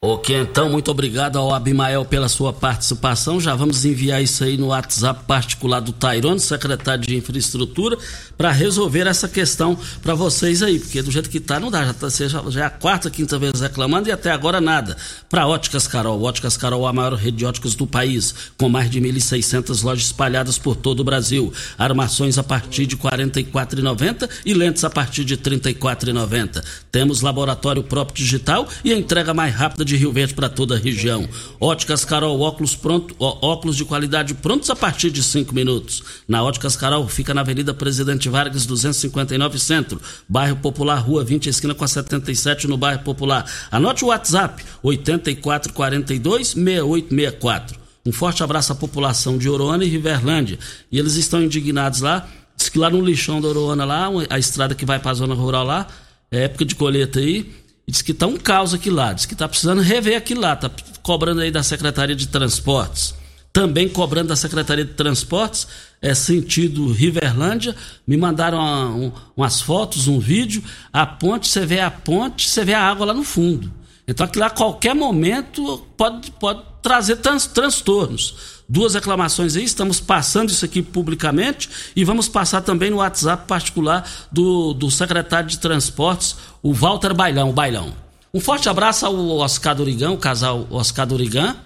Ok, 0.04 0.36
então, 0.36 0.68
muito 0.68 0.90
obrigado 0.90 1.38
ao 1.38 1.54
Abimael 1.54 2.04
pela 2.04 2.28
sua 2.28 2.52
participação. 2.52 3.40
Já 3.40 3.54
vamos 3.54 3.82
enviar 3.86 4.22
isso 4.22 4.44
aí 4.44 4.58
no 4.58 4.66
WhatsApp 4.66 5.24
particular 5.26 5.80
do 5.80 5.90
Tairone, 5.90 6.38
secretário 6.38 7.02
de 7.02 7.16
Infraestrutura, 7.16 7.96
para 8.36 8.52
resolver 8.52 9.06
essa 9.06 9.26
questão 9.26 9.76
para 10.02 10.14
vocês 10.14 10.62
aí, 10.62 10.78
porque 10.78 11.00
do 11.00 11.10
jeito 11.10 11.30
que 11.30 11.40
tá, 11.40 11.58
não 11.58 11.70
dá. 11.70 11.82
Já, 11.86 11.94
tá, 11.94 12.08
já, 12.10 12.60
é 12.60 12.66
a 12.66 12.70
quarta, 12.70 13.08
quinta 13.08 13.38
vez 13.38 13.58
reclamando 13.58 14.10
e 14.10 14.12
até 14.12 14.30
agora 14.30 14.60
nada. 14.60 14.98
Para 15.30 15.46
Óticas 15.46 15.88
Carol. 15.88 16.22
Óticas 16.22 16.58
Carol, 16.58 16.86
a 16.86 16.92
maior 16.92 17.14
rede 17.14 17.38
de 17.38 17.46
óticas 17.46 17.74
do 17.74 17.86
país, 17.86 18.34
com 18.58 18.68
mais 18.68 18.90
de 18.90 19.00
1.600 19.00 19.82
lojas 19.82 20.04
espalhadas 20.04 20.58
por 20.58 20.76
todo 20.76 21.00
o 21.00 21.04
Brasil. 21.04 21.50
Armações 21.78 22.36
a 22.36 22.44
partir 22.44 22.84
de 22.84 22.96
R$ 22.96 23.02
44,90 23.02 24.28
e 24.44 24.52
lentes 24.52 24.84
a 24.84 24.90
partir 24.90 25.24
de 25.24 25.36
R$ 25.36 25.40
34,90. 25.40 26.62
Temos 26.92 27.22
laboratório 27.22 27.82
próprio 27.82 28.22
digital 28.22 28.68
e 28.84 28.92
entrega 28.92 29.32
mais 29.32 29.54
rápida 29.54 29.85
de 29.86 29.96
Rio 29.96 30.12
Verde 30.12 30.34
para 30.34 30.48
toda 30.48 30.74
a 30.74 30.78
região. 30.78 31.26
Óticas 31.58 32.04
Carol, 32.04 32.40
óculos 32.40 32.74
pronto, 32.74 33.14
óculos 33.18 33.76
de 33.76 33.84
qualidade 33.84 34.34
prontos 34.34 34.68
a 34.68 34.76
partir 34.76 35.10
de 35.10 35.22
5 35.22 35.54
minutos. 35.54 36.02
Na 36.28 36.42
Óticas 36.42 36.76
Carol 36.76 37.08
fica 37.08 37.32
na 37.32 37.40
Avenida 37.40 37.72
Presidente 37.72 38.28
Vargas 38.28 38.66
259 38.66 39.58
Centro, 39.58 40.00
bairro 40.28 40.56
Popular, 40.56 40.98
Rua 40.98 41.24
20, 41.24 41.48
esquina 41.48 41.74
com 41.74 41.84
a 41.84 41.88
77 41.88 42.66
no 42.66 42.76
bairro 42.76 43.02
Popular. 43.02 43.50
Anote 43.70 44.04
o 44.04 44.08
WhatsApp 44.08 44.62
8442 44.82 46.48
6864. 46.48 47.78
Um 48.04 48.12
forte 48.12 48.42
abraço 48.42 48.72
à 48.72 48.74
população 48.76 49.38
de 49.38 49.48
Oroana 49.48 49.84
e 49.84 49.88
Riverlândia. 49.88 50.58
E 50.92 50.98
eles 50.98 51.16
estão 51.16 51.42
indignados 51.42 52.00
lá. 52.00 52.28
Diz 52.56 52.68
que 52.68 52.78
lá 52.78 52.88
no 52.88 53.04
lixão 53.04 53.40
da 53.40 53.48
Oroana, 53.48 53.84
lá, 53.84 54.08
a 54.30 54.38
estrada 54.38 54.74
que 54.74 54.86
vai 54.86 54.98
para 54.98 55.10
a 55.10 55.14
zona 55.14 55.34
rural 55.34 55.64
lá, 55.64 55.86
é 56.30 56.44
época 56.44 56.64
de 56.64 56.74
colheita 56.74 57.18
aí 57.18 57.65
e 57.86 57.92
diz 57.92 58.02
que 58.02 58.12
está 58.12 58.26
um 58.26 58.36
caos 58.36 58.74
aqui 58.74 58.90
lá, 58.90 59.12
diz 59.12 59.26
que 59.26 59.34
está 59.34 59.48
precisando 59.48 59.80
rever 59.80 60.16
aqui 60.16 60.34
lá, 60.34 60.54
está 60.54 60.70
cobrando 61.02 61.40
aí 61.40 61.50
da 61.50 61.62
Secretaria 61.62 62.16
de 62.16 62.26
Transportes. 62.26 63.14
Também 63.52 63.88
cobrando 63.88 64.28
da 64.28 64.36
Secretaria 64.36 64.84
de 64.84 64.92
Transportes, 64.92 65.66
é 66.02 66.14
sentido 66.14 66.92
Riverlândia. 66.92 67.74
Me 68.06 68.16
mandaram 68.16 68.58
uma, 68.58 68.86
um, 68.90 69.12
umas 69.34 69.62
fotos, 69.62 70.08
um 70.08 70.18
vídeo. 70.18 70.62
A 70.92 71.06
ponte, 71.06 71.48
você 71.48 71.64
vê 71.64 71.80
a 71.80 71.90
ponte, 71.90 72.50
você 72.50 72.64
vê 72.64 72.74
a 72.74 72.82
água 72.82 73.06
lá 73.06 73.14
no 73.14 73.24
fundo. 73.24 73.72
Então 74.06 74.26
aqui 74.26 74.38
lá, 74.38 74.46
a 74.46 74.50
qualquer 74.50 74.94
momento, 74.94 75.78
pode, 75.96 76.30
pode 76.32 76.62
trazer 76.86 77.16
trans, 77.16 77.48
transtornos 77.48 78.36
duas 78.68 78.94
reclamações 78.94 79.56
aí, 79.56 79.64
estamos 79.64 79.98
passando 79.98 80.50
isso 80.50 80.64
aqui 80.64 80.80
publicamente 80.80 81.68
e 81.96 82.04
vamos 82.04 82.28
passar 82.28 82.60
também 82.60 82.90
no 82.92 82.98
WhatsApp 82.98 83.44
particular 83.48 84.08
do, 84.30 84.72
do 84.72 84.88
secretário 84.88 85.48
de 85.48 85.58
Transportes, 85.58 86.36
o 86.62 86.72
Walter 86.72 87.12
Bailão, 87.12 87.52
Bailão. 87.52 87.92
Um 88.32 88.38
forte 88.38 88.68
abraço 88.68 89.04
ao 89.04 89.16
Oscar 89.38 89.74
Durigão, 89.74 90.14
o 90.14 90.16
casal 90.16 90.64
Oscar 90.70 91.08
Durigão 91.08 91.56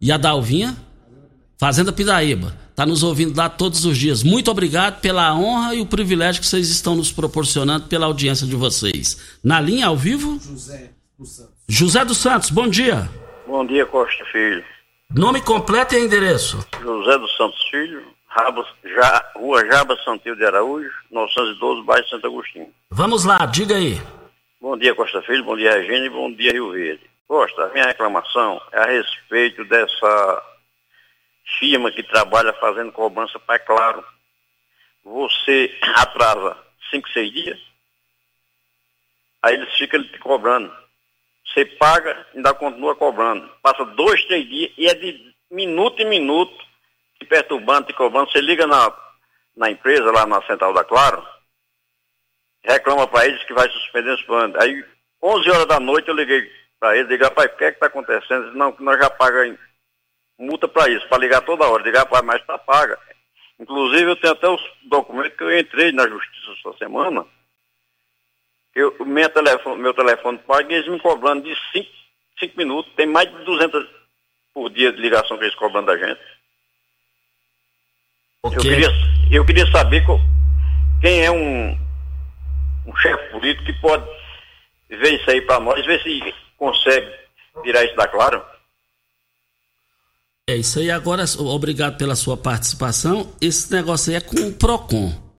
e 0.00 0.10
a 0.10 0.16
Dalvinha, 0.16 0.76
Fazenda 1.56 1.92
Pidaíba. 1.92 2.52
Está 2.70 2.84
nos 2.84 3.04
ouvindo 3.04 3.36
lá 3.36 3.48
todos 3.48 3.84
os 3.84 3.96
dias. 3.96 4.24
Muito 4.24 4.50
obrigado 4.50 5.00
pela 5.00 5.32
honra 5.32 5.76
e 5.76 5.80
o 5.80 5.86
privilégio 5.86 6.40
que 6.40 6.48
vocês 6.48 6.70
estão 6.70 6.96
nos 6.96 7.12
proporcionando 7.12 7.86
pela 7.86 8.06
audiência 8.06 8.48
de 8.48 8.56
vocês. 8.56 9.16
Na 9.44 9.60
linha 9.60 9.86
ao 9.86 9.96
vivo? 9.96 10.40
José 10.44 10.90
dos 11.16 11.36
Santos. 11.36 11.52
José 11.68 12.04
dos 12.04 12.18
Santos, 12.18 12.50
bom 12.50 12.66
dia. 12.66 13.08
Bom 13.50 13.66
dia, 13.66 13.84
Costa 13.84 14.24
Filho. 14.26 14.64
Nome 15.12 15.42
completo 15.42 15.96
e 15.96 15.98
endereço? 15.98 16.64
José 16.80 17.18
dos 17.18 17.36
Santos 17.36 17.60
Filho, 17.68 18.06
Raba, 18.28 18.64
já, 18.84 19.32
Rua 19.34 19.66
Jaba 19.66 19.96
Santil 20.04 20.36
de 20.36 20.44
Araújo, 20.44 20.88
912, 21.10 21.82
bairro 21.82 22.06
Santo 22.06 22.28
Agostinho. 22.28 22.72
Vamos 22.90 23.24
lá, 23.24 23.44
diga 23.46 23.74
aí. 23.74 24.00
Bom 24.60 24.78
dia, 24.78 24.94
Costa 24.94 25.20
Filho, 25.22 25.42
bom 25.42 25.56
dia, 25.56 25.72
Regina, 25.72 26.06
e 26.06 26.10
bom 26.10 26.32
dia, 26.32 26.52
Rio 26.52 26.70
Verde. 26.70 27.02
Costa, 27.26 27.64
a 27.64 27.68
minha 27.70 27.86
reclamação 27.86 28.62
é 28.70 28.78
a 28.78 28.86
respeito 28.86 29.64
dessa 29.64 30.42
firma 31.58 31.90
que 31.90 32.04
trabalha 32.04 32.52
fazendo 32.52 32.92
cobrança 32.92 33.36
para 33.40 33.58
Claro. 33.58 34.04
Você 35.04 35.76
atrasa 35.96 36.56
5, 36.92 37.08
6 37.08 37.32
dias, 37.32 37.58
aí 39.42 39.54
eles 39.54 39.76
ficam 39.76 40.00
te 40.04 40.20
cobrando. 40.20 40.72
Você 41.52 41.64
paga, 41.64 42.26
ainda 42.34 42.54
continua 42.54 42.94
cobrando. 42.94 43.48
Passa 43.62 43.84
dois, 43.84 44.24
três 44.26 44.48
dias 44.48 44.72
e 44.78 44.86
é 44.86 44.94
de 44.94 45.34
minuto 45.50 46.00
em 46.00 46.08
minuto 46.08 46.64
te 47.18 47.26
perturbando, 47.26 47.88
te 47.88 47.92
cobrando. 47.92 48.30
Você 48.30 48.40
liga 48.40 48.66
na, 48.66 48.94
na 49.56 49.70
empresa, 49.70 50.12
lá 50.12 50.26
na 50.26 50.40
central 50.42 50.72
da 50.72 50.84
Claro, 50.84 51.26
reclama 52.64 53.06
para 53.08 53.26
eles 53.26 53.42
que 53.44 53.52
vai 53.52 53.68
suspender 53.68 54.12
os 54.12 54.22
planos. 54.22 54.56
Aí, 54.56 54.84
11 55.22 55.50
horas 55.50 55.66
da 55.66 55.80
noite, 55.80 56.08
eu 56.08 56.14
liguei 56.14 56.50
para 56.78 56.96
eles, 56.96 57.10
liguei, 57.10 57.26
rapaz, 57.26 57.52
o 57.52 57.56
que 57.56 57.64
é 57.64 57.70
que 57.70 57.76
está 57.76 57.86
acontecendo? 57.86 58.44
Eles, 58.44 58.54
não, 58.54 58.74
nós 58.78 58.98
já 58.98 59.10
pagamos 59.10 59.58
multa 60.38 60.66
para 60.66 60.88
isso, 60.88 61.06
para 61.08 61.18
ligar 61.18 61.42
toda 61.42 61.68
hora. 61.68 61.82
Ligar 61.82 62.06
para 62.06 62.22
mais 62.22 62.40
está 62.40 62.56
paga. 62.56 62.98
Inclusive, 63.58 64.10
eu 64.10 64.16
tenho 64.16 64.32
até 64.32 64.48
os 64.48 64.62
documentos 64.84 65.36
que 65.36 65.44
eu 65.44 65.58
entrei 65.58 65.92
na 65.92 66.08
justiça 66.08 66.52
essa 66.52 66.78
semana 66.78 67.26
eu, 68.74 68.94
meu 69.04 69.28
telefone, 69.30 69.82
meu 69.82 69.94
telefone 69.94 70.38
paga 70.38 70.72
eles 70.72 70.88
me 70.88 71.00
cobrando 71.00 71.42
de 71.42 71.54
5 72.38 72.56
minutos. 72.56 72.92
Tem 72.94 73.06
mais 73.06 73.30
de 73.30 73.44
200 73.44 73.86
por 74.54 74.70
dia 74.70 74.92
de 74.92 75.00
ligação 75.00 75.36
que 75.36 75.44
eles 75.44 75.54
cobram 75.54 75.84
da 75.84 75.96
gente. 75.96 76.20
Okay. 78.42 78.58
Eu, 78.58 78.62
queria, 78.62 78.88
eu 79.30 79.44
queria 79.44 79.70
saber 79.70 80.04
qual, 80.06 80.20
quem 81.00 81.24
é 81.24 81.30
um, 81.30 81.78
um 82.86 82.96
chefe 82.96 83.30
político 83.30 83.66
que 83.66 83.80
pode 83.80 84.04
ver 84.88 85.20
isso 85.20 85.30
aí 85.30 85.42
para 85.42 85.60
nós, 85.60 85.84
ver 85.84 86.02
se 86.02 86.34
consegue 86.56 87.12
tirar 87.62 87.84
isso 87.84 87.96
da 87.96 88.08
clara. 88.08 88.44
É 90.48 90.56
isso 90.56 90.78
aí. 90.78 90.90
Agora, 90.90 91.24
obrigado 91.38 91.96
pela 91.96 92.16
sua 92.16 92.36
participação. 92.36 93.32
Esse 93.40 93.72
negócio 93.72 94.10
aí 94.10 94.16
é 94.16 94.20
com 94.20 94.48
o 94.48 94.52
PROCON. 94.52 95.29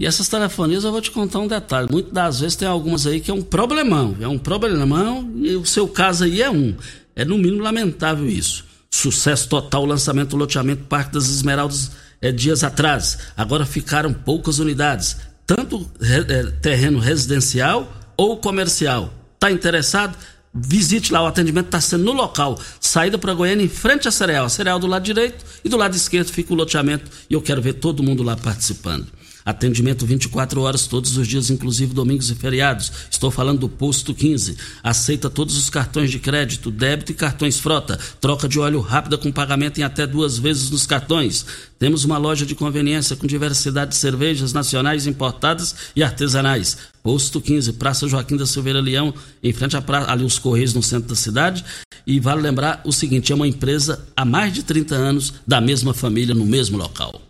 E 0.00 0.06
essas 0.06 0.28
telefonias 0.28 0.84
eu 0.84 0.92
vou 0.92 1.00
te 1.00 1.10
contar 1.10 1.40
um 1.40 1.48
detalhe. 1.48 1.88
Muitas 1.90 2.12
das 2.12 2.38
vezes 2.38 2.56
tem 2.56 2.68
algumas 2.68 3.04
aí 3.04 3.20
que 3.20 3.32
é 3.32 3.34
um 3.34 3.42
problemão. 3.42 4.16
É 4.20 4.28
um 4.28 4.38
problemão 4.38 5.28
e 5.38 5.56
o 5.56 5.66
seu 5.66 5.88
caso 5.88 6.22
aí 6.22 6.40
é 6.40 6.48
um. 6.48 6.76
É 7.16 7.24
no 7.24 7.36
mínimo 7.36 7.64
lamentável 7.64 8.28
isso. 8.28 8.64
Sucesso 8.88 9.48
total 9.48 9.82
o 9.82 9.86
lançamento 9.86 10.30
do 10.30 10.36
loteamento 10.36 10.84
Parque 10.84 11.14
das 11.14 11.28
Esmeraldas 11.28 11.90
é, 12.22 12.30
dias 12.30 12.62
atrás. 12.62 13.18
Agora 13.36 13.66
ficaram 13.66 14.12
poucas 14.12 14.60
unidades. 14.60 15.16
Tanto 15.44 15.90
é, 16.00 16.44
terreno 16.60 17.00
residencial 17.00 17.92
ou 18.16 18.36
comercial. 18.36 19.12
Tá 19.36 19.50
interessado? 19.50 20.16
Visite 20.54 21.12
lá, 21.12 21.24
o 21.24 21.26
atendimento 21.26 21.66
está 21.66 21.80
sendo 21.80 22.04
no 22.04 22.12
local. 22.12 22.56
Saída 22.80 23.18
para 23.18 23.34
Goiânia 23.34 23.64
em 23.64 23.68
frente 23.68 24.06
à 24.06 24.12
Cereal. 24.12 24.46
A 24.46 24.48
Cereal 24.48 24.78
do 24.78 24.86
lado 24.86 25.02
direito 25.02 25.44
e 25.64 25.68
do 25.68 25.76
lado 25.76 25.96
esquerdo 25.96 26.30
fica 26.30 26.52
o 26.52 26.56
loteamento. 26.56 27.10
E 27.28 27.34
eu 27.34 27.42
quero 27.42 27.60
ver 27.60 27.74
todo 27.74 28.00
mundo 28.00 28.22
lá 28.22 28.36
participando. 28.36 29.17
Atendimento 29.48 30.04
24 30.04 30.60
horas 30.60 30.86
todos 30.86 31.16
os 31.16 31.26
dias, 31.26 31.48
inclusive 31.48 31.94
domingos 31.94 32.30
e 32.30 32.34
feriados. 32.34 32.92
Estou 33.10 33.30
falando 33.30 33.60
do 33.60 33.68
Posto 33.68 34.12
15. 34.12 34.58
Aceita 34.82 35.30
todos 35.30 35.56
os 35.56 35.70
cartões 35.70 36.10
de 36.10 36.18
crédito, 36.18 36.70
débito 36.70 37.12
e 37.12 37.14
cartões 37.14 37.58
frota. 37.58 37.98
Troca 38.20 38.46
de 38.46 38.60
óleo 38.60 38.80
rápida 38.80 39.16
com 39.16 39.32
pagamento 39.32 39.80
em 39.80 39.82
até 39.82 40.06
duas 40.06 40.38
vezes 40.38 40.68
nos 40.68 40.84
cartões. 40.84 41.46
Temos 41.78 42.04
uma 42.04 42.18
loja 42.18 42.44
de 42.44 42.54
conveniência 42.54 43.16
com 43.16 43.26
diversidade 43.26 43.92
de 43.92 43.96
cervejas 43.96 44.52
nacionais 44.52 45.06
importadas 45.06 45.74
e 45.96 46.02
artesanais. 46.02 46.76
Posto 47.02 47.40
15, 47.40 47.72
Praça 47.72 48.06
Joaquim 48.06 48.36
da 48.36 48.44
Silveira 48.44 48.82
Leão, 48.82 49.14
em 49.42 49.54
frente 49.54 49.78
a 49.78 49.80
pra... 49.80 50.12
ali 50.12 50.24
os 50.24 50.38
Correios 50.38 50.74
no 50.74 50.82
centro 50.82 51.08
da 51.08 51.14
cidade. 51.14 51.64
E 52.06 52.20
vale 52.20 52.42
lembrar 52.42 52.82
o 52.84 52.92
seguinte: 52.92 53.32
é 53.32 53.34
uma 53.34 53.48
empresa 53.48 54.06
há 54.14 54.26
mais 54.26 54.52
de 54.52 54.62
30 54.62 54.94
anos 54.94 55.32
da 55.46 55.58
mesma 55.58 55.94
família 55.94 56.34
no 56.34 56.44
mesmo 56.44 56.76
local. 56.76 57.27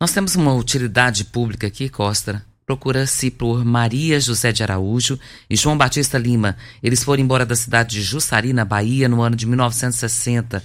Nós 0.00 0.12
temos 0.12 0.34
uma 0.34 0.52
utilidade 0.54 1.24
pública 1.24 1.66
aqui, 1.66 1.88
Costa. 1.88 2.44
Procura-se 2.66 3.30
por 3.30 3.64
Maria 3.64 4.18
José 4.18 4.50
de 4.50 4.62
Araújo 4.62 5.18
e 5.48 5.54
João 5.54 5.76
Batista 5.76 6.18
Lima. 6.18 6.56
Eles 6.82 7.04
foram 7.04 7.22
embora 7.22 7.46
da 7.46 7.54
cidade 7.54 7.96
de 7.96 8.02
Jussari, 8.02 8.52
na 8.52 8.64
Bahia, 8.64 9.08
no 9.08 9.22
ano 9.22 9.36
de 9.36 9.46
1960. 9.46 10.64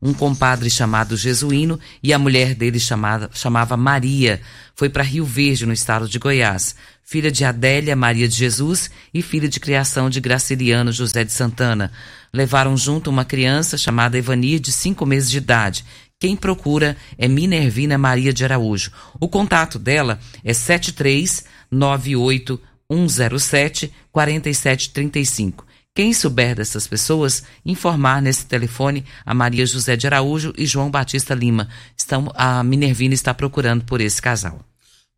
Um 0.00 0.14
compadre 0.14 0.70
chamado 0.70 1.16
Jesuíno 1.16 1.78
e 2.02 2.12
a 2.12 2.18
mulher 2.18 2.54
dele 2.54 2.80
chamada, 2.80 3.28
chamava 3.34 3.76
Maria. 3.76 4.40
Foi 4.74 4.88
para 4.88 5.02
Rio 5.02 5.26
Verde, 5.26 5.66
no 5.66 5.74
estado 5.74 6.08
de 6.08 6.18
Goiás. 6.18 6.74
Filha 7.02 7.30
de 7.30 7.44
Adélia 7.44 7.94
Maria 7.94 8.28
de 8.28 8.36
Jesus 8.36 8.90
e 9.12 9.20
filha 9.20 9.48
de 9.48 9.60
criação 9.60 10.08
de 10.08 10.20
Graciliano 10.20 10.90
José 10.90 11.22
de 11.22 11.32
Santana. 11.32 11.92
Levaram 12.32 12.76
junto 12.76 13.10
uma 13.10 13.24
criança 13.24 13.76
chamada 13.76 14.16
Evanir, 14.16 14.60
de 14.60 14.72
cinco 14.72 15.04
meses 15.04 15.28
de 15.28 15.38
idade, 15.38 15.84
Quem 16.20 16.36
procura 16.36 16.96
é 17.16 17.26
Minervina 17.26 17.96
Maria 17.96 18.30
de 18.30 18.44
Araújo. 18.44 18.92
O 19.18 19.26
contato 19.26 19.78
dela 19.78 20.20
é 20.44 20.52
7398 20.52 22.60
107 22.92 23.90
4735. 24.12 25.66
Quem 25.94 26.12
souber 26.12 26.54
dessas 26.54 26.86
pessoas, 26.86 27.42
informar 27.64 28.20
nesse 28.20 28.44
telefone 28.44 29.02
a 29.24 29.32
Maria 29.32 29.64
José 29.64 29.96
de 29.96 30.06
Araújo 30.06 30.52
e 30.58 30.66
João 30.66 30.90
Batista 30.90 31.34
Lima. 31.34 31.70
Estão, 31.96 32.30
a 32.34 32.62
Minervina 32.62 33.14
está 33.14 33.32
procurando 33.32 33.84
por 33.84 34.02
esse 34.02 34.20
casal. 34.20 34.60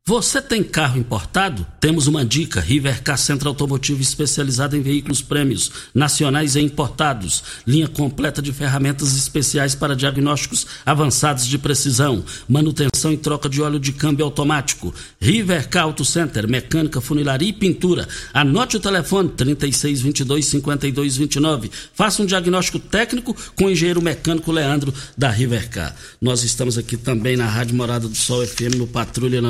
Você 0.04 0.42
tem 0.42 0.64
carro 0.64 0.98
importado? 0.98 1.64
Temos 1.78 2.08
uma 2.08 2.24
dica: 2.24 2.60
Rivercar 2.60 3.16
Centro 3.16 3.48
Automotivo 3.48 4.02
especializado 4.02 4.76
em 4.76 4.82
veículos 4.82 5.22
prêmios 5.22 5.70
nacionais 5.94 6.56
e 6.56 6.60
importados. 6.60 7.44
Linha 7.64 7.86
completa 7.86 8.42
de 8.42 8.52
ferramentas 8.52 9.16
especiais 9.16 9.76
para 9.76 9.94
diagnósticos 9.94 10.66
avançados 10.84 11.46
de 11.46 11.56
precisão, 11.56 12.24
manutenção 12.48 13.12
e 13.12 13.16
troca 13.16 13.48
de 13.48 13.62
óleo 13.62 13.78
de 13.78 13.92
câmbio 13.92 14.24
automático. 14.24 14.92
Rivercar 15.20 15.84
Auto 15.84 16.04
Center, 16.04 16.48
mecânica, 16.48 17.00
funilaria 17.00 17.50
e 17.50 17.52
pintura. 17.52 18.08
Anote 18.34 18.78
o 18.78 18.80
telefone 18.80 19.28
3622 19.28 20.46
5229. 20.46 21.70
Faça 21.94 22.24
um 22.24 22.26
diagnóstico 22.26 22.80
técnico 22.80 23.36
com 23.54 23.66
o 23.66 23.70
engenheiro 23.70 24.02
mecânico 24.02 24.50
Leandro 24.50 24.92
da 25.16 25.30
Rivercar. 25.30 25.94
Nós 26.20 26.42
estamos 26.42 26.76
aqui 26.76 26.96
também 26.96 27.36
na 27.36 27.46
Rádio 27.46 27.76
Morada 27.76 28.08
do 28.08 28.16
Sol 28.16 28.44
FM 28.44 28.74
no 28.78 28.88
Patrulha 28.88 29.40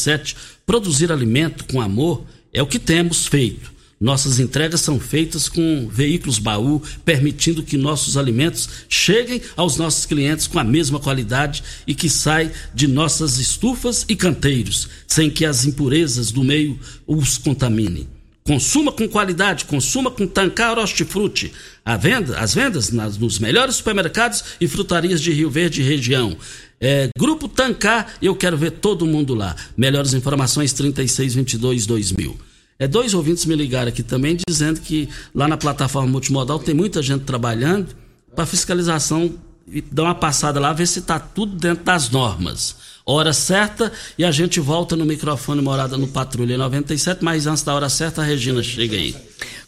96 0.00 0.36
produzir 0.64 1.12
alimento 1.12 1.64
com 1.64 1.80
amor 1.80 2.24
é 2.52 2.62
o 2.62 2.66
que 2.66 2.78
temos 2.78 3.26
feito. 3.26 3.72
Nossas 4.00 4.40
entregas 4.40 4.80
são 4.80 4.98
feitas 4.98 5.46
com 5.46 5.86
veículos 5.92 6.38
baú, 6.38 6.82
permitindo 7.04 7.62
que 7.62 7.76
nossos 7.76 8.16
alimentos 8.16 8.66
cheguem 8.88 9.42
aos 9.54 9.76
nossos 9.76 10.06
clientes 10.06 10.46
com 10.46 10.58
a 10.58 10.64
mesma 10.64 10.98
qualidade 10.98 11.62
e 11.86 11.94
que 11.94 12.08
sai 12.08 12.50
de 12.74 12.86
nossas 12.86 13.36
estufas 13.36 14.06
e 14.08 14.16
canteiros, 14.16 14.88
sem 15.06 15.28
que 15.28 15.44
as 15.44 15.66
impurezas 15.66 16.32
do 16.32 16.42
meio 16.42 16.80
os 17.06 17.36
contaminem. 17.36 18.19
Consuma 18.50 18.90
com 18.90 19.08
qualidade, 19.08 19.64
consuma 19.64 20.10
com 20.10 20.26
Tancar 20.26 20.76
Hortifruti. 20.76 21.52
A 21.84 21.96
venda, 21.96 22.36
as 22.36 22.52
vendas 22.52 22.90
nas, 22.90 23.16
nos 23.16 23.38
melhores 23.38 23.76
supermercados 23.76 24.42
e 24.60 24.66
frutarias 24.66 25.20
de 25.20 25.32
Rio 25.32 25.48
Verde 25.48 25.82
e 25.82 25.84
região. 25.84 26.36
É, 26.80 27.10
Grupo 27.16 27.46
Tancar, 27.46 28.12
eu 28.20 28.34
quero 28.34 28.56
ver 28.56 28.72
todo 28.72 29.06
mundo 29.06 29.34
lá. 29.34 29.54
Melhores 29.76 30.14
informações 30.14 30.72
3622 30.72 31.86
2000. 31.86 32.36
É, 32.76 32.88
dois 32.88 33.14
ouvintes 33.14 33.46
me 33.46 33.54
ligaram 33.54 33.88
aqui 33.88 34.02
também 34.02 34.36
dizendo 34.44 34.80
que 34.80 35.08
lá 35.32 35.46
na 35.46 35.56
plataforma 35.56 36.10
multimodal 36.10 36.58
tem 36.58 36.74
muita 36.74 37.00
gente 37.00 37.22
trabalhando 37.22 37.94
para 38.34 38.44
fiscalização 38.46 39.32
e 39.68 39.80
dar 39.80 40.02
uma 40.02 40.14
passada 40.16 40.58
lá, 40.58 40.72
ver 40.72 40.88
se 40.88 40.98
está 40.98 41.20
tudo 41.20 41.54
dentro 41.54 41.84
das 41.84 42.10
normas. 42.10 42.74
Hora 43.04 43.32
certa 43.32 43.92
e 44.18 44.24
a 44.24 44.30
gente 44.30 44.60
volta 44.60 44.94
no 44.94 45.04
microfone 45.04 45.62
Morada 45.62 45.96
no 45.96 46.08
Patrulha 46.08 46.56
97, 46.58 47.24
mas 47.24 47.46
antes 47.46 47.62
da 47.62 47.74
hora 47.74 47.88
certa 47.88 48.22
a 48.22 48.24
Regina 48.24 48.62
chega 48.62 48.96
aí. 48.96 49.14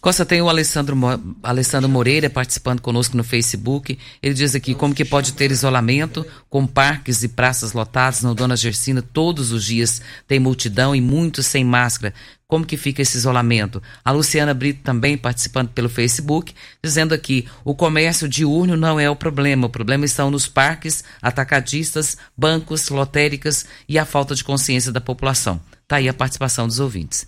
Costa 0.03 0.27
tem 0.27 0.43
o 0.43 0.49
Alessandro, 0.49 0.97
Alessandro 1.43 1.89
Moreira 1.89 2.29
participando 2.29 2.81
conosco 2.81 3.17
no 3.17 3.23
Facebook. 3.23 3.97
Ele 4.21 4.35
diz 4.35 4.53
aqui 4.53 4.75
como 4.75 4.93
que 4.93 5.05
pode 5.05 5.33
ter 5.33 5.53
isolamento 5.53 6.27
com 6.51 6.67
parques 6.67 7.23
e 7.23 7.29
praças 7.29 7.73
lotadas 7.73 8.21
no 8.23 8.35
Dona 8.35 8.57
Gersina 8.57 9.01
todos 9.01 9.53
os 9.53 9.65
dias. 9.65 10.03
Tem 10.27 10.41
multidão 10.41 10.93
e 10.93 11.01
muitos 11.01 11.47
sem 11.47 11.65
máscara. 11.65 12.13
Como 12.53 12.67
que 12.67 12.77
fica 12.77 13.01
esse 13.01 13.17
isolamento? 13.17 13.83
A 14.05 14.11
Luciana 14.11 14.53
Brito 14.53 14.83
também 14.83 15.17
participando 15.17 15.71
pelo 15.71 15.89
Facebook, 15.89 16.53
dizendo 16.85 17.15
aqui: 17.15 17.49
o 17.65 17.75
comércio 17.75 18.29
diurno 18.29 18.77
não 18.77 19.01
é 19.01 19.09
o 19.09 19.17
problema. 19.17 19.69
O 19.69 19.71
problema 19.71 20.05
estão 20.05 20.31
nos 20.31 20.47
parques, 20.47 21.03
atacadistas, 21.23 22.19
bancos, 22.37 22.91
lotéricas 22.91 23.67
e 23.89 23.99
a 23.99 24.05
falta 24.05 24.35
de 24.35 24.45
consciência 24.45 24.93
da 24.93 25.01
população. 25.01 25.63
Tá 25.89 25.97
aí 25.97 26.11
a 26.11 26.13
participação 26.13 26.67
dos 26.67 26.79
ouvintes. 26.79 27.27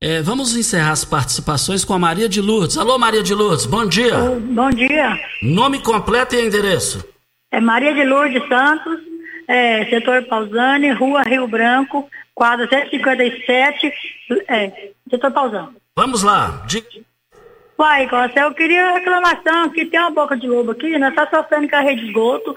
É, 0.00 0.22
vamos 0.22 0.56
encerrar 0.56 0.92
as 0.92 1.04
participações 1.04 1.84
com 1.84 1.92
a 1.92 1.98
Maria 1.98 2.26
de 2.26 2.40
Lourdes. 2.40 2.78
Alô, 2.78 2.96
Maria 2.96 3.22
de 3.22 3.34
Lourdes, 3.34 3.66
bom 3.66 3.84
dia. 3.84 4.18
Oh, 4.18 4.40
bom 4.40 4.70
dia. 4.70 5.20
Nome 5.42 5.80
completo 5.80 6.36
e 6.36 6.46
endereço. 6.46 7.04
É 7.52 7.60
Maria 7.60 7.92
de 7.92 8.02
Lourdes 8.02 8.48
Santos, 8.48 8.98
é, 9.46 9.84
setor 9.90 10.22
Pausani, 10.22 10.90
Rua 10.92 11.22
Rio 11.22 11.46
Branco, 11.46 12.08
quadra 12.40 12.66
157, 12.66 13.92
é, 14.48 14.92
setor 15.10 15.30
Pausani. 15.30 15.76
Vamos 15.94 16.22
lá. 16.22 16.64
Diga. 16.66 16.88
Uai, 17.78 18.08
Costa, 18.08 18.40
eu 18.40 18.54
queria 18.54 18.92
reclamação 18.92 19.68
que 19.68 19.84
tem 19.84 20.00
uma 20.00 20.10
boca 20.10 20.38
de 20.38 20.48
lobo 20.48 20.70
aqui, 20.70 20.98
nós 20.98 21.10
estamos 21.10 21.30
tá 21.30 21.42
sofrendo 21.42 21.68
com 21.68 21.76
a 21.76 21.80
rede 21.80 22.00
de 22.00 22.06
esgoto, 22.06 22.54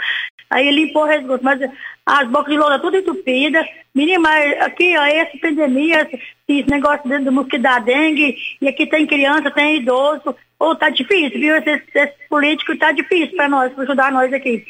aí 0.50 0.72
limpou 0.72 1.04
a 1.04 1.08
rede 1.08 1.20
de 1.20 1.26
esgoto, 1.26 1.44
mas 1.44 1.60
as 2.06 2.28
bocas 2.30 2.54
de 2.54 2.58
lobo 2.58 2.80
tudo 2.80 2.96
entupidas, 2.96 3.66
menina, 3.94 4.30
aqui, 4.62 4.98
ó, 4.98 5.04
essa 5.04 5.38
pandemia, 5.38 6.10
esse 6.48 6.70
negócio 6.70 7.22
do 7.22 7.32
mosquito 7.34 7.62
da 7.62 7.80
dengue, 7.80 8.38
e 8.62 8.68
aqui 8.70 8.88
tem 8.88 9.06
criança, 9.06 9.52
tem 9.52 9.82
idoso, 9.82 10.34
ou 10.60 10.72
oh, 10.72 10.76
tá 10.78 10.90
difícil, 10.90 11.42
viu? 11.42 11.58
Esse, 11.58 11.84
esse 11.94 12.14
político 12.30 12.78
tá 12.78 12.94
difícil 12.94 13.36
para 13.36 13.50
nós, 13.50 13.74
para 13.74 13.84
ajudar 13.84 14.14
nós 14.14 14.32
aqui. 14.32 14.64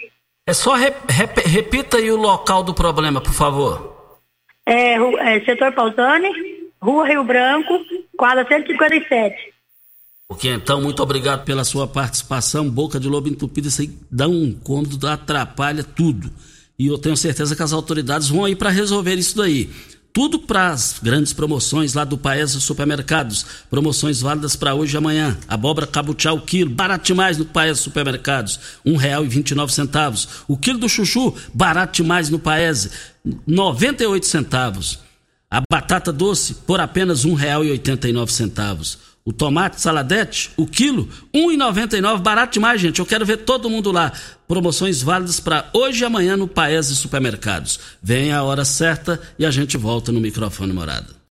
É 0.47 0.53
só 0.53 0.73
rep, 0.73 0.95
rep, 1.07 1.39
repita 1.47 1.97
aí 1.97 2.11
o 2.11 2.17
local 2.17 2.63
do 2.63 2.73
problema, 2.73 3.21
por 3.21 3.33
favor. 3.33 3.92
É, 4.65 4.93
é 4.95 5.45
setor 5.45 5.71
Pausani, 5.73 6.29
Rua 6.81 7.07
Rio 7.07 7.23
Branco, 7.23 7.79
quadra 8.17 8.45
157. 8.47 9.53
Ok, 10.29 10.51
então, 10.51 10.81
muito 10.81 11.03
obrigado 11.03 11.43
pela 11.43 11.63
sua 11.63 11.87
participação. 11.87 12.69
Boca 12.69 12.99
de 12.99 13.07
lobo 13.07 13.27
entupida, 13.27 13.67
isso 13.67 13.81
aí 13.81 13.91
dá 14.09 14.27
um 14.27 14.45
incômodo, 14.45 15.07
atrapalha 15.07 15.83
tudo. 15.83 16.31
E 16.79 16.87
eu 16.87 16.97
tenho 16.97 17.15
certeza 17.15 17.55
que 17.55 17.61
as 17.61 17.71
autoridades 17.71 18.29
vão 18.29 18.45
aí 18.45 18.55
para 18.55 18.69
resolver 18.69 19.15
isso 19.15 19.37
daí. 19.37 19.69
Tudo 20.13 20.37
para 20.37 20.69
as 20.69 20.99
grandes 21.01 21.33
promoções 21.33 21.95
lá 21.95 22.03
do 22.03 22.19
Paes 22.19 22.51
Supermercados. 22.51 23.43
Promoções 23.67 24.21
válidas 24.21 24.55
para 24.55 24.75
hoje 24.75 24.95
e 24.95 24.97
amanhã. 24.97 25.35
Abóbora 25.47 25.87
cabutiá 25.87 26.31
o 26.31 26.39
quilo, 26.39 26.69
barato 26.69 27.07
demais 27.07 27.39
no 27.39 27.45
Paes 27.45 27.79
Supermercados. 27.79 28.59
R$ 28.85 28.91
1,29. 28.91 30.27
O 30.47 30.55
quilo 30.55 30.77
do 30.77 30.87
chuchu, 30.87 31.35
barato 31.51 32.03
demais 32.03 32.29
no 32.29 32.37
Paes, 32.37 32.91
98 33.47 34.23
centavos. 34.27 34.99
A 35.49 35.63
batata 35.67 36.13
doce, 36.13 36.53
por 36.53 36.79
apenas 36.79 37.23
R$ 37.23 37.31
1,89. 37.31 39.12
O 39.25 39.31
tomate 39.31 39.79
saladete, 39.79 40.51
o 40.57 40.67
quilo, 40.67 41.07
R$ 41.33 41.39
1,99, 41.55 42.19
barato 42.21 42.53
demais, 42.53 42.81
gente. 42.81 42.99
Eu 42.99 43.05
quero 43.05 43.25
ver 43.25 43.37
todo 43.37 43.69
mundo 43.69 43.89
lá. 43.89 44.11
Promoções 44.47 45.01
válidas 45.01 45.39
para 45.39 45.69
hoje 45.73 46.03
e 46.03 46.05
amanhã 46.05 46.35
no 46.35 46.45
Paese 46.45 46.93
Supermercados. 46.93 47.79
Vem 48.01 48.33
a 48.33 48.43
hora 48.43 48.65
certa 48.65 49.21
e 49.39 49.45
a 49.45 49.51
gente 49.51 49.77
volta 49.77 50.11
no 50.11 50.19
microfone 50.19 50.73
morada. 50.73 51.23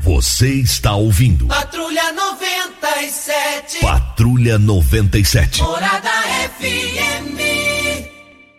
Você 0.00 0.54
está 0.54 0.94
ouvindo. 0.94 1.48
Patrulha 1.48 2.12
97. 2.12 3.80
Patrulha 3.80 4.58
97. 4.58 5.60
Morada 5.62 6.10
FM. 6.58 7.36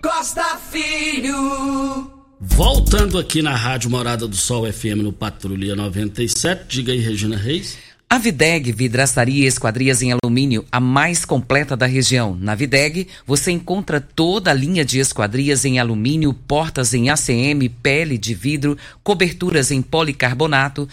Costa 0.02 0.60
Filho. 0.72 2.17
Voltando 2.40 3.18
aqui 3.18 3.42
na 3.42 3.56
Rádio 3.56 3.90
Morada 3.90 4.28
do 4.28 4.36
Sol 4.36 4.72
FM 4.72 5.02
no 5.02 5.12
Patrulha 5.12 5.76
97, 5.76 6.66
diga 6.68 6.92
aí, 6.92 7.00
Regina 7.00 7.36
Reis. 7.36 7.80
A 8.08 8.20
Videg 8.20 8.72
Vidraçaria 8.72 9.44
e 9.44 9.48
Esquadrias 9.48 10.04
em 10.04 10.12
Alumínio, 10.12 10.64
a 10.72 10.80
mais 10.80 11.26
completa 11.26 11.76
da 11.76 11.88
região. 11.88 12.38
Na 12.40 12.54
Videg, 12.54 13.08
você 13.26 13.50
encontra 13.50 14.00
toda 14.00 14.52
a 14.52 14.54
linha 14.54 14.86
de 14.86 15.00
esquadrias 15.00 15.66
em 15.66 15.80
alumínio, 15.80 16.32
portas 16.32 16.94
em 16.94 17.10
ACM, 17.10 17.68
pele 17.82 18.20
de 18.20 18.36
vidro, 18.36 18.78
coberturas 19.04 19.72
em 19.72 19.82
policarbonato, 19.82 20.88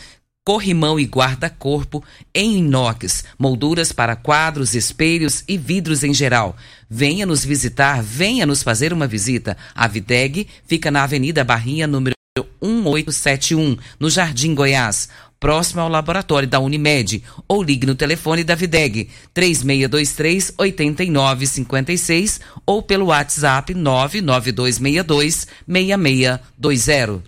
corrimão 0.45 1.01
e 1.01 1.05
guarda-corpo 1.05 2.05
em 2.35 2.59
inox, 2.59 3.25
molduras 3.39 3.93
para 3.93 4.15
quadros, 4.15 4.75
espelhos 4.75 5.43
e 5.49 5.57
vidros 5.57 6.05
em 6.05 6.13
geral. 6.13 6.55
Venha 6.89 7.25
nos 7.25 7.45
visitar, 7.45 8.03
venha 8.03 8.45
nos 8.45 8.63
fazer 8.63 8.93
uma 8.93 9.07
visita. 9.07 9.57
A 9.75 9.89
Videg 9.89 10.47
fica 10.67 10.91
na 10.91 11.03
Avenida 11.05 11.43
Barrinha, 11.43 11.87
número 11.87 12.15
1871, 12.61 13.77
no 13.99 14.11
Jardim 14.11 14.55
Goiás, 14.55 15.09
próximo 15.41 15.81
ao 15.81 15.89
laboratório 15.89 16.49
da 16.49 16.61
Unimed, 16.61 17.23
ou 17.49 17.63
ligue 17.63 17.87
no 17.87 17.95
telefone 17.95 18.45
da 18.45 18.55
Videg 18.55 19.09
3623 19.33 20.55
8956 20.59 22.41
ou 22.67 22.83
pelo 22.83 23.07
WhatsApp 23.07 23.73
99262 23.73 25.47
6620. 25.67 27.23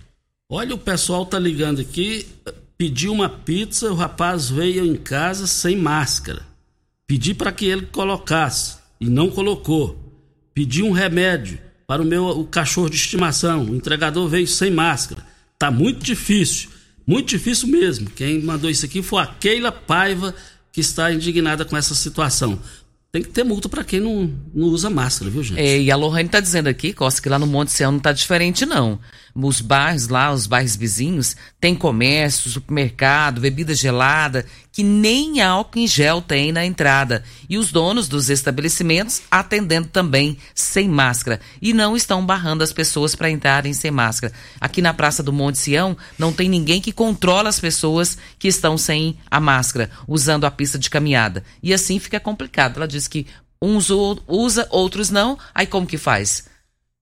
Olha, 0.50 0.74
o 0.74 0.78
pessoal 0.78 1.26
tá 1.26 1.38
ligando 1.38 1.80
aqui 1.80 2.26
pedi 2.78 3.08
uma 3.08 3.28
pizza, 3.28 3.90
o 3.90 3.94
rapaz 3.94 4.48
veio 4.50 4.84
em 4.84 4.96
casa 4.96 5.46
sem 5.46 5.76
máscara. 5.76 6.42
Pedi 7.06 7.34
para 7.34 7.52
que 7.52 7.64
ele 7.64 7.86
colocasse 7.86 8.78
e 9.00 9.08
não 9.08 9.30
colocou. 9.30 9.96
Pedi 10.52 10.82
um 10.82 10.90
remédio 10.90 11.58
para 11.86 12.02
o 12.02 12.04
meu 12.04 12.26
o 12.26 12.44
cachorro 12.44 12.90
de 12.90 12.96
estimação. 12.96 13.64
O 13.64 13.76
entregador 13.76 14.28
veio 14.28 14.46
sem 14.46 14.70
máscara. 14.70 15.24
Tá 15.58 15.70
muito 15.70 16.04
difícil, 16.04 16.68
muito 17.06 17.28
difícil 17.28 17.68
mesmo. 17.68 18.10
Quem 18.10 18.42
mandou 18.42 18.68
isso 18.68 18.84
aqui 18.84 19.02
foi 19.02 19.22
a 19.22 19.26
Keila 19.26 19.72
Paiva, 19.72 20.34
que 20.72 20.80
está 20.80 21.12
indignada 21.12 21.64
com 21.64 21.76
essa 21.76 21.94
situação. 21.94 22.58
tem 23.10 23.22
que 23.22 23.30
ter 23.30 23.44
multa 23.44 23.68
para 23.68 23.84
quem 23.84 24.00
não, 24.00 24.30
não 24.54 24.66
usa 24.68 24.90
máscara, 24.90 25.30
viu, 25.30 25.42
gente? 25.42 25.58
É, 25.58 25.80
e 25.80 25.90
a 25.90 25.96
Lohane 25.96 26.28
tá 26.28 26.40
dizendo 26.40 26.68
aqui, 26.68 26.92
Costa, 26.92 27.22
que 27.22 27.28
lá 27.28 27.38
no 27.38 27.46
Monte 27.46 27.72
Sião 27.72 27.92
não 27.92 28.00
tá 28.00 28.12
diferente, 28.12 28.66
não. 28.66 28.98
Os 29.38 29.60
bairros 29.60 30.08
lá, 30.08 30.32
os 30.32 30.46
bairros 30.46 30.76
vizinhos, 30.76 31.36
tem 31.60 31.74
comércio, 31.74 32.50
supermercado, 32.50 33.40
bebida 33.40 33.74
gelada, 33.74 34.46
que 34.72 34.82
nem 34.82 35.42
álcool 35.42 35.80
em 35.80 35.86
gel 35.86 36.22
tem 36.22 36.52
na 36.52 36.64
entrada. 36.64 37.22
E 37.46 37.58
os 37.58 37.70
donos 37.70 38.08
dos 38.08 38.30
estabelecimentos 38.30 39.20
atendendo 39.30 39.88
também 39.88 40.38
sem 40.54 40.88
máscara. 40.88 41.38
E 41.60 41.74
não 41.74 41.94
estão 41.94 42.24
barrando 42.24 42.64
as 42.64 42.72
pessoas 42.72 43.14
para 43.14 43.30
entrarem 43.30 43.74
sem 43.74 43.90
máscara. 43.90 44.32
Aqui 44.58 44.80
na 44.80 44.94
Praça 44.94 45.22
do 45.22 45.34
Monte 45.34 45.58
Sião, 45.58 45.94
não 46.18 46.32
tem 46.32 46.48
ninguém 46.48 46.80
que 46.80 46.90
controla 46.90 47.50
as 47.50 47.60
pessoas 47.60 48.16
que 48.38 48.48
estão 48.48 48.78
sem 48.78 49.18
a 49.30 49.38
máscara, 49.38 49.90
usando 50.08 50.46
a 50.46 50.50
pista 50.50 50.78
de 50.78 50.88
caminhada. 50.88 51.44
E 51.62 51.74
assim 51.74 51.98
fica 51.98 52.18
complicado. 52.18 52.76
Ela 52.76 52.88
diz 52.88 53.06
que 53.06 53.26
uns 53.60 53.90
usa, 53.90 54.66
outros 54.70 55.10
não. 55.10 55.38
Aí 55.54 55.66
como 55.66 55.86
que 55.86 55.98
faz? 55.98 56.55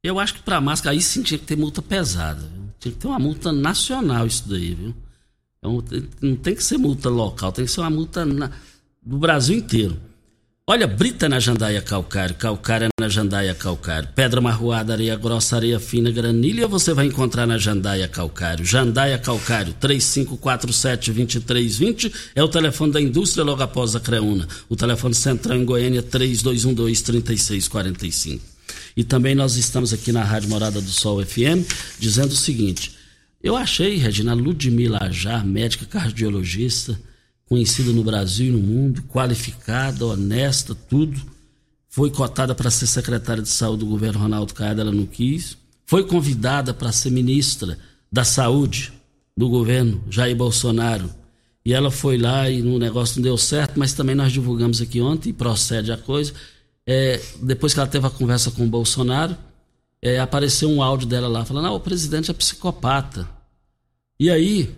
Eu 0.04 0.20
acho 0.20 0.34
que 0.34 0.42
para 0.42 0.60
máscara 0.60 0.94
aí 0.94 1.00
sim 1.00 1.22
tinha 1.22 1.38
que 1.38 1.46
ter 1.46 1.56
multa 1.56 1.80
pesada. 1.80 2.46
Tinha 2.78 2.92
que 2.92 3.00
ter 3.00 3.06
uma 3.06 3.18
multa 3.18 3.50
nacional 3.50 4.26
isso 4.26 4.46
daí, 4.46 4.74
viu? 4.74 4.94
Então, 5.58 5.82
não 6.20 6.36
tem 6.36 6.54
que 6.54 6.62
ser 6.62 6.76
multa 6.76 7.08
local, 7.08 7.50
tem 7.50 7.64
que 7.64 7.70
ser 7.70 7.80
uma 7.80 7.88
multa 7.88 8.22
na, 8.26 8.50
do 9.02 9.16
Brasil 9.16 9.56
inteiro. 9.56 9.96
Olha, 10.66 10.86
brita 10.86 11.26
na 11.26 11.40
jandaia 11.40 11.80
calcário, 11.80 12.34
calcária 12.34 12.88
na 13.00 13.08
jandaia 13.08 13.54
calcário, 13.54 14.10
pedra 14.14 14.42
marroada, 14.42 14.92
areia 14.92 15.16
grossa, 15.16 15.56
areia 15.56 15.80
fina, 15.80 16.10
granilha, 16.10 16.68
você 16.68 16.92
vai 16.92 17.06
encontrar 17.06 17.46
na 17.46 17.56
jandaia 17.56 18.06
calcário. 18.06 18.62
Jandaia 18.62 19.18
calcário, 19.18 19.74
3547-2320 19.80 22.12
é 22.34 22.42
o 22.42 22.48
telefone 22.48 22.92
da 22.92 23.00
indústria 23.00 23.42
logo 23.42 23.62
após 23.62 23.96
a 23.96 24.00
Creuna. 24.00 24.46
O 24.68 24.76
telefone 24.76 25.14
central 25.14 25.56
em 25.56 25.64
Goiânia, 25.64 26.02
3212-3645. 26.02 28.52
E 28.96 29.02
também 29.02 29.34
nós 29.34 29.56
estamos 29.56 29.92
aqui 29.92 30.12
na 30.12 30.22
Rádio 30.22 30.48
Morada 30.48 30.80
do 30.80 30.90
Sol 30.90 31.24
FM 31.24 31.66
dizendo 31.98 32.32
o 32.32 32.36
seguinte: 32.36 32.92
eu 33.44 33.56
achei, 33.56 33.96
Regina, 33.96 34.32
Ludmila 34.32 35.00
Ajar, 35.02 35.44
médica 35.44 35.84
cardiologista, 35.84 36.98
conhecida 37.44 37.92
no 37.92 38.02
Brasil 38.02 38.46
e 38.46 38.50
no 38.50 38.58
mundo, 38.58 39.02
qualificada, 39.02 40.06
honesta, 40.06 40.74
tudo. 40.74 41.20
Foi 41.90 42.10
cotada 42.10 42.54
para 42.54 42.70
ser 42.70 42.86
secretária 42.86 43.42
de 43.42 43.50
saúde 43.50 43.80
do 43.80 43.86
governo 43.90 44.18
Ronaldo 44.18 44.54
Caiado, 44.54 44.80
ela 44.80 44.90
não 44.90 45.04
quis. 45.04 45.58
Foi 45.84 46.04
convidada 46.04 46.72
para 46.72 46.90
ser 46.90 47.10
ministra 47.10 47.78
da 48.10 48.24
saúde 48.24 48.90
do 49.36 49.50
governo 49.50 50.02
Jair 50.08 50.34
Bolsonaro. 50.34 51.10
E 51.66 51.74
ela 51.74 51.90
foi 51.90 52.16
lá 52.16 52.48
e 52.48 52.62
no 52.62 52.78
negócio 52.78 53.16
não 53.16 53.24
deu 53.24 53.36
certo, 53.36 53.78
mas 53.78 53.92
também 53.92 54.14
nós 54.14 54.32
divulgamos 54.32 54.80
aqui 54.80 55.02
ontem 55.02 55.28
e 55.28 55.32
procede 55.34 55.92
a 55.92 55.98
coisa 55.98 56.32
é, 56.86 57.20
depois 57.40 57.72
que 57.72 57.80
ela 57.80 57.88
teve 57.88 58.06
a 58.06 58.10
conversa 58.10 58.50
com 58.50 58.64
o 58.64 58.68
Bolsonaro, 58.68 59.36
é, 60.02 60.18
apareceu 60.18 60.68
um 60.68 60.82
áudio 60.82 61.06
dela 61.06 61.28
lá 61.28 61.44
falando: 61.44 61.66
ah, 61.66 61.72
o 61.72 61.80
presidente 61.80 62.30
é 62.30 62.34
psicopata. 62.34 63.28
E 64.20 64.30
aí, 64.30 64.70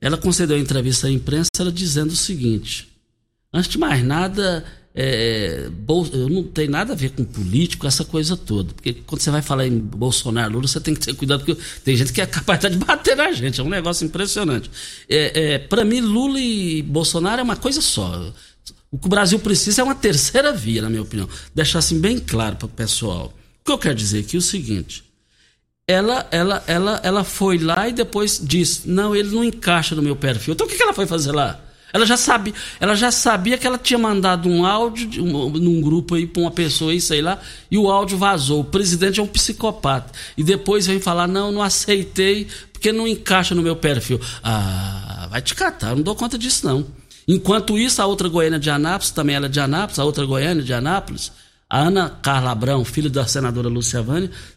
ela 0.00 0.16
concedeu 0.16 0.56
a 0.56 0.60
entrevista 0.60 1.06
à 1.06 1.10
imprensa 1.10 1.50
ela 1.58 1.70
dizendo 1.70 2.10
o 2.10 2.16
seguinte: 2.16 2.88
antes 3.52 3.70
de 3.70 3.76
mais 3.76 4.02
nada, 4.02 4.64
é, 4.94 5.68
eu 6.12 6.28
não 6.28 6.42
tem 6.42 6.66
nada 6.66 6.94
a 6.94 6.96
ver 6.96 7.10
com 7.10 7.24
político, 7.24 7.86
essa 7.86 8.04
coisa 8.04 8.36
toda. 8.36 8.72
Porque 8.72 8.94
quando 8.94 9.20
você 9.20 9.30
vai 9.30 9.42
falar 9.42 9.66
em 9.66 9.78
Bolsonaro, 9.78 10.54
Lula, 10.54 10.66
você 10.66 10.80
tem 10.80 10.94
que 10.94 11.00
ter 11.00 11.14
cuidado, 11.14 11.44
porque 11.44 11.62
tem 11.84 11.94
gente 11.94 12.12
que 12.12 12.20
é 12.20 12.26
capaz 12.26 12.60
de 12.60 12.70
bater 12.76 13.16
na 13.16 13.30
gente. 13.32 13.60
É 13.60 13.64
um 13.64 13.68
negócio 13.68 14.04
impressionante. 14.04 14.70
É, 15.08 15.54
é 15.54 15.58
Para 15.58 15.84
mim, 15.84 16.00
Lula 16.00 16.40
e 16.40 16.82
Bolsonaro 16.82 17.40
é 17.40 17.44
uma 17.44 17.56
coisa 17.56 17.80
só. 17.80 18.32
O 18.90 18.98
que 18.98 19.06
o 19.06 19.10
Brasil 19.10 19.38
precisa 19.38 19.82
é 19.82 19.84
uma 19.84 19.94
terceira 19.94 20.52
via, 20.52 20.82
na 20.82 20.90
minha 20.90 21.02
opinião. 21.02 21.28
Deixar 21.54 21.78
assim 21.78 22.00
bem 22.00 22.18
claro 22.18 22.56
para 22.56 22.66
o 22.66 22.68
pessoal. 22.68 23.32
O 23.60 23.64
que 23.64 23.72
eu 23.72 23.78
quero 23.78 23.94
dizer 23.94 24.20
aqui 24.20 24.36
é 24.36 24.38
o 24.38 24.42
seguinte: 24.42 25.04
ela, 25.86 26.26
ela, 26.30 26.62
ela, 26.66 27.00
ela 27.02 27.24
foi 27.24 27.58
lá 27.58 27.88
e 27.88 27.92
depois 27.92 28.40
disse: 28.42 28.88
não, 28.88 29.14
ele 29.14 29.30
não 29.30 29.44
encaixa 29.44 29.94
no 29.94 30.02
meu 30.02 30.16
perfil. 30.16 30.54
Então 30.54 30.66
o 30.66 30.70
que, 30.70 30.82
ela 30.82 30.92
foi 30.92 31.06
fazer 31.06 31.30
lá? 31.30 31.60
Ela 31.92 32.06
já 32.06 32.16
sabia, 32.16 32.54
ela 32.78 32.94
já 32.94 33.10
sabia 33.10 33.58
que 33.58 33.66
ela 33.66 33.76
tinha 33.76 33.98
mandado 33.98 34.48
um 34.48 34.64
áudio 34.64 35.08
de, 35.08 35.20
um, 35.20 35.50
num 35.50 35.80
grupo 35.80 36.14
aí 36.14 36.24
para 36.24 36.42
uma 36.42 36.50
pessoa 36.50 36.92
aí, 36.92 37.00
sei 37.00 37.20
lá, 37.20 37.40
e 37.68 37.76
o 37.76 37.90
áudio 37.90 38.16
vazou. 38.16 38.60
O 38.60 38.64
presidente 38.64 39.18
é 39.18 39.22
um 39.22 39.26
psicopata. 39.26 40.12
E 40.36 40.42
depois 40.42 40.86
vem 40.86 41.00
falar: 41.00 41.28
não, 41.28 41.52
não 41.52 41.62
aceitei 41.62 42.48
porque 42.72 42.92
não 42.92 43.06
encaixa 43.06 43.54
no 43.54 43.62
meu 43.62 43.76
perfil. 43.76 44.20
Ah, 44.42 45.28
vai 45.30 45.42
te 45.42 45.54
catar, 45.54 45.90
eu 45.90 45.96
não 45.96 46.02
dou 46.02 46.16
conta 46.16 46.36
disso 46.36 46.66
não. 46.66 46.99
Enquanto 47.26 47.78
isso, 47.78 48.00
a 48.02 48.06
outra 48.06 48.28
Goiânia 48.28 48.58
de 48.58 48.70
Anápolis, 48.70 49.10
também 49.10 49.36
ela 49.36 49.46
é 49.46 49.48
de 49.48 49.60
Anápolis, 49.60 49.98
a 49.98 50.04
outra 50.04 50.24
Goiânia 50.24 50.62
de 50.62 50.72
Anápolis, 50.72 51.32
a 51.70 51.78
Ana 51.78 52.10
Carla 52.10 52.50
Abrão, 52.50 52.84
filha 52.84 53.08
da 53.08 53.24
senadora 53.26 53.68
Lúcia 53.68 54.04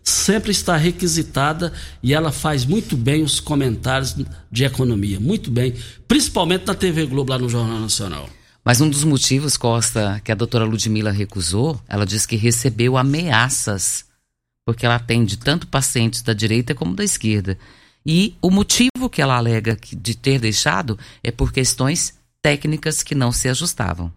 sempre 0.04 0.52
está 0.52 0.76
requisitada 0.76 1.72
e 2.02 2.12
ela 2.12 2.32
faz 2.32 2.66
muito 2.66 2.98
bem 2.98 3.22
os 3.22 3.40
comentários 3.40 4.16
de 4.52 4.64
economia, 4.64 5.20
muito 5.20 5.52
bem, 5.52 5.76
principalmente 6.08 6.66
na 6.66 6.74
TV 6.74 7.06
Globo 7.06 7.32
lá 7.32 7.38
no 7.38 7.48
Jornal 7.48 7.80
Nacional. 7.80 8.28
Mas 8.66 8.82
um 8.82 8.90
dos 8.90 9.04
motivos, 9.04 9.58
Costa, 9.58 10.22
que 10.24 10.32
a 10.32 10.36
doutora 10.36 10.66
Ludmila 10.66 11.12
recusou, 11.12 11.80
ela 11.88 12.06
disse 12.06 12.28
que 12.28 12.36
recebeu 12.36 12.98
ameaças, 12.98 14.06
porque 14.66 14.86
ela 14.86 14.96
atende 14.96 15.38
tanto 15.38 15.68
pacientes 15.68 16.24
da 16.24 16.34
direita 16.34 16.74
como 16.74 16.96
da 16.96 17.04
esquerda. 17.04 17.60
E 18.06 18.36
o 18.42 18.50
motivo 18.50 19.10
que 19.12 19.22
ela 19.22 19.36
alega 19.36 19.78
de 19.92 20.16
ter 20.16 20.40
deixado 20.40 20.98
é 21.22 21.30
por 21.30 21.52
questões 21.52 22.14
técnicas 22.44 23.02
que 23.02 23.16
não 23.16 23.32
se 23.32 23.48
ajustavam. 23.48 24.12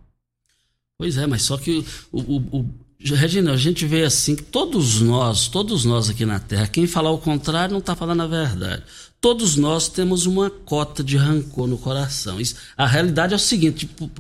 Pois 0.99 1.17
é, 1.17 1.27
mas 1.27 1.43
só 1.43 1.57
que 1.57 1.87
o, 2.11 2.21
o, 2.21 2.59
o, 2.59 2.71
Regina, 2.99 3.53
a 3.53 3.57
gente 3.57 3.87
vê 3.87 4.03
assim 4.03 4.35
que 4.35 4.43
todos 4.43 5.01
nós, 5.01 5.47
todos 5.47 5.85
nós 5.85 6.11
aqui 6.11 6.27
na 6.27 6.41
Terra, 6.41 6.67
quem 6.67 6.87
falar 6.87 7.13
o 7.13 7.19
contrário 7.19 7.73
não 7.73 7.79
está 7.79 7.95
falando 7.95 8.23
a 8.23 8.27
verdade. 8.27 8.83
Todos 9.21 9.57
nós 9.57 9.89
temos 9.89 10.27
uma 10.27 10.51
cota 10.51 11.05
de 11.05 11.17
rancor 11.17 11.69
no 11.69 11.79
coração. 11.79 12.41
Isso, 12.41 12.57
a 12.77 12.87
realidade 12.87 13.33
é 13.33 13.37
o 13.37 13.41
seguinte, 13.41 13.87
tipo, 13.87 14.11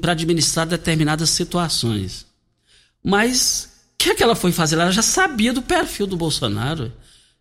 para 0.00 0.12
administrar 0.12 0.66
determinadas 0.66 1.30
situações. 1.30 2.26
Mas 3.04 3.70
o 3.94 3.98
que, 3.98 4.10
é 4.10 4.14
que 4.14 4.22
ela 4.22 4.34
foi 4.34 4.52
fazer? 4.52 4.76
Ela 4.76 4.90
já 4.90 5.02
sabia 5.02 5.52
do 5.52 5.62
perfil 5.62 6.06
do 6.06 6.16
Bolsonaro. 6.16 6.92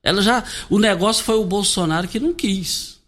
Ela 0.04 0.22
já, 0.22 0.44
o 0.70 0.78
negócio 0.78 1.24
foi 1.24 1.36
o 1.36 1.46
Bolsonaro 1.46 2.08
que 2.08 2.20
não 2.20 2.34
quis 2.34 2.99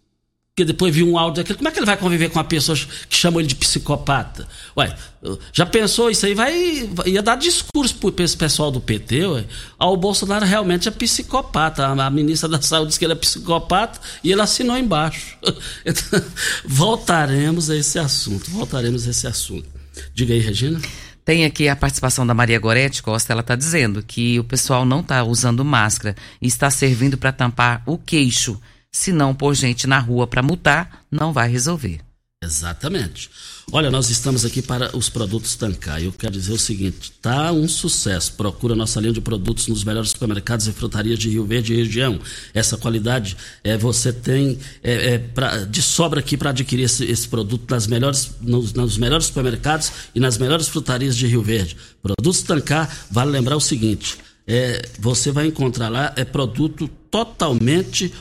porque 0.54 0.66
depois 0.66 0.94
viu 0.94 1.08
um 1.08 1.16
áudio 1.16 1.42
daquele, 1.42 1.56
como 1.56 1.68
é 1.68 1.72
que 1.72 1.78
ele 1.78 1.86
vai 1.86 1.96
conviver 1.96 2.28
com 2.28 2.38
uma 2.38 2.44
pessoa 2.44 2.76
que 3.08 3.16
chamou 3.16 3.40
ele 3.40 3.48
de 3.48 3.54
psicopata? 3.54 4.46
Ué, 4.76 4.94
já 5.50 5.64
pensou 5.64 6.10
isso 6.10 6.26
aí? 6.26 6.34
Vai, 6.34 6.90
ia 7.06 7.22
dar 7.22 7.36
discurso 7.36 7.94
para 7.96 8.22
esse 8.22 8.36
pessoal 8.36 8.70
do 8.70 8.78
PT, 8.78 9.26
ué. 9.28 9.44
Ah, 9.78 9.88
o 9.88 9.96
Bolsonaro 9.96 10.44
realmente 10.44 10.86
é 10.86 10.90
psicopata. 10.90 11.86
A, 11.86 12.10
ministra 12.10 12.50
da 12.50 12.60
Saúde 12.60 12.88
disse 12.88 12.98
que 12.98 13.06
ele 13.06 13.14
é 13.14 13.16
psicopata 13.16 13.98
e 14.22 14.30
ele 14.30 14.42
assinou 14.42 14.76
embaixo. 14.76 15.38
Então, 15.84 16.22
voltaremos 16.64 17.70
a 17.70 17.76
esse 17.76 17.98
assunto, 17.98 18.50
voltaremos 18.50 19.06
a 19.06 19.10
esse 19.10 19.26
assunto. 19.26 19.66
Diga 20.14 20.34
aí, 20.34 20.40
Regina. 20.40 20.80
Tem 21.24 21.44
aqui 21.44 21.68
a 21.68 21.76
participação 21.76 22.26
da 22.26 22.34
Maria 22.34 22.58
Goretti 22.58 23.02
Costa, 23.02 23.32
ela 23.32 23.40
está 23.40 23.56
dizendo 23.56 24.02
que 24.02 24.38
o 24.38 24.44
pessoal 24.44 24.84
não 24.84 25.00
está 25.00 25.24
usando 25.24 25.64
máscara 25.64 26.14
e 26.40 26.46
está 26.46 26.68
servindo 26.70 27.16
para 27.16 27.32
tampar 27.32 27.82
o 27.86 27.96
queixo 27.96 28.60
se 28.94 29.12
não 29.12 29.34
pôr 29.34 29.54
gente 29.54 29.86
na 29.86 29.98
rua 29.98 30.26
para 30.26 30.42
multar, 30.42 31.04
não 31.10 31.32
vai 31.32 31.48
resolver. 31.48 32.00
Exatamente. 32.42 33.30
Olha, 33.70 33.88
nós 33.88 34.10
estamos 34.10 34.44
aqui 34.44 34.60
para 34.60 34.94
os 34.96 35.08
produtos 35.08 35.54
Tancar. 35.54 36.02
Eu 36.02 36.12
quero 36.12 36.32
dizer 36.32 36.52
o 36.52 36.58
seguinte: 36.58 37.12
tá 37.22 37.52
um 37.52 37.68
sucesso. 37.68 38.32
Procura 38.32 38.74
nossa 38.74 39.00
linha 39.00 39.12
de 39.12 39.20
produtos 39.20 39.68
nos 39.68 39.84
melhores 39.84 40.10
supermercados 40.10 40.66
e 40.66 40.72
frutarias 40.72 41.20
de 41.20 41.30
Rio 41.30 41.46
Verde 41.46 41.72
e 41.72 41.76
região. 41.76 42.18
Essa 42.52 42.76
qualidade 42.76 43.36
é 43.62 43.76
você 43.76 44.12
tem 44.12 44.58
é, 44.82 45.14
é 45.14 45.18
pra, 45.18 45.64
de 45.64 45.80
sobra 45.80 46.18
aqui 46.18 46.36
para 46.36 46.50
adquirir 46.50 46.82
esse, 46.82 47.04
esse, 47.04 47.28
produto 47.28 47.70
nas 47.70 47.86
melhores, 47.86 48.32
nos, 48.40 48.72
nos, 48.72 48.98
melhores 48.98 49.26
supermercados 49.26 49.92
e 50.12 50.18
nas 50.18 50.36
melhores 50.36 50.66
frutarias 50.66 51.16
de 51.16 51.28
Rio 51.28 51.42
Verde. 51.42 51.76
Produtos 52.02 52.42
Tancar, 52.42 53.06
vale 53.08 53.30
lembrar 53.30 53.56
o 53.56 53.60
seguinte: 53.60 54.18
é, 54.46 54.82
você 54.98 55.30
vai 55.30 55.46
encontrar 55.46 55.88
lá 55.88 56.12
é 56.16 56.24
produto 56.24 56.88
totalmente 57.10 58.12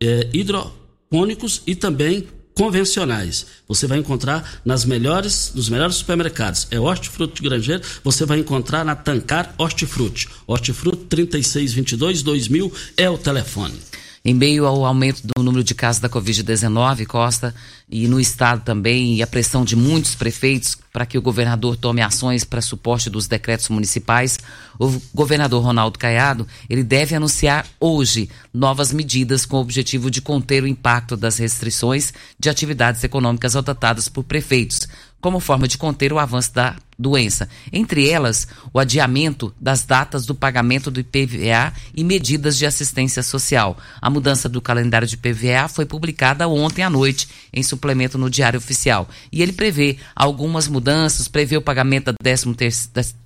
é, 0.00 0.28
hidropônicos 0.32 1.62
e 1.66 1.74
também 1.74 2.26
convencionais. 2.54 3.46
Você 3.66 3.86
vai 3.86 3.98
encontrar 3.98 4.60
nas 4.64 4.84
melhores, 4.84 5.52
nos 5.54 5.68
melhores 5.68 5.96
supermercados. 5.96 6.66
É 6.70 6.78
hortifruti 6.78 7.42
grangeiro, 7.42 7.82
você 8.04 8.24
vai 8.24 8.38
encontrar 8.38 8.84
na 8.84 8.94
Tancar 8.94 9.54
Hortifruti. 9.58 10.28
Hortifruti 10.46 11.04
3622 11.06 12.22
2000 12.22 12.72
é 12.96 13.08
o 13.08 13.18
telefone. 13.18 13.78
Em 14.24 14.34
meio 14.34 14.66
ao 14.66 14.84
aumento 14.84 15.20
do 15.24 15.42
número 15.42 15.64
de 15.64 15.74
casos 15.74 16.00
da 16.00 16.08
Covid-19, 16.08 17.06
Costa, 17.06 17.52
e 17.90 18.06
no 18.06 18.20
Estado 18.20 18.62
também, 18.64 19.16
e 19.16 19.22
a 19.22 19.26
pressão 19.26 19.64
de 19.64 19.74
muitos 19.74 20.14
prefeitos 20.14 20.78
para 20.92 21.04
que 21.04 21.18
o 21.18 21.22
governador 21.22 21.76
tome 21.76 22.00
ações 22.00 22.44
para 22.44 22.60
suporte 22.60 23.10
dos 23.10 23.26
decretos 23.26 23.68
municipais, 23.68 24.38
o 24.78 25.00
governador 25.12 25.62
Ronaldo 25.64 25.98
Caiado, 25.98 26.46
ele 26.70 26.84
deve 26.84 27.16
anunciar 27.16 27.66
hoje 27.80 28.30
novas 28.54 28.92
medidas 28.92 29.44
com 29.44 29.56
o 29.56 29.60
objetivo 29.60 30.08
de 30.08 30.22
conter 30.22 30.62
o 30.62 30.68
impacto 30.68 31.16
das 31.16 31.38
restrições 31.38 32.14
de 32.38 32.48
atividades 32.48 33.02
econômicas 33.02 33.56
adotadas 33.56 34.08
por 34.08 34.22
prefeitos, 34.22 34.86
como 35.20 35.40
forma 35.40 35.66
de 35.66 35.76
conter 35.76 36.12
o 36.12 36.18
avanço 36.18 36.54
da 36.54 36.76
doença. 36.98 37.48
Entre 37.72 38.08
elas, 38.08 38.46
o 38.72 38.78
adiamento 38.78 39.54
das 39.60 39.84
datas 39.84 40.26
do 40.26 40.34
pagamento 40.34 40.90
do 40.90 41.00
IPVA 41.00 41.72
e 41.94 42.04
medidas 42.04 42.56
de 42.56 42.66
assistência 42.66 43.22
social. 43.22 43.76
A 44.00 44.10
mudança 44.10 44.48
do 44.48 44.60
calendário 44.60 45.06
de 45.06 45.14
IPVA 45.14 45.68
foi 45.68 45.86
publicada 45.86 46.46
ontem 46.48 46.82
à 46.82 46.90
noite 46.90 47.28
em 47.52 47.62
suplemento 47.62 48.16
no 48.16 48.30
Diário 48.30 48.58
Oficial. 48.58 49.08
E 49.30 49.42
ele 49.42 49.52
prevê 49.52 49.98
algumas 50.14 50.68
mudanças, 50.68 51.28
prevê 51.28 51.56
o 51.56 51.62
pagamento 51.62 52.06
da 52.06 52.18
13 52.22 52.54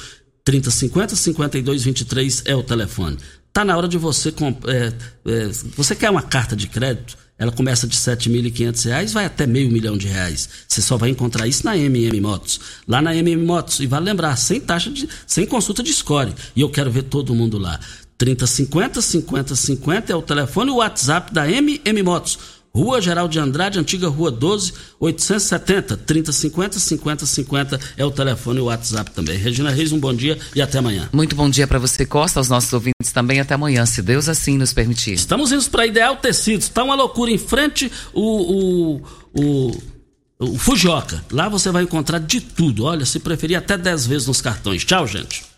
3050 0.45 1.17
5223 1.17 2.43
é 2.45 2.55
o 2.55 2.63
telefone. 2.63 3.17
Tá 3.51 3.65
na 3.65 3.75
hora 3.75 3.89
de 3.89 3.97
você. 3.97 4.29
É, 4.29 4.93
é, 5.25 5.49
você 5.75 5.97
quer 5.97 6.11
uma 6.11 6.21
carta 6.21 6.55
de 6.55 6.69
crédito? 6.69 7.17
Ela 7.39 7.53
começa 7.53 7.87
de 7.87 7.97
R$ 7.97 8.03
7.500, 8.03 9.13
vai 9.13 9.25
até 9.25 9.47
meio 9.47 9.71
milhão 9.71 9.97
de 9.97 10.09
reais. 10.09 10.49
Você 10.67 10.83
só 10.83 10.97
vai 10.97 11.11
encontrar 11.11 11.47
isso 11.47 11.65
na 11.65 11.77
MM 11.77 12.21
Motos. 12.21 12.61
Lá 12.87 13.01
na 13.01 13.15
MM 13.15 13.45
Motos. 13.45 13.79
E 13.79 13.87
vale 13.87 14.07
lembrar, 14.07 14.35
sem 14.37 14.61
taxa 14.61 14.91
de. 14.91 15.09
sem 15.25 15.47
consulta 15.47 15.83
de 15.83 15.93
score. 15.93 16.35
E 16.57 16.61
eu 16.61 16.69
quero 16.69 16.91
ver 16.91 17.05
todo 17.05 17.35
mundo 17.35 17.57
lá. 17.57 17.79
3050 18.19 19.01
5050 19.01 20.13
é 20.13 20.17
o 20.17 20.21
telefone 20.21 20.71
e 20.71 20.75
o 20.75 20.77
WhatsApp 20.79 21.33
da 21.33 21.49
MM 21.49 22.03
Motos. 22.03 22.39
Rua 22.79 23.01
Geral 23.01 23.27
de 23.27 23.41
Andrade, 23.41 23.77
antiga 23.77 24.09
Rua 24.09 24.31
12, 24.31 24.73
870 25.01 25.97
3050 25.97 26.79
5050 26.79 27.81
é 27.97 28.05
o 28.05 28.11
telefone 28.13 28.61
e 28.61 28.63
o 28.63 28.67
WhatsApp 28.67 29.11
também. 29.11 29.37
Regina 29.37 29.71
Reis, 29.71 29.91
um 29.91 29.99
bom 29.99 30.15
dia 30.15 30.39
e 30.55 30.63
até 30.63 30.79
amanhã. 30.79 31.09
Muito 31.13 31.35
bom 31.35 31.51
dia 31.51 31.67
para 31.67 31.81
você, 31.81 32.07
Costa, 32.07 32.39
aos 32.39 32.49
nossos 32.49 32.73
ouvintes 32.73 33.11
também 33.13 33.41
até 33.41 33.55
amanhã, 33.55 33.85
se 33.85 34.01
Deus 34.01 34.29
assim 34.29 34.57
nos 34.57 34.73
permitir. 34.73 35.15
Estamos 35.15 35.51
indo 35.51 35.69
para 35.69 35.89
Ideal 35.89 36.19
Tecidos, 36.19 36.67
está 36.67 36.85
uma 36.85 36.95
loucura 36.95 37.33
em 37.33 37.39
frente 37.39 37.91
o, 38.15 38.23
o, 38.23 39.03
o, 39.35 39.83
o 40.39 40.57
Fujioka. 40.57 41.25
Lá 41.33 41.49
você 41.49 41.73
vai 41.73 41.83
encontrar 41.83 42.21
de 42.21 42.41
tudo, 42.41 42.85
olha, 42.85 43.05
se 43.05 43.19
preferir 43.19 43.59
até 43.59 43.77
10 43.77 44.07
vezes 44.07 44.29
nos 44.29 44.41
cartões. 44.41 44.85
Tchau, 44.85 45.05
gente. 45.05 45.58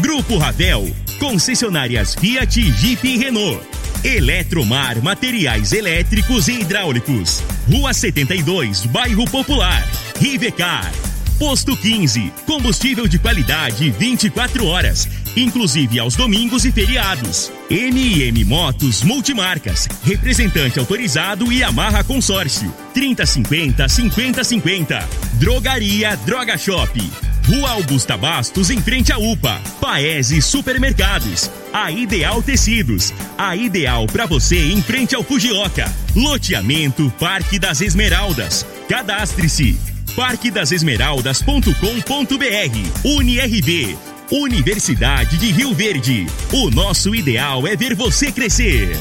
Grupo 0.00 0.36
Ravel. 0.38 0.94
Concessionárias 1.18 2.14
Fiat, 2.14 2.60
Jeep 2.60 3.06
e 3.06 3.16
Renault. 3.16 3.60
Eletromar 4.04 5.02
Materiais 5.02 5.72
Elétricos 5.72 6.48
e 6.48 6.60
Hidráulicos. 6.60 7.42
Rua 7.70 7.92
72, 7.92 8.86
Bairro 8.86 9.24
Popular. 9.24 9.86
Rivecar. 10.20 10.92
Posto 11.38 11.76
15. 11.76 12.32
Combustível 12.46 13.06
de 13.06 13.18
qualidade 13.18 13.90
24 13.90 14.66
horas, 14.66 15.06
inclusive 15.36 15.98
aos 15.98 16.16
domingos 16.16 16.64
e 16.64 16.72
feriados. 16.72 17.52
MM 17.68 18.44
Motos 18.44 19.02
Multimarcas. 19.02 19.86
Representante 20.02 20.78
autorizado 20.78 21.52
e 21.52 21.62
amarra 21.62 22.02
consórcio. 22.02 22.72
3050 22.94 23.88
5050. 23.88 25.08
Drogaria 25.34 26.16
Droga 26.16 26.56
Shop. 26.56 26.98
Rua 27.46 27.70
Augusta 27.70 28.16
Bastos, 28.16 28.70
em 28.70 28.82
frente 28.82 29.12
à 29.12 29.18
UPA. 29.18 29.60
Paese 29.80 30.42
Supermercados. 30.42 31.48
A 31.72 31.92
Ideal 31.92 32.42
Tecidos. 32.42 33.14
A 33.38 33.54
ideal 33.54 34.06
para 34.06 34.26
você 34.26 34.72
em 34.72 34.82
frente 34.82 35.14
ao 35.14 35.22
Fujioka. 35.22 35.88
Loteamento 36.14 37.12
Parque 37.20 37.58
das 37.58 37.80
Esmeraldas. 37.80 38.66
Cadastre-se. 38.88 39.78
parquedasesmeraldas.com.br. 40.16 43.04
UniRV. 43.04 43.96
Universidade 44.32 45.38
de 45.38 45.52
Rio 45.52 45.72
Verde. 45.72 46.26
O 46.52 46.68
nosso 46.68 47.14
ideal 47.14 47.64
é 47.64 47.76
ver 47.76 47.94
você 47.94 48.32
crescer. 48.32 48.98